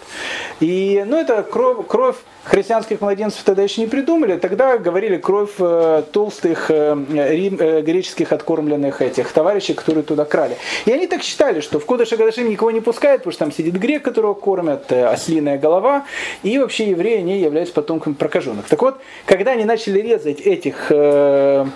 И, 0.61 1.05
ну, 1.07 1.19
это 1.19 1.43
кровь, 1.43 1.87
кровь 1.87 2.17
христианских 2.45 3.01
младенцев 3.01 3.43
тогда 3.43 3.63
еще 3.63 3.81
не 3.81 3.87
придумали, 3.87 4.37
тогда 4.37 4.79
говорили 4.79 5.19
кровь 5.19 5.51
э, 5.59 6.03
толстых 6.13 6.71
э, 6.71 6.97
рим, 7.09 7.57
э, 7.61 7.83
греческих 7.83 8.33
откормленных 8.33 9.03
этих 9.03 9.31
товарищей, 9.33 9.75
которые 9.75 10.05
туда 10.05 10.25
крали. 10.25 10.57
И 10.87 10.93
они 10.93 11.07
так 11.07 11.23
считали, 11.23 11.61
что 11.61 11.79
в 11.79 11.87
Кодыше 11.87 12.17
Кадашим 12.17 12.49
никого 12.49 12.71
не 12.71 12.81
пускают, 12.81 13.23
потому 13.23 13.33
что 13.33 13.45
там 13.45 13.53
сидит 13.53 13.75
грек, 13.75 14.03
которого 14.03 14.35
кормят, 14.35 14.91
э, 14.91 15.07
ослиная 15.07 15.59
голова, 15.59 16.07
и 16.43 16.59
вообще 16.59 16.91
евреи, 16.91 17.19
они 17.19 17.39
являются 17.39 17.75
потомками 17.75 18.15
прокаженных. 18.15 18.67
Так 18.67 18.81
вот, 18.81 18.99
когда 19.27 19.53
они 19.53 19.65
начали 19.65 20.01
резать 20.01 20.41
этих 20.41 20.87
э, 20.91 21.67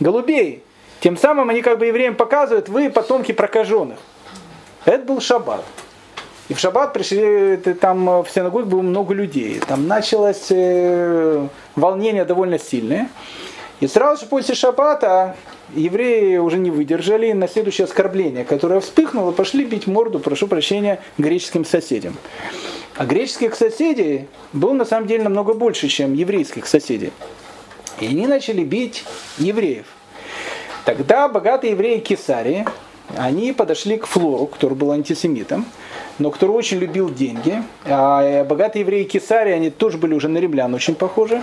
голубей, 0.00 0.62
тем 1.02 1.16
самым 1.16 1.50
они 1.50 1.62
как 1.62 1.80
бы 1.80 1.86
евреям 1.86 2.14
показывают, 2.14 2.68
вы 2.68 2.88
потомки 2.88 3.32
прокаженных. 3.32 3.98
Это 4.84 5.04
был 5.04 5.20
шаббат. 5.20 5.64
И 6.48 6.54
в 6.54 6.60
шаббат 6.60 6.92
пришли, 6.92 7.56
там 7.56 8.22
в 8.22 8.28
синагоге 8.32 8.66
было 8.66 8.82
много 8.82 9.12
людей. 9.12 9.60
Там 9.66 9.88
началось 9.88 10.46
э, 10.50 11.48
волнение 11.74 12.24
довольно 12.24 12.56
сильное. 12.60 13.08
И 13.80 13.88
сразу 13.88 14.22
же 14.22 14.28
после 14.28 14.54
шаббата 14.54 15.34
евреи 15.74 16.36
уже 16.36 16.58
не 16.58 16.70
выдержали 16.70 17.32
на 17.32 17.48
следующее 17.48 17.86
оскорбление, 17.86 18.44
которое 18.44 18.78
вспыхнуло, 18.78 19.32
пошли 19.32 19.64
бить 19.64 19.88
морду, 19.88 20.20
прошу 20.20 20.46
прощения, 20.46 21.00
греческим 21.18 21.64
соседям. 21.64 22.16
А 22.94 23.06
греческих 23.06 23.56
соседей 23.56 24.28
было 24.52 24.72
на 24.72 24.84
самом 24.84 25.08
деле 25.08 25.24
намного 25.24 25.54
больше, 25.54 25.88
чем 25.88 26.14
еврейских 26.14 26.68
соседей. 26.68 27.12
И 27.98 28.06
они 28.06 28.28
начали 28.28 28.62
бить 28.62 29.04
евреев. 29.38 29.86
Тогда 30.84 31.28
богатые 31.28 31.72
евреи 31.72 32.00
Кесарии, 32.00 32.66
они 33.16 33.52
подошли 33.52 33.98
к 33.98 34.06
Флору, 34.06 34.46
который 34.46 34.74
был 34.74 34.90
антисемитом, 34.90 35.64
но 36.18 36.30
который 36.30 36.50
очень 36.50 36.78
любил 36.78 37.12
деньги. 37.12 37.62
А 37.84 38.44
богатые 38.44 38.80
евреи 38.80 39.04
Кесарии, 39.04 39.52
они 39.52 39.70
тоже 39.70 39.98
были 39.98 40.14
уже 40.14 40.28
на 40.28 40.38
римлян 40.38 40.74
очень 40.74 40.94
похожи. 40.94 41.40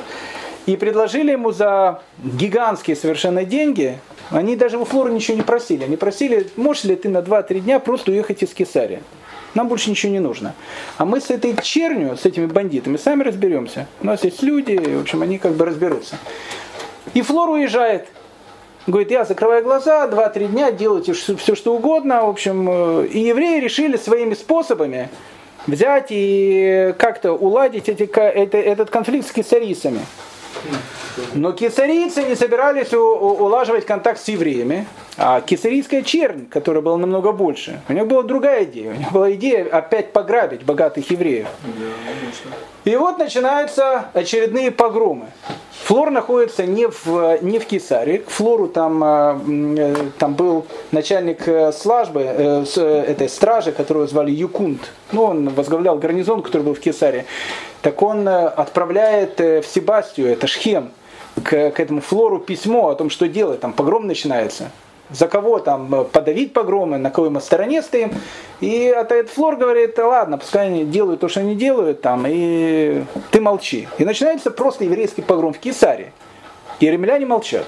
И 0.66 0.76
предложили 0.76 1.32
ему 1.32 1.52
за 1.52 2.02
гигантские 2.24 2.96
совершенно 2.96 3.46
деньги, 3.46 3.98
они 4.30 4.56
даже 4.56 4.78
у 4.78 4.86
Флора 4.86 5.10
ничего 5.10 5.38
не 5.38 5.44
просили. 5.44 5.84
Они 5.84 5.96
просили, 5.96 6.48
можешь 6.56 6.84
ли 6.84 6.96
ты 6.96 7.10
на 7.10 7.20
2-3 7.20 7.62
дня 7.62 7.80
просто 7.80 8.12
уехать 8.12 8.44
из 8.44 8.54
Кесария? 8.54 9.02
Нам 9.56 9.68
больше 9.68 9.90
ничего 9.90 10.12
не 10.12 10.20
нужно. 10.20 10.54
А 10.98 11.06
мы 11.06 11.22
с 11.22 11.32
этой 11.32 11.56
чернью, 11.62 12.18
с 12.18 12.26
этими 12.26 12.46
бандитами, 12.46 12.98
сами 12.98 13.24
разберемся. 13.24 13.88
У 14.02 14.06
нас 14.06 14.24
есть 14.24 14.44
люди, 14.44 14.76
в 14.76 15.02
общем, 15.02 15.24
они 15.24 15.40
как 15.40 15.54
бы 15.54 15.66
разберутся. 15.66 16.18
И 17.14 17.22
Флор 17.22 17.50
уезжает. 17.50 18.08
Говорит, 18.90 19.12
я 19.12 19.24
закрываю 19.24 19.64
глаза, 19.64 20.08
2-3 20.08 20.48
дня 20.48 20.72
делайте 20.72 21.14
все, 21.14 21.54
что 21.54 21.76
угодно. 21.76 22.26
В 22.26 22.30
общем, 22.30 22.68
э, 22.68 23.06
и 23.06 23.20
евреи 23.20 23.60
решили 23.60 23.98
своими 23.98 24.34
способами 24.34 25.10
взять 25.68 26.08
и 26.10 26.96
как-то 26.98 27.34
уладить 27.34 27.88
эти, 27.88 28.04
это, 28.04 28.58
этот 28.58 28.90
конфликт 28.90 29.28
с 29.28 29.32
кесарийцами. 29.32 30.00
Но 31.36 31.52
кесарийцы 31.52 32.24
не 32.24 32.34
собирались 32.34 32.92
улаживать 32.92 33.86
контакт 33.86 34.20
с 34.20 34.28
евреями, 34.28 34.88
а 35.18 35.42
кесарийская 35.42 36.02
чернь, 36.02 36.48
которая 36.48 36.82
была 36.82 36.98
намного 36.98 37.32
больше, 37.32 37.82
у 37.90 37.94
них 37.94 38.08
была 38.08 38.24
другая 38.24 38.64
идея. 38.64 38.94
У 38.94 38.96
них 38.96 39.12
была 39.12 39.32
идея 39.34 39.68
опять 39.72 40.14
пограбить 40.14 40.64
богатых 40.64 41.12
евреев. 41.12 41.48
И 42.86 42.96
вот 42.96 43.20
начинаются 43.20 44.10
очередные 44.14 44.72
погромы. 44.72 45.28
Флор 45.84 46.12
находится 46.12 46.66
не 46.66 46.88
в, 46.88 47.40
не 47.42 47.58
в 47.58 47.66
Кесаре. 47.66 48.20
К 48.20 48.30
Флору 48.30 48.68
там, 48.68 49.04
э, 49.04 49.96
там 50.20 50.36
был 50.36 50.66
начальник 50.92 51.48
э, 51.48 51.72
службы, 51.72 52.22
э, 52.22 52.66
этой 53.08 53.28
стражи, 53.28 53.72
которого 53.72 54.06
звали 54.06 54.32
Юкунд. 54.32 54.92
Ну, 55.12 55.24
он 55.24 55.50
возглавлял 55.50 55.98
гарнизон, 55.98 56.44
который 56.44 56.62
был 56.62 56.76
в 56.76 56.80
Кесаре. 56.80 57.26
Так 57.82 58.02
он 58.04 58.28
отправляет 58.28 59.40
в 59.40 59.64
Себастию, 59.64 60.28
это 60.28 60.48
Шхем, 60.48 60.92
к, 61.44 61.72
к 61.72 61.80
этому 61.80 62.02
Флору 62.02 62.40
письмо 62.40 62.90
о 62.90 62.96
том, 62.96 63.10
что 63.10 63.28
делать. 63.28 63.62
Там 63.62 63.74
погром 63.74 64.06
начинается 64.06 64.72
за 65.12 65.28
кого 65.28 65.60
там 65.60 65.94
э, 65.94 66.04
подавить 66.06 66.54
погромы, 66.54 66.98
на 66.98 67.12
кого 67.12 67.30
мы 67.30 67.42
стороне 67.42 67.82
стоим. 67.82 68.12
И 68.60 68.84
этот 68.84 69.30
Флор 69.30 69.56
говорит, 69.56 69.98
ладно, 69.98 70.38
пускай 70.38 70.68
они 70.68 70.86
делают 70.86 71.22
то, 71.22 71.30
что 71.30 71.40
они 71.40 71.56
делают, 71.56 72.02
там, 72.02 72.26
и 72.28 73.04
ты 73.32 73.42
молчи. 73.42 73.88
И 73.98 74.06
начинается 74.06 74.52
просто 74.52 74.84
еврейский 74.84 75.22
погром 75.22 75.54
в 75.54 75.60
Кесаре. 75.60 76.14
И 76.80 76.90
римляне 76.90 77.26
молчат. 77.26 77.66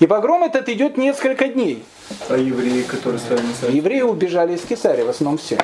И 0.00 0.06
погром 0.06 0.44
этот 0.44 0.68
идет 0.68 0.96
несколько 0.96 1.48
дней. 1.48 1.84
А 2.28 2.36
евреи, 2.36 2.82
которые 2.82 3.18
стали 3.18 3.40
Евреи 3.74 4.02
убежали 4.02 4.54
из 4.54 4.62
Кесария, 4.62 5.04
в 5.04 5.08
основном 5.08 5.38
все. 5.38 5.58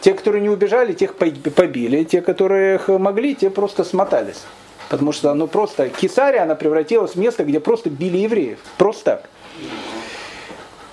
Те, 0.00 0.14
которые 0.14 0.42
не 0.42 0.48
убежали, 0.48 0.92
тех 0.92 1.16
побили. 1.16 2.04
Те, 2.04 2.20
которые 2.20 2.80
могли, 2.88 3.34
те 3.34 3.50
просто 3.50 3.84
смотались. 3.84 4.42
Потому 4.88 5.12
что 5.12 5.32
ну, 5.34 5.46
просто 5.46 5.88
Кесария, 5.88 6.42
она 6.42 6.54
превратилась 6.54 7.12
в 7.12 7.16
место, 7.16 7.44
где 7.44 7.60
просто 7.60 7.90
били 7.90 8.18
евреев. 8.18 8.58
Просто 8.76 9.04
так. 9.04 9.30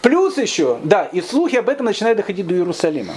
Плюс 0.01 0.37
еще, 0.37 0.79
да, 0.83 1.05
и 1.05 1.21
слухи 1.21 1.57
об 1.57 1.69
этом 1.69 1.85
начинают 1.85 2.17
доходить 2.17 2.47
до 2.47 2.55
Иерусалима. 2.55 3.13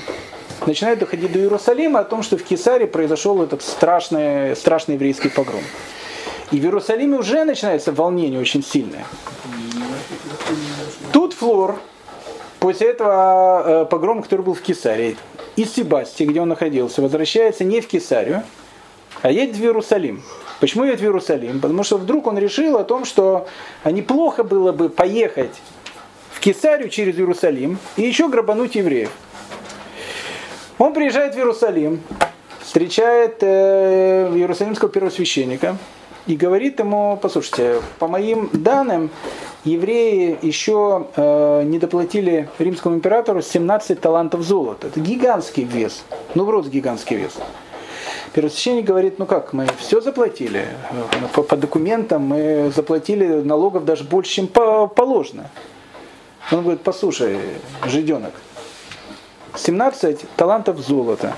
Начинают 0.67 1.01
доходить 1.01 1.33
до 1.33 1.39
Иерусалима 1.39 2.01
о 2.01 2.05
том, 2.05 2.23
что 2.23 2.37
в 2.37 2.43
Кесаре 2.43 2.87
произошел 2.87 3.43
этот 3.43 3.63
страшный, 3.63 4.55
страшный 4.55 4.95
еврейский 4.95 5.29
погром. 5.29 5.63
И 6.51 6.61
в 6.61 6.65
Иерусалиме 6.65 7.19
уже 7.19 7.45
начинается 7.45 7.93
волнение 7.93 8.39
очень 8.39 8.63
сильное. 8.63 9.05
Тут 11.13 11.33
Флор, 11.35 11.79
после 12.61 12.89
этого 12.91 13.63
э, 13.65 13.85
погрома, 13.87 14.23
который 14.23 14.43
был 14.43 14.55
в 14.55 14.61
Кесаре, 14.61 15.17
из 15.57 15.73
Себастии, 15.73 16.25
где 16.25 16.41
он 16.41 16.49
находился, 16.49 17.01
возвращается 17.01 17.65
не 17.65 17.81
в 17.81 17.87
Кесарию, 17.87 18.43
а 19.23 19.31
едет 19.31 19.57
в 19.57 19.63
Иерусалим. 19.63 20.23
Почему 20.61 20.85
едет 20.85 21.01
в 21.01 21.03
Иерусалим? 21.03 21.61
Потому 21.61 21.83
что 21.83 21.97
вдруг 21.97 22.27
он 22.27 22.39
решил 22.39 22.77
о 22.77 22.85
том, 22.85 23.05
что 23.05 23.47
неплохо 23.85 24.45
было 24.45 24.73
бы 24.73 24.89
поехать 24.89 25.61
в 26.31 26.41
Кесарию 26.41 26.89
через 26.89 27.17
Иерусалим 27.17 27.79
и 27.97 28.03
еще 28.03 28.29
грабануть 28.29 28.75
евреев. 28.75 29.11
Он 30.79 30.93
приезжает 30.93 31.35
в 31.35 31.39
Иерусалим, 31.39 32.01
встречает 32.61 33.37
э, 33.41 34.33
иерусалимского 34.35 34.91
первосвященника 34.91 35.77
и 36.27 36.37
говорит 36.37 36.79
ему, 36.81 37.19
послушайте, 37.21 37.81
по 37.99 38.09
моим 38.09 38.49
данным, 38.53 39.11
евреи 39.65 40.39
еще 40.43 41.07
э, 41.15 41.63
не 41.65 41.79
доплатили 41.79 42.49
римскому 42.59 42.97
императору 42.97 43.43
17 43.43 44.01
талантов 44.01 44.43
золота. 44.43 44.89
Это 44.89 45.01
гигантский 45.01 45.65
вес. 45.65 46.05
Ну, 46.35 46.45
в 46.45 46.71
гигантский 46.71 47.17
вес. 47.17 47.35
Первосвященник 48.35 48.85
говорит, 48.85 49.21
ну 49.21 49.27
как, 49.27 49.53
мы 49.53 49.69
все 49.79 50.01
заплатили. 50.01 50.67
По, 51.35 51.45
по 51.45 51.57
документам 51.57 52.23
мы 52.23 52.73
заплатили 52.75 53.27
налогов 53.27 53.85
даже 53.85 54.03
больше, 54.03 54.33
чем 54.33 54.49
по, 54.49 54.89
положено. 54.89 55.51
Он 56.51 56.63
говорит, 56.63 56.83
послушай, 56.83 57.39
жиденок, 57.87 58.33
17 59.57 60.27
талантов 60.37 60.81
золота 60.81 61.35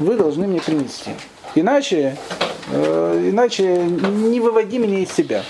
вы 0.00 0.16
должны 0.16 0.48
мне 0.48 0.60
принести. 0.60 1.12
Иначе, 1.54 2.16
э, 2.72 3.28
иначе 3.30 3.76
не 3.76 4.40
выводи 4.40 4.78
меня 4.78 4.98
из 4.98 5.12
себя. 5.12 5.44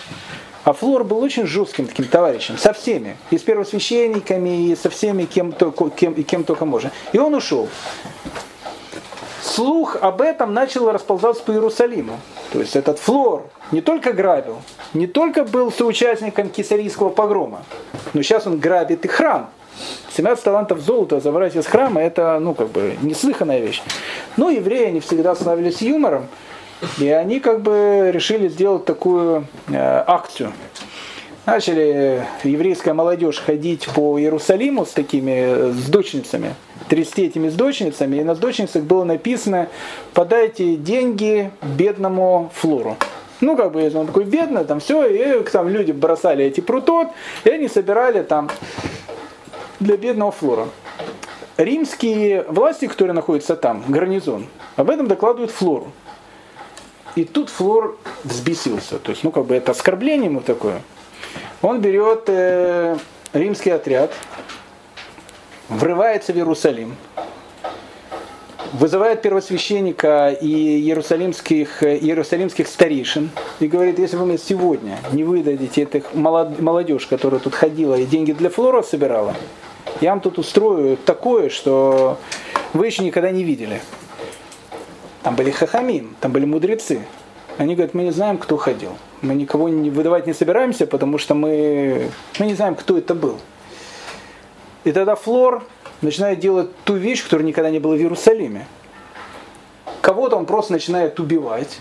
А 0.65 0.75
Флор 0.75 1.05
был 1.05 1.21
очень 1.21 1.47
жестким 1.47 1.87
таким 1.87 2.05
товарищем, 2.05 2.59
со 2.59 2.75
всеми, 2.75 3.17
и 3.31 3.39
с 3.39 3.43
первосвященниками, 3.43 4.69
и 4.69 4.77
со 4.77 4.91
всеми, 4.91 5.25
кем, 5.25 5.55
кем, 5.97 6.23
кем 6.23 6.45
только 6.45 6.67
можно. 6.67 6.93
И 7.13 7.19
он 7.19 7.35
ушел. 7.35 7.69
Слух 9.43 9.97
об 10.01 10.23
этом 10.23 10.55
начал 10.55 10.91
расползаться 10.93 11.43
по 11.43 11.51
Иерусалиму. 11.51 12.21
То 12.53 12.61
есть 12.61 12.77
этот 12.77 12.99
Флор 13.01 13.45
не 13.73 13.81
только 13.81 14.13
грабил, 14.13 14.63
не 14.95 15.07
только 15.07 15.45
был 15.45 15.73
соучастником 15.73 16.49
кесарийского 16.49 17.09
погрома, 17.09 17.63
но 18.13 18.23
сейчас 18.23 18.47
он 18.47 18.59
грабит 18.59 19.05
и 19.05 19.09
храм. 19.09 19.51
17 20.15 20.45
талантов 20.45 20.81
золота 20.81 21.19
забрать 21.19 21.57
из 21.57 21.67
храма, 21.67 22.01
это, 22.01 22.39
ну, 22.39 22.55
как 22.55 22.69
бы, 22.69 22.97
неслыханная 23.03 23.61
вещь. 23.61 23.83
Но 24.37 24.51
евреи, 24.51 24.87
они 24.87 25.01
всегда 25.01 25.35
славились 25.35 25.81
юмором, 25.81 26.29
и 26.99 27.09
они, 27.09 27.41
как 27.41 27.63
бы, 27.63 28.11
решили 28.13 28.49
сделать 28.49 28.85
такую 28.85 29.47
э, 29.69 30.05
акцию. 30.07 30.53
Начали 31.45 32.25
еврейская 32.45 32.93
молодежь 32.93 33.41
ходить 33.41 33.89
по 33.93 34.17
Иерусалиму 34.17 34.87
с 34.87 34.91
такими, 34.91 35.33
э, 35.33 35.73
с 35.73 35.89
дочницами, 35.89 36.55
трясти 36.89 37.25
этими 37.25 37.49
с 37.49 37.55
дочницами, 37.55 38.19
и 38.19 38.23
на 38.23 38.37
дочницах 38.37 38.85
было 38.85 39.03
написано 39.03 39.69
«подайте 40.15 40.77
деньги 40.77 41.51
бедному 41.63 42.53
флору». 42.55 42.97
Ну, 43.41 43.57
как 43.57 43.73
бы, 43.73 43.91
он 43.93 44.07
такой 44.07 44.23
бедный, 44.23 44.65
там 44.65 44.79
все, 44.79 45.05
и 45.05 45.43
там 45.43 45.69
люди 45.69 45.91
бросали 45.91 46.45
эти 46.45 46.61
прутот, 46.61 47.09
и 47.43 47.51
они 47.51 47.67
собирали 47.67 48.23
там 48.23 48.49
для 49.81 49.97
бедного 49.97 50.31
флора. 50.31 50.69
Римские 51.57 52.45
власти, 52.45 52.87
которые 52.87 53.15
находятся 53.15 53.57
там, 53.57 53.83
гарнизон, 53.89 54.47
об 54.77 54.91
этом 54.91 55.09
докладывают 55.09 55.51
флору. 55.51 55.91
И 57.17 57.25
тут 57.25 57.51
флор 57.51 57.99
взбесился. 58.23 59.01
То 59.01 59.11
есть, 59.11 59.25
ну, 59.25 59.33
как 59.33 59.47
бы 59.47 59.57
это 59.57 59.73
оскорбление 59.73 60.27
ему 60.27 60.41
такое. 60.41 60.83
Он 61.63 61.81
берет 61.81 62.25
э, 62.27 62.97
римский 63.33 63.71
отряд, 63.71 64.13
врывается 65.69 66.33
в 66.33 66.37
Иерусалим, 66.37 66.97
вызывает 68.73 69.23
первосвященника 69.23 70.31
и 70.31 70.81
иерусалимских, 70.81 71.83
иерусалимских 71.83 72.67
старейшин 72.67 73.31
и 73.61 73.67
говорит, 73.67 73.99
если 73.99 74.17
вы 74.17 74.27
мне 74.27 74.39
сегодня 74.39 74.99
не 75.13 75.25
выдадите 75.25 75.83
этих 75.83 76.15
молодежь, 76.15 77.07
которая 77.07 77.41
тут 77.41 77.55
ходила 77.55 77.95
и 77.95 78.07
деньги 78.07 78.33
для 78.33 78.51
флора 78.51 78.83
собирала, 78.83 79.35
я 80.01 80.11
вам 80.11 80.21
тут 80.21 80.39
устрою 80.39 80.97
такое, 80.97 81.49
что 81.49 82.19
вы 82.73 82.87
еще 82.87 83.05
никогда 83.05 83.31
не 83.31 83.45
видели. 83.45 83.81
Там 85.23 85.37
были 85.37 85.51
хахамим, 85.51 86.17
там 86.21 86.33
были 86.33 86.47
мудрецы. 86.47 87.03
Они 87.59 87.75
говорят, 87.75 87.95
мы 87.95 88.03
не 88.05 88.11
знаем, 88.11 88.39
кто 88.39 88.57
ходил. 88.57 88.97
Мы 89.21 89.35
никого 89.35 89.69
не 89.69 89.91
выдавать 89.91 90.27
не 90.27 90.33
собираемся, 90.33 90.87
потому 90.87 91.19
что 91.19 91.35
мы, 91.35 92.11
мы 92.39 92.47
не 92.47 92.55
знаем, 92.55 92.75
кто 92.75 92.99
это 92.99 93.15
был. 93.15 93.39
И 94.85 94.93
тогда 94.93 95.15
Флор 95.15 95.65
начинает 96.01 96.41
делать 96.41 96.71
ту 96.85 96.95
вещь, 96.95 97.23
которая 97.23 97.47
никогда 97.47 97.71
не 97.71 97.79
была 97.79 97.95
в 97.95 97.99
Иерусалиме. 97.99 98.67
Кого-то 100.01 100.37
он 100.37 100.47
просто 100.47 100.73
начинает 100.73 101.21
убивать, 101.21 101.79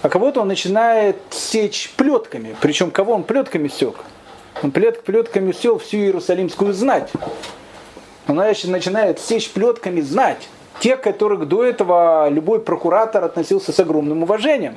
а 0.00 0.08
кого-то 0.08 0.40
он 0.40 0.48
начинает 0.48 1.16
сечь 1.30 1.92
плетками. 1.96 2.56
Причем 2.60 2.90
кого 2.90 3.12
он 3.12 3.24
плетками 3.24 3.68
сек? 3.68 3.96
Он 4.62 4.70
плет, 4.70 5.02
плетками 5.04 5.52
сел 5.52 5.78
всю 5.78 5.98
Иерусалимскую 5.98 6.72
знать. 6.72 7.10
Он 8.26 8.36
начинает 8.36 9.20
сечь 9.20 9.50
плетками 9.50 10.00
знать. 10.00 10.48
Тех, 10.80 11.00
которых 11.00 11.48
до 11.48 11.64
этого 11.64 12.28
любой 12.28 12.60
прокуратор 12.60 13.24
относился 13.24 13.72
с 13.72 13.80
огромным 13.80 14.22
уважением. 14.22 14.76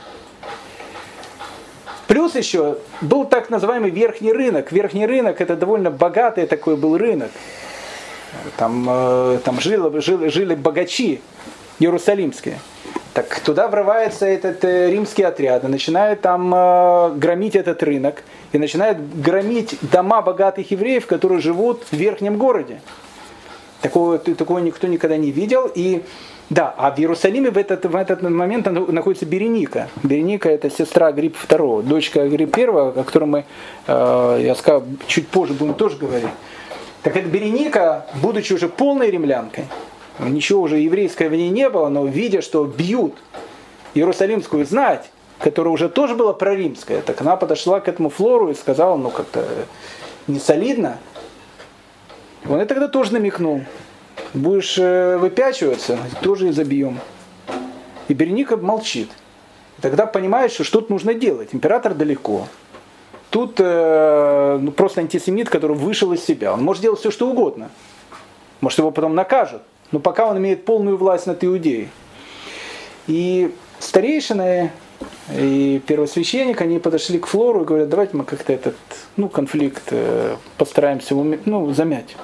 Плюс 2.07 2.35
еще 2.35 2.77
был 2.99 3.25
так 3.25 3.49
называемый 3.49 3.89
верхний 3.89 4.33
рынок. 4.33 4.71
Верхний 4.71 5.05
рынок 5.05 5.39
это 5.39 5.55
довольно 5.55 5.91
богатый 5.91 6.45
такой 6.45 6.75
был 6.75 6.97
рынок. 6.97 7.31
Там, 8.57 8.85
э, 8.89 9.39
там 9.45 9.61
жили, 9.61 9.99
жили, 9.99 10.27
жили 10.27 10.55
богачи 10.55 11.21
иерусалимские. 11.79 12.59
Так 13.13 13.39
туда 13.41 13.67
врывается 13.67 14.25
этот 14.25 14.63
э, 14.63 14.89
римский 14.89 15.23
отряд 15.23 15.63
и 15.63 15.67
начинает 15.67 16.21
там 16.21 16.53
э, 16.53 17.11
громить 17.15 17.55
этот 17.55 17.83
рынок 17.83 18.23
и 18.53 18.57
начинает 18.57 19.21
громить 19.21 19.77
дома 19.81 20.21
богатых 20.21 20.71
евреев, 20.71 21.07
которые 21.07 21.39
живут 21.41 21.83
в 21.91 21.93
верхнем 21.93 22.37
городе. 22.37 22.81
Такого, 23.81 24.17
такого 24.19 24.59
никто 24.59 24.87
никогда 24.87 25.17
не 25.17 25.31
видел. 25.31 25.69
И 25.73 26.03
да, 26.49 26.73
а 26.77 26.91
в 26.91 26.99
Иерусалиме 26.99 27.49
в 27.49 27.57
этот, 27.57 27.85
в 27.85 27.95
этот 27.95 28.21
момент 28.21 28.65
находится 28.69 29.25
Береника. 29.25 29.87
Береника 30.03 30.49
это 30.49 30.69
сестра 30.69 31.11
Грипп 31.11 31.37
II, 31.47 31.83
дочка 31.83 32.27
Грипп 32.27 32.57
I, 32.57 32.65
о 32.65 33.03
которой 33.03 33.25
мы, 33.25 33.45
э, 33.87 34.41
я 34.43 34.53
сказал, 34.55 34.83
чуть 35.07 35.29
позже 35.29 35.53
будем 35.53 35.73
тоже 35.73 35.97
говорить. 35.97 36.29
Так 37.03 37.15
эта 37.15 37.27
Береника, 37.27 38.05
будучи 38.21 38.53
уже 38.53 38.67
полной 38.67 39.09
римлянкой, 39.09 39.65
ничего 40.19 40.61
уже 40.61 40.77
еврейского 40.79 41.29
в 41.29 41.35
ней 41.35 41.49
не 41.49 41.69
было, 41.69 41.87
но 41.87 42.05
видя, 42.05 42.41
что 42.41 42.65
бьют 42.65 43.15
иерусалимскую 43.93 44.65
знать, 44.65 45.09
которая 45.39 45.73
уже 45.73 45.89
тоже 45.89 46.15
была 46.15 46.33
проримская, 46.33 47.01
так 47.01 47.21
она 47.21 47.37
подошла 47.37 47.79
к 47.79 47.87
этому 47.87 48.09
флору 48.09 48.49
и 48.49 48.53
сказала, 48.55 48.97
ну 48.97 49.09
как-то 49.09 49.45
не 50.27 50.39
солидно. 50.39 50.97
Он 52.47 52.59
это 52.59 52.73
тогда 52.73 52.87
тоже 52.87 53.13
намекнул. 53.13 53.61
Будешь 54.33 54.77
э, 54.77 55.17
выпячиваться, 55.17 55.97
тоже 56.21 56.49
и 56.49 56.51
забьем. 56.51 56.99
И 58.07 58.13
Береника 58.13 58.57
молчит. 58.57 59.09
И 59.77 59.81
тогда 59.81 60.05
понимает, 60.05 60.51
что 60.51 60.63
что-то 60.63 60.91
нужно 60.91 61.13
делать. 61.13 61.49
Император 61.53 61.93
далеко. 61.93 62.47
Тут 63.29 63.55
э, 63.59 64.59
ну, 64.61 64.71
просто 64.71 65.01
антисемит, 65.01 65.49
который 65.49 65.75
вышел 65.75 66.11
из 66.13 66.23
себя. 66.23 66.53
Он 66.53 66.63
может 66.63 66.81
делать 66.81 66.99
все, 66.99 67.11
что 67.11 67.29
угодно. 67.29 67.69
Может, 68.59 68.79
его 68.79 68.91
потом 68.91 69.15
накажут. 69.15 69.61
Но 69.91 69.99
пока 69.99 70.27
он 70.27 70.37
имеет 70.37 70.65
полную 70.65 70.97
власть 70.97 71.27
над 71.27 71.43
Иудеей. 71.43 71.89
И 73.07 73.53
старейшины 73.79 74.71
и 75.35 75.81
первосвященник, 75.85 76.61
они 76.61 76.79
подошли 76.79 77.19
к 77.19 77.27
Флору 77.27 77.61
и 77.61 77.65
говорят, 77.65 77.89
давайте 77.89 78.15
мы 78.17 78.23
как-то 78.23 78.53
этот 78.53 78.75
ну, 79.17 79.29
конфликт 79.29 79.83
э, 79.91 80.35
постараемся 80.57 81.15
ну, 81.15 81.71
замять. 81.73 82.15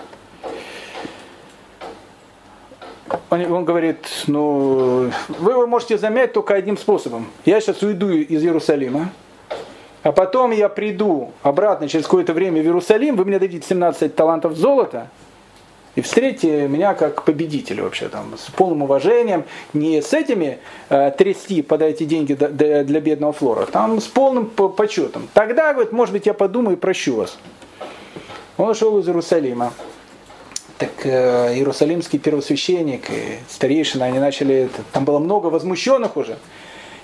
Он, 3.30 3.52
он 3.52 3.66
говорит, 3.66 4.08
ну, 4.28 5.12
вы 5.28 5.52
его 5.52 5.68
можете 5.68 5.98
замять 5.98 6.34
только 6.34 6.56
одним 6.56 6.78
способом. 6.78 7.28
Я 7.46 7.60
сейчас 7.62 7.82
уйду 7.82 8.10
из 8.10 8.44
Иерусалима, 8.44 9.10
а 10.04 10.12
потом 10.12 10.52
я 10.52 10.70
приду 10.70 11.32
обратно 11.44 11.88
через 11.88 12.06
какое-то 12.06 12.34
время 12.34 12.62
в 12.62 12.66
Иерусалим, 12.66 13.16
вы 13.16 13.26
мне 13.26 13.40
дадите 13.40 13.68
17 13.68 14.16
талантов 14.16 14.56
золота, 14.56 15.10
и 15.96 16.02
встретите 16.02 16.68
меня 16.68 16.94
как 16.94 17.24
победителя 17.24 17.84
вообще, 17.84 18.08
там, 18.08 18.38
с 18.38 18.52
полным 18.52 18.84
уважением, 18.84 19.46
не 19.74 20.02
с 20.02 20.14
этими 20.14 20.60
э, 20.90 21.12
трясти, 21.18 21.64
подайте 21.64 22.06
деньги 22.06 22.36
для, 22.36 22.84
для 22.84 23.02
бедного 23.02 23.34
флора, 23.34 23.66
там 23.66 24.00
с 24.00 24.06
полным 24.06 24.46
почетом. 24.46 25.28
Тогда, 25.34 25.74
говорит, 25.74 25.92
может 25.92 26.14
быть, 26.14 26.28
я 26.28 26.36
подумаю 26.36 26.78
и 26.78 26.80
прощу 26.80 27.16
вас. 27.16 27.38
Он 28.58 28.70
ушел 28.70 29.00
из 29.00 29.08
Иерусалима. 29.08 29.74
Так 30.78 30.92
э, 31.06 31.56
иерусалимский 31.56 32.20
первосвященник 32.20 33.10
и 33.10 33.40
старейшина, 33.50 34.06
они 34.06 34.20
начали, 34.20 34.70
там 34.94 35.06
было 35.06 35.18
много 35.18 35.48
возмущенных 35.48 36.18
уже. 36.18 36.38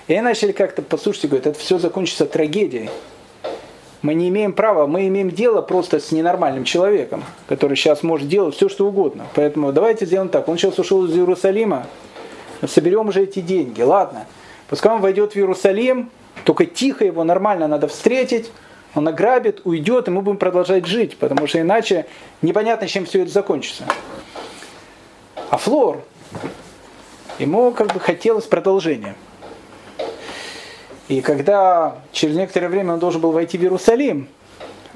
И 0.06 0.12
они 0.12 0.22
начали 0.22 0.52
как-то, 0.52 0.82
послушайте, 0.82 1.28
говорят, 1.28 1.46
это 1.48 1.58
все 1.58 1.78
закончится 1.78 2.26
трагедией. 2.26 2.90
Мы 4.02 4.14
не 4.14 4.28
имеем 4.28 4.52
права, 4.52 4.86
мы 4.86 5.08
имеем 5.08 5.30
дело 5.30 5.62
просто 5.62 5.98
с 5.98 6.12
ненормальным 6.12 6.64
человеком, 6.64 7.24
который 7.48 7.74
сейчас 7.76 8.02
может 8.02 8.28
делать 8.28 8.54
все, 8.54 8.68
что 8.68 8.86
угодно. 8.86 9.26
Поэтому 9.34 9.72
давайте 9.72 10.04
сделаем 10.04 10.28
так. 10.28 10.46
Он 10.46 10.58
сейчас 10.58 10.78
ушел 10.78 11.06
из 11.06 11.16
Иерусалима, 11.16 11.86
соберем 12.66 13.08
уже 13.08 13.22
эти 13.22 13.40
деньги. 13.40 13.80
Ладно, 13.80 14.26
пускай 14.68 14.92
он 14.92 15.00
войдет 15.00 15.32
в 15.32 15.36
Иерусалим, 15.36 16.10
только 16.44 16.66
тихо 16.66 17.04
его 17.04 17.24
нормально 17.24 17.66
надо 17.66 17.88
встретить, 17.88 18.52
он 18.94 19.08
ограбит, 19.08 19.60
уйдет, 19.64 20.08
и 20.08 20.10
мы 20.10 20.22
будем 20.22 20.38
продолжать 20.38 20.86
жить, 20.86 21.16
потому 21.18 21.46
что 21.46 21.60
иначе 21.60 22.06
непонятно, 22.42 22.86
чем 22.86 23.06
все 23.06 23.22
это 23.22 23.30
закончится. 23.30 23.84
А 25.50 25.56
Флор, 25.56 26.02
ему 27.38 27.72
как 27.72 27.92
бы 27.92 28.00
хотелось 28.00 28.44
продолжения. 28.44 29.14
И 31.08 31.20
когда 31.20 31.98
через 32.12 32.36
некоторое 32.36 32.68
время 32.68 32.94
он 32.94 32.98
должен 32.98 33.20
был 33.20 33.32
войти 33.32 33.58
в 33.58 33.62
Иерусалим, 33.62 34.28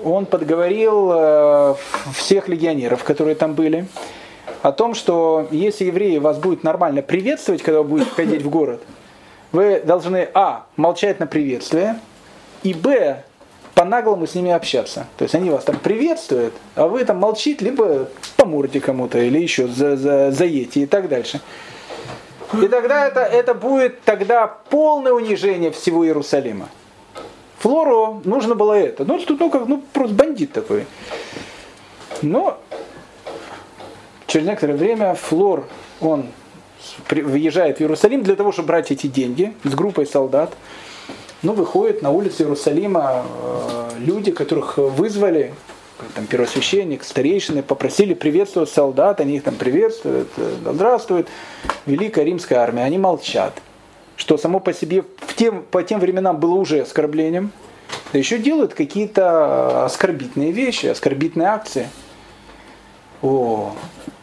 он 0.02 0.26
подговорил 0.26 1.10
э, 1.12 1.74
всех 2.14 2.48
легионеров, 2.48 3.04
которые 3.04 3.34
там 3.34 3.54
были, 3.54 3.88
о 4.62 4.72
том, 4.72 4.94
что 4.94 5.48
если 5.50 5.84
евреи 5.84 6.18
вас 6.18 6.38
будут 6.38 6.64
нормально 6.64 7.02
приветствовать, 7.02 7.62
когда 7.62 7.82
вы 7.82 7.88
будете 7.88 8.10
входить 8.10 8.42
в 8.42 8.48
город, 8.48 8.82
вы 9.52 9.80
должны, 9.80 10.28
а, 10.34 10.66
молчать 10.76 11.20
на 11.20 11.26
приветствие, 11.26 11.98
и, 12.62 12.74
б, 12.74 13.24
по-наглому 13.78 14.26
с 14.26 14.34
ними 14.34 14.50
общаться. 14.50 15.06
То 15.16 15.22
есть 15.22 15.36
они 15.36 15.50
вас 15.50 15.62
там 15.62 15.78
приветствуют, 15.78 16.52
а 16.74 16.88
вы 16.88 17.04
там 17.04 17.18
молчите, 17.18 17.64
либо 17.64 18.08
по 18.36 18.44
морде 18.44 18.80
кому-то, 18.80 19.20
или 19.20 19.38
еще 19.38 19.68
за, 19.68 19.96
за, 19.96 20.32
заедете 20.32 20.80
и 20.80 20.86
так 20.86 21.08
дальше. 21.08 21.40
И 22.60 22.66
тогда 22.66 23.06
это, 23.06 23.20
это 23.20 23.54
будет 23.54 24.02
тогда 24.02 24.48
полное 24.48 25.12
унижение 25.12 25.70
всего 25.70 26.04
Иерусалима. 26.04 26.68
Флору 27.60 28.20
нужно 28.24 28.56
было 28.56 28.72
это. 28.72 29.04
Ну, 29.04 29.16
тут, 29.20 29.38
ну, 29.38 29.48
как, 29.48 29.68
ну, 29.68 29.80
просто 29.92 30.14
бандит 30.14 30.50
такой. 30.50 30.84
Но 32.20 32.58
через 34.26 34.48
некоторое 34.48 34.74
время 34.74 35.14
Флор, 35.14 35.68
он 36.00 36.26
въезжает 37.08 37.78
в 37.78 37.80
Иерусалим 37.80 38.24
для 38.24 38.34
того, 38.34 38.50
чтобы 38.50 38.66
брать 38.66 38.90
эти 38.90 39.06
деньги 39.06 39.54
с 39.62 39.72
группой 39.76 40.04
солдат. 40.04 40.52
Ну, 41.40 41.52
выходят 41.52 42.02
на 42.02 42.10
улицы 42.10 42.42
Иерусалима 42.42 43.22
э, 43.24 43.90
люди, 43.98 44.32
которых 44.32 44.76
вызвали, 44.76 45.54
там 46.16 46.26
первосвященник, 46.26 47.04
старейшины, 47.04 47.62
попросили 47.62 48.14
приветствовать 48.14 48.70
солдат, 48.70 49.20
они 49.20 49.36
их 49.36 49.44
там 49.44 49.54
приветствуют, 49.54 50.28
э, 50.36 50.56
здравствует, 50.72 51.28
великая 51.86 52.24
римская 52.24 52.58
армия, 52.58 52.82
они 52.82 52.98
молчат, 52.98 53.62
что 54.16 54.36
само 54.36 54.58
по 54.58 54.72
себе 54.72 55.04
в 55.18 55.34
тем, 55.34 55.62
по 55.62 55.84
тем 55.84 56.00
временам 56.00 56.38
было 56.38 56.54
уже 56.54 56.80
оскорблением, 56.80 57.52
да 58.12 58.18
еще 58.18 58.38
делают 58.38 58.74
какие-то 58.74 59.84
оскорбительные 59.84 60.50
вещи, 60.50 60.86
оскорбительные 60.86 61.50
акции. 61.50 61.88
О, 63.22 63.74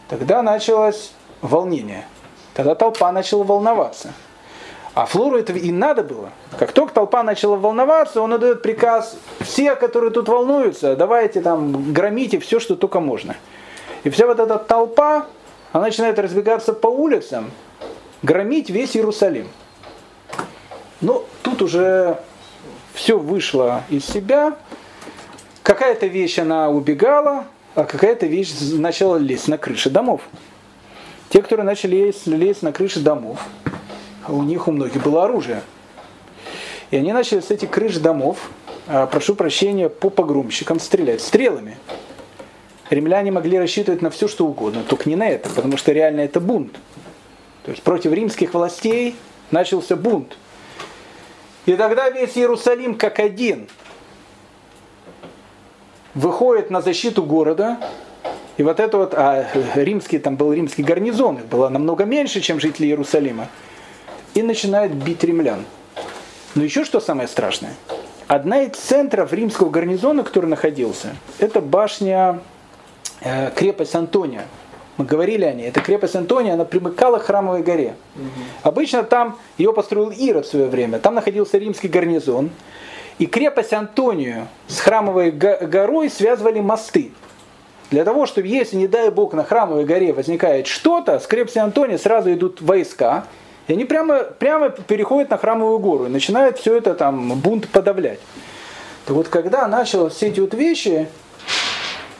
тогда 0.09 0.41
началось 0.41 1.13
волнение, 1.41 2.05
тогда 2.53 2.75
толпа 2.75 3.09
начала 3.13 3.45
волноваться. 3.45 4.13
А 4.95 5.05
Флору 5.05 5.37
это 5.37 5.51
и 5.51 5.71
надо 5.73 6.03
было. 6.03 6.29
Как 6.57 6.71
только 6.71 6.93
толпа 6.93 7.21
начала 7.21 7.57
волноваться, 7.57 8.21
он 8.21 8.33
отдает 8.33 8.61
приказ, 8.61 9.17
все, 9.41 9.75
которые 9.75 10.09
тут 10.09 10.29
волнуются, 10.29 10.95
давайте 10.95 11.41
там 11.41 11.91
громите 11.91 12.39
все, 12.39 12.61
что 12.61 12.77
только 12.77 13.01
можно. 13.01 13.35
И 14.05 14.09
вся 14.09 14.25
вот 14.25 14.39
эта 14.39 14.57
толпа, 14.57 15.27
она 15.73 15.83
начинает 15.83 16.17
разбегаться 16.17 16.71
по 16.71 16.87
улицам, 16.87 17.51
громить 18.23 18.69
весь 18.69 18.95
Иерусалим. 18.95 19.49
Ну, 21.01 21.25
тут 21.43 21.61
уже 21.61 22.17
все 22.93 23.19
вышло 23.19 23.83
из 23.89 24.05
себя. 24.05 24.55
Какая-то 25.61 26.07
вещь 26.07 26.39
она 26.39 26.69
убегала, 26.69 27.43
а 27.73 27.83
какая-то 27.83 28.27
вещь 28.27 28.53
начала 28.71 29.17
лезть 29.17 29.49
на 29.49 29.57
крыши 29.57 29.89
домов. 29.89 30.21
Те, 31.27 31.41
которые 31.41 31.65
начали 31.65 31.97
лезть, 31.97 32.27
лезть 32.27 32.61
на 32.61 32.71
крыши 32.71 33.01
домов, 33.01 33.39
у 34.27 34.43
них 34.43 34.67
у 34.67 34.71
многих 34.71 35.03
было 35.03 35.25
оружие. 35.25 35.61
И 36.91 36.97
они 36.97 37.13
начали 37.13 37.39
с 37.39 37.51
этих 37.51 37.69
крыш 37.71 37.97
домов, 37.97 38.49
а, 38.87 39.07
прошу 39.07 39.35
прощения, 39.35 39.89
по 39.89 40.09
погромщикам 40.09 40.79
стрелять 40.79 41.21
стрелами. 41.21 41.77
Римляне 42.89 43.31
могли 43.31 43.57
рассчитывать 43.57 44.01
на 44.01 44.11
все, 44.11 44.27
что 44.27 44.45
угодно, 44.45 44.83
только 44.87 45.09
не 45.09 45.15
на 45.15 45.27
это, 45.27 45.49
потому 45.49 45.77
что 45.77 45.91
реально 45.91 46.21
это 46.21 46.39
бунт. 46.39 46.77
То 47.63 47.71
есть 47.71 47.81
против 47.81 48.13
римских 48.13 48.53
властей 48.53 49.15
начался 49.49 49.95
бунт. 49.95 50.37
И 51.65 51.73
тогда 51.73 52.11
весь 52.11 52.37
Иерусалим 52.37 52.95
как 52.95 53.19
один 53.19 53.67
выходит 56.13 56.69
на 56.69 56.81
защиту 56.81 57.23
города. 57.23 57.79
И 58.57 58.63
вот 58.63 58.79
это 58.79 58.97
вот, 58.97 59.13
а 59.15 59.47
римский, 59.73 60.19
там 60.19 60.35
был 60.35 60.53
римский 60.53 60.83
гарнизон, 60.83 61.37
их 61.37 61.45
было 61.45 61.69
намного 61.69 62.05
меньше, 62.05 62.39
чем 62.39 62.59
жители 62.59 62.85
Иерусалима. 62.85 63.49
И 64.35 64.43
начинает 64.43 64.93
бить 64.93 65.23
римлян. 65.23 65.65
Но 66.53 66.63
еще 66.63 66.85
что 66.85 66.99
самое 66.99 67.27
страшное. 67.27 67.73
Одна 68.27 68.61
из 68.63 68.71
центров 68.75 69.33
римского 69.33 69.69
гарнизона, 69.69 70.23
который 70.23 70.47
находился, 70.47 71.15
это 71.39 71.61
башня, 71.61 72.39
э, 73.21 73.49
крепость 73.55 73.95
Антония. 73.95 74.45
Мы 74.97 75.05
говорили 75.05 75.43
о 75.45 75.53
ней. 75.53 75.67
Это 75.67 75.81
крепость 75.81 76.15
Антония, 76.15 76.53
она 76.53 76.63
примыкала 76.65 77.17
к 77.19 77.23
храмовой 77.23 77.63
горе. 77.63 77.95
Обычно 78.63 79.03
там 79.03 79.37
ее 79.57 79.73
построил 79.73 80.09
Ирод 80.09 80.45
в 80.45 80.49
свое 80.49 80.67
время. 80.67 80.99
Там 80.99 81.15
находился 81.15 81.57
римский 81.57 81.87
гарнизон. 81.87 82.49
И 83.19 83.25
крепость 83.27 83.73
Антонию 83.73 84.47
с 84.67 84.79
храмовой 84.79 85.31
го- 85.31 85.57
горой 85.61 86.09
связывали 86.09 86.59
мосты. 86.59 87.11
Для 87.91 88.03
того, 88.03 88.25
чтобы, 88.25 88.47
если, 88.47 88.75
не 88.77 88.87
дай 88.87 89.09
бог, 89.09 89.33
на 89.33 89.43
храмовой 89.43 89.85
горе 89.85 90.11
возникает 90.11 90.67
что-то, 90.67 91.19
с 91.19 91.27
крепости 91.27 91.59
Антония 91.59 91.97
сразу 91.97 92.33
идут 92.33 92.61
войска, 92.61 93.25
и 93.67 93.73
они 93.73 93.85
прямо, 93.85 94.23
прямо 94.23 94.69
переходят 94.69 95.29
на 95.29 95.37
храмовую 95.37 95.79
гору 95.79 96.05
и 96.05 96.09
начинают 96.09 96.59
все 96.59 96.77
это 96.77 96.93
там 96.93 97.33
бунт 97.39 97.67
подавлять. 97.69 98.19
То 99.05 99.13
вот 99.13 99.27
когда 99.27 99.67
началось 99.67 100.13
все 100.13 100.27
эти 100.27 100.39
вот 100.39 100.53
вещи, 100.53 101.07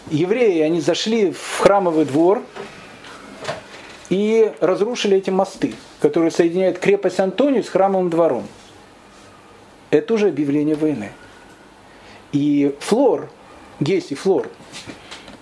евреи, 0.10 0.62
они 0.62 0.82
зашли 0.82 1.32
в 1.32 1.60
храмовый 1.60 2.06
двор 2.06 2.42
и 4.10 4.52
разрушили 4.60 5.18
эти 5.18 5.30
мосты, 5.30 5.74
которые 6.00 6.32
соединяют 6.32 6.80
крепость 6.80 7.20
Антонию 7.20 7.64
с 7.64 7.70
храмовым 7.70 8.10
двором. 8.10 8.48
Это 9.90 10.14
уже 10.14 10.30
объявление 10.30 10.76
войны. 10.76 11.12
И 12.32 12.76
Флор, 12.82 13.30
Геси 13.80 14.16
Флор, 14.16 14.50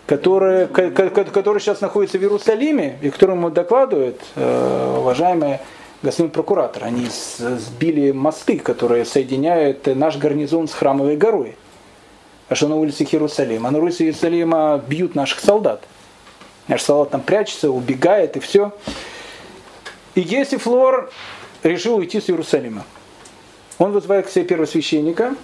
который, 0.05 0.67
ко- 0.67 0.91
ко- 0.91 1.09
который 1.09 1.59
сейчас 1.59 1.81
находится 1.81 2.17
в 2.17 2.21
Иерусалиме, 2.21 2.99
и 3.01 3.09
которому 3.09 3.49
докладывает 3.49 4.21
э, 4.35 4.95
уважаемый 4.99 5.59
господин 6.03 6.31
прокуратор, 6.31 6.84
они 6.84 7.07
сбили 7.09 8.11
мосты, 8.11 8.59
которые 8.59 9.05
соединяют 9.05 9.88
наш 9.88 10.17
гарнизон 10.17 10.67
с 10.67 10.73
храмовой 10.73 11.15
горой. 11.15 11.55
А 12.49 12.55
что 12.55 12.67
на 12.67 12.75
улицах 12.75 13.13
Иерусалима? 13.13 13.71
На 13.71 13.80
улице 13.80 14.03
Иерусалима 14.03 14.84
бьют 14.85 15.15
наших 15.15 15.39
солдат. 15.39 15.84
Наш 16.67 16.81
солдат 16.81 17.11
там 17.11 17.21
прячется, 17.21 17.71
убегает 17.71 18.35
и 18.35 18.39
все. 18.41 18.73
И 20.15 20.21
если 20.21 20.57
Флор 20.57 21.09
решил 21.63 21.95
уйти 21.95 22.19
с 22.19 22.30
Иерусалима, 22.30 22.84
он 23.80 23.91
вызывает 23.91 24.27
к 24.27 24.30
себе 24.30 24.45
первосвященника 24.45 25.35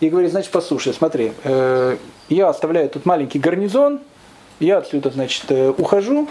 и 0.00 0.10
говорит, 0.10 0.32
значит, 0.32 0.50
послушай, 0.50 0.92
смотри, 0.92 1.32
э, 1.44 1.96
я 2.28 2.48
оставляю 2.48 2.90
тут 2.90 3.06
маленький 3.06 3.38
гарнизон, 3.38 4.00
я 4.58 4.78
отсюда, 4.78 5.10
значит, 5.10 5.44
э, 5.48 5.70
ухожу, 5.70 6.28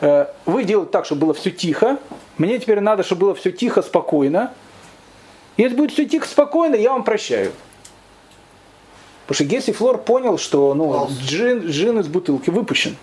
Э, 0.00 0.26
вы 0.44 0.64
делаете 0.64 0.92
так, 0.92 1.06
чтобы 1.06 1.22
было 1.22 1.34
все 1.34 1.50
тихо, 1.50 1.98
мне 2.38 2.58
теперь 2.58 2.80
надо, 2.80 3.02
чтобы 3.02 3.22
было 3.22 3.34
все 3.34 3.52
тихо, 3.52 3.82
спокойно. 3.82 4.52
Если 5.56 5.76
будет 5.76 5.92
все 5.92 6.04
тихо, 6.04 6.26
спокойно, 6.26 6.74
я 6.74 6.92
вам 6.92 7.04
прощаю. 7.04 7.52
Потому 9.26 9.34
что 9.34 9.44
Гесси 9.44 9.72
Флор 9.72 9.98
понял, 9.98 10.38
что 10.38 10.72
ну, 10.74 11.08
джин, 11.20 11.66
джин 11.66 11.98
из 11.98 12.06
бутылки 12.06 12.50
выпущен. 12.50 12.96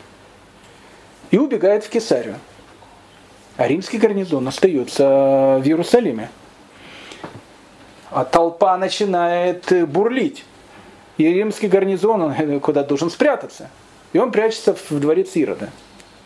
И 1.31 1.37
убегает 1.37 1.83
в 1.83 1.89
Кесарию. 1.89 2.35
А 3.57 3.67
римский 3.67 3.97
гарнизон 3.97 4.47
остается 4.47 5.59
в 5.61 5.67
Иерусалиме. 5.67 6.29
А 8.09 8.23
толпа 8.25 8.77
начинает 8.77 9.71
э, 9.71 9.85
бурлить. 9.85 10.45
И 11.17 11.25
римский 11.25 11.67
гарнизон, 11.67 12.21
он 12.21 12.31
э, 12.31 12.59
куда 12.59 12.83
должен 12.83 13.09
спрятаться. 13.09 13.69
И 14.13 14.19
он 14.19 14.31
прячется 14.31 14.75
в 14.75 14.99
дворец 14.99 15.35
Ирода. 15.35 15.69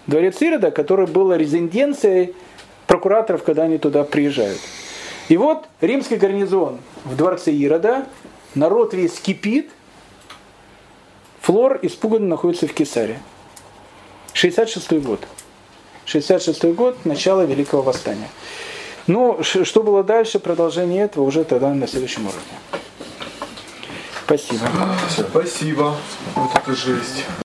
Дворец 0.06 0.42
Ирода, 0.42 0.72
который 0.72 1.08
был 1.08 1.34
резиденцией 1.34 2.36
прокураторов, 2.88 3.44
когда 3.44 3.64
они 3.64 3.78
туда 3.78 4.04
приезжают. 4.04 4.60
И 5.28 5.38
вот 5.38 5.68
римский 5.82 6.16
гарнизон 6.16 6.80
в 7.04 7.16
дворце 7.16 7.52
Ирода, 7.52 8.08
народ 8.56 8.94
весь 8.94 9.20
кипит, 9.20 9.70
Флор 11.42 11.80
испуганно 11.82 12.28
находится 12.28 12.68
в 12.68 12.74
Кесаре. 12.74 13.20
66 14.34 14.92
год. 15.02 15.26
66 16.06 16.66
год, 16.76 17.06
начало 17.06 17.46
Великого 17.46 17.84
Восстания. 17.84 18.30
Ну, 19.08 19.42
что 19.44 19.82
было 19.82 20.04
дальше, 20.04 20.40
продолжение 20.40 21.04
этого 21.04 21.24
уже 21.24 21.46
тогда 21.46 21.74
на 21.74 21.88
следующем 21.88 22.26
уровне. 22.26 22.42
Спасибо. 24.26 24.68
Спасибо. 25.10 25.96
Вот 26.36 26.52
это 26.54 26.76
жесть. 26.76 27.24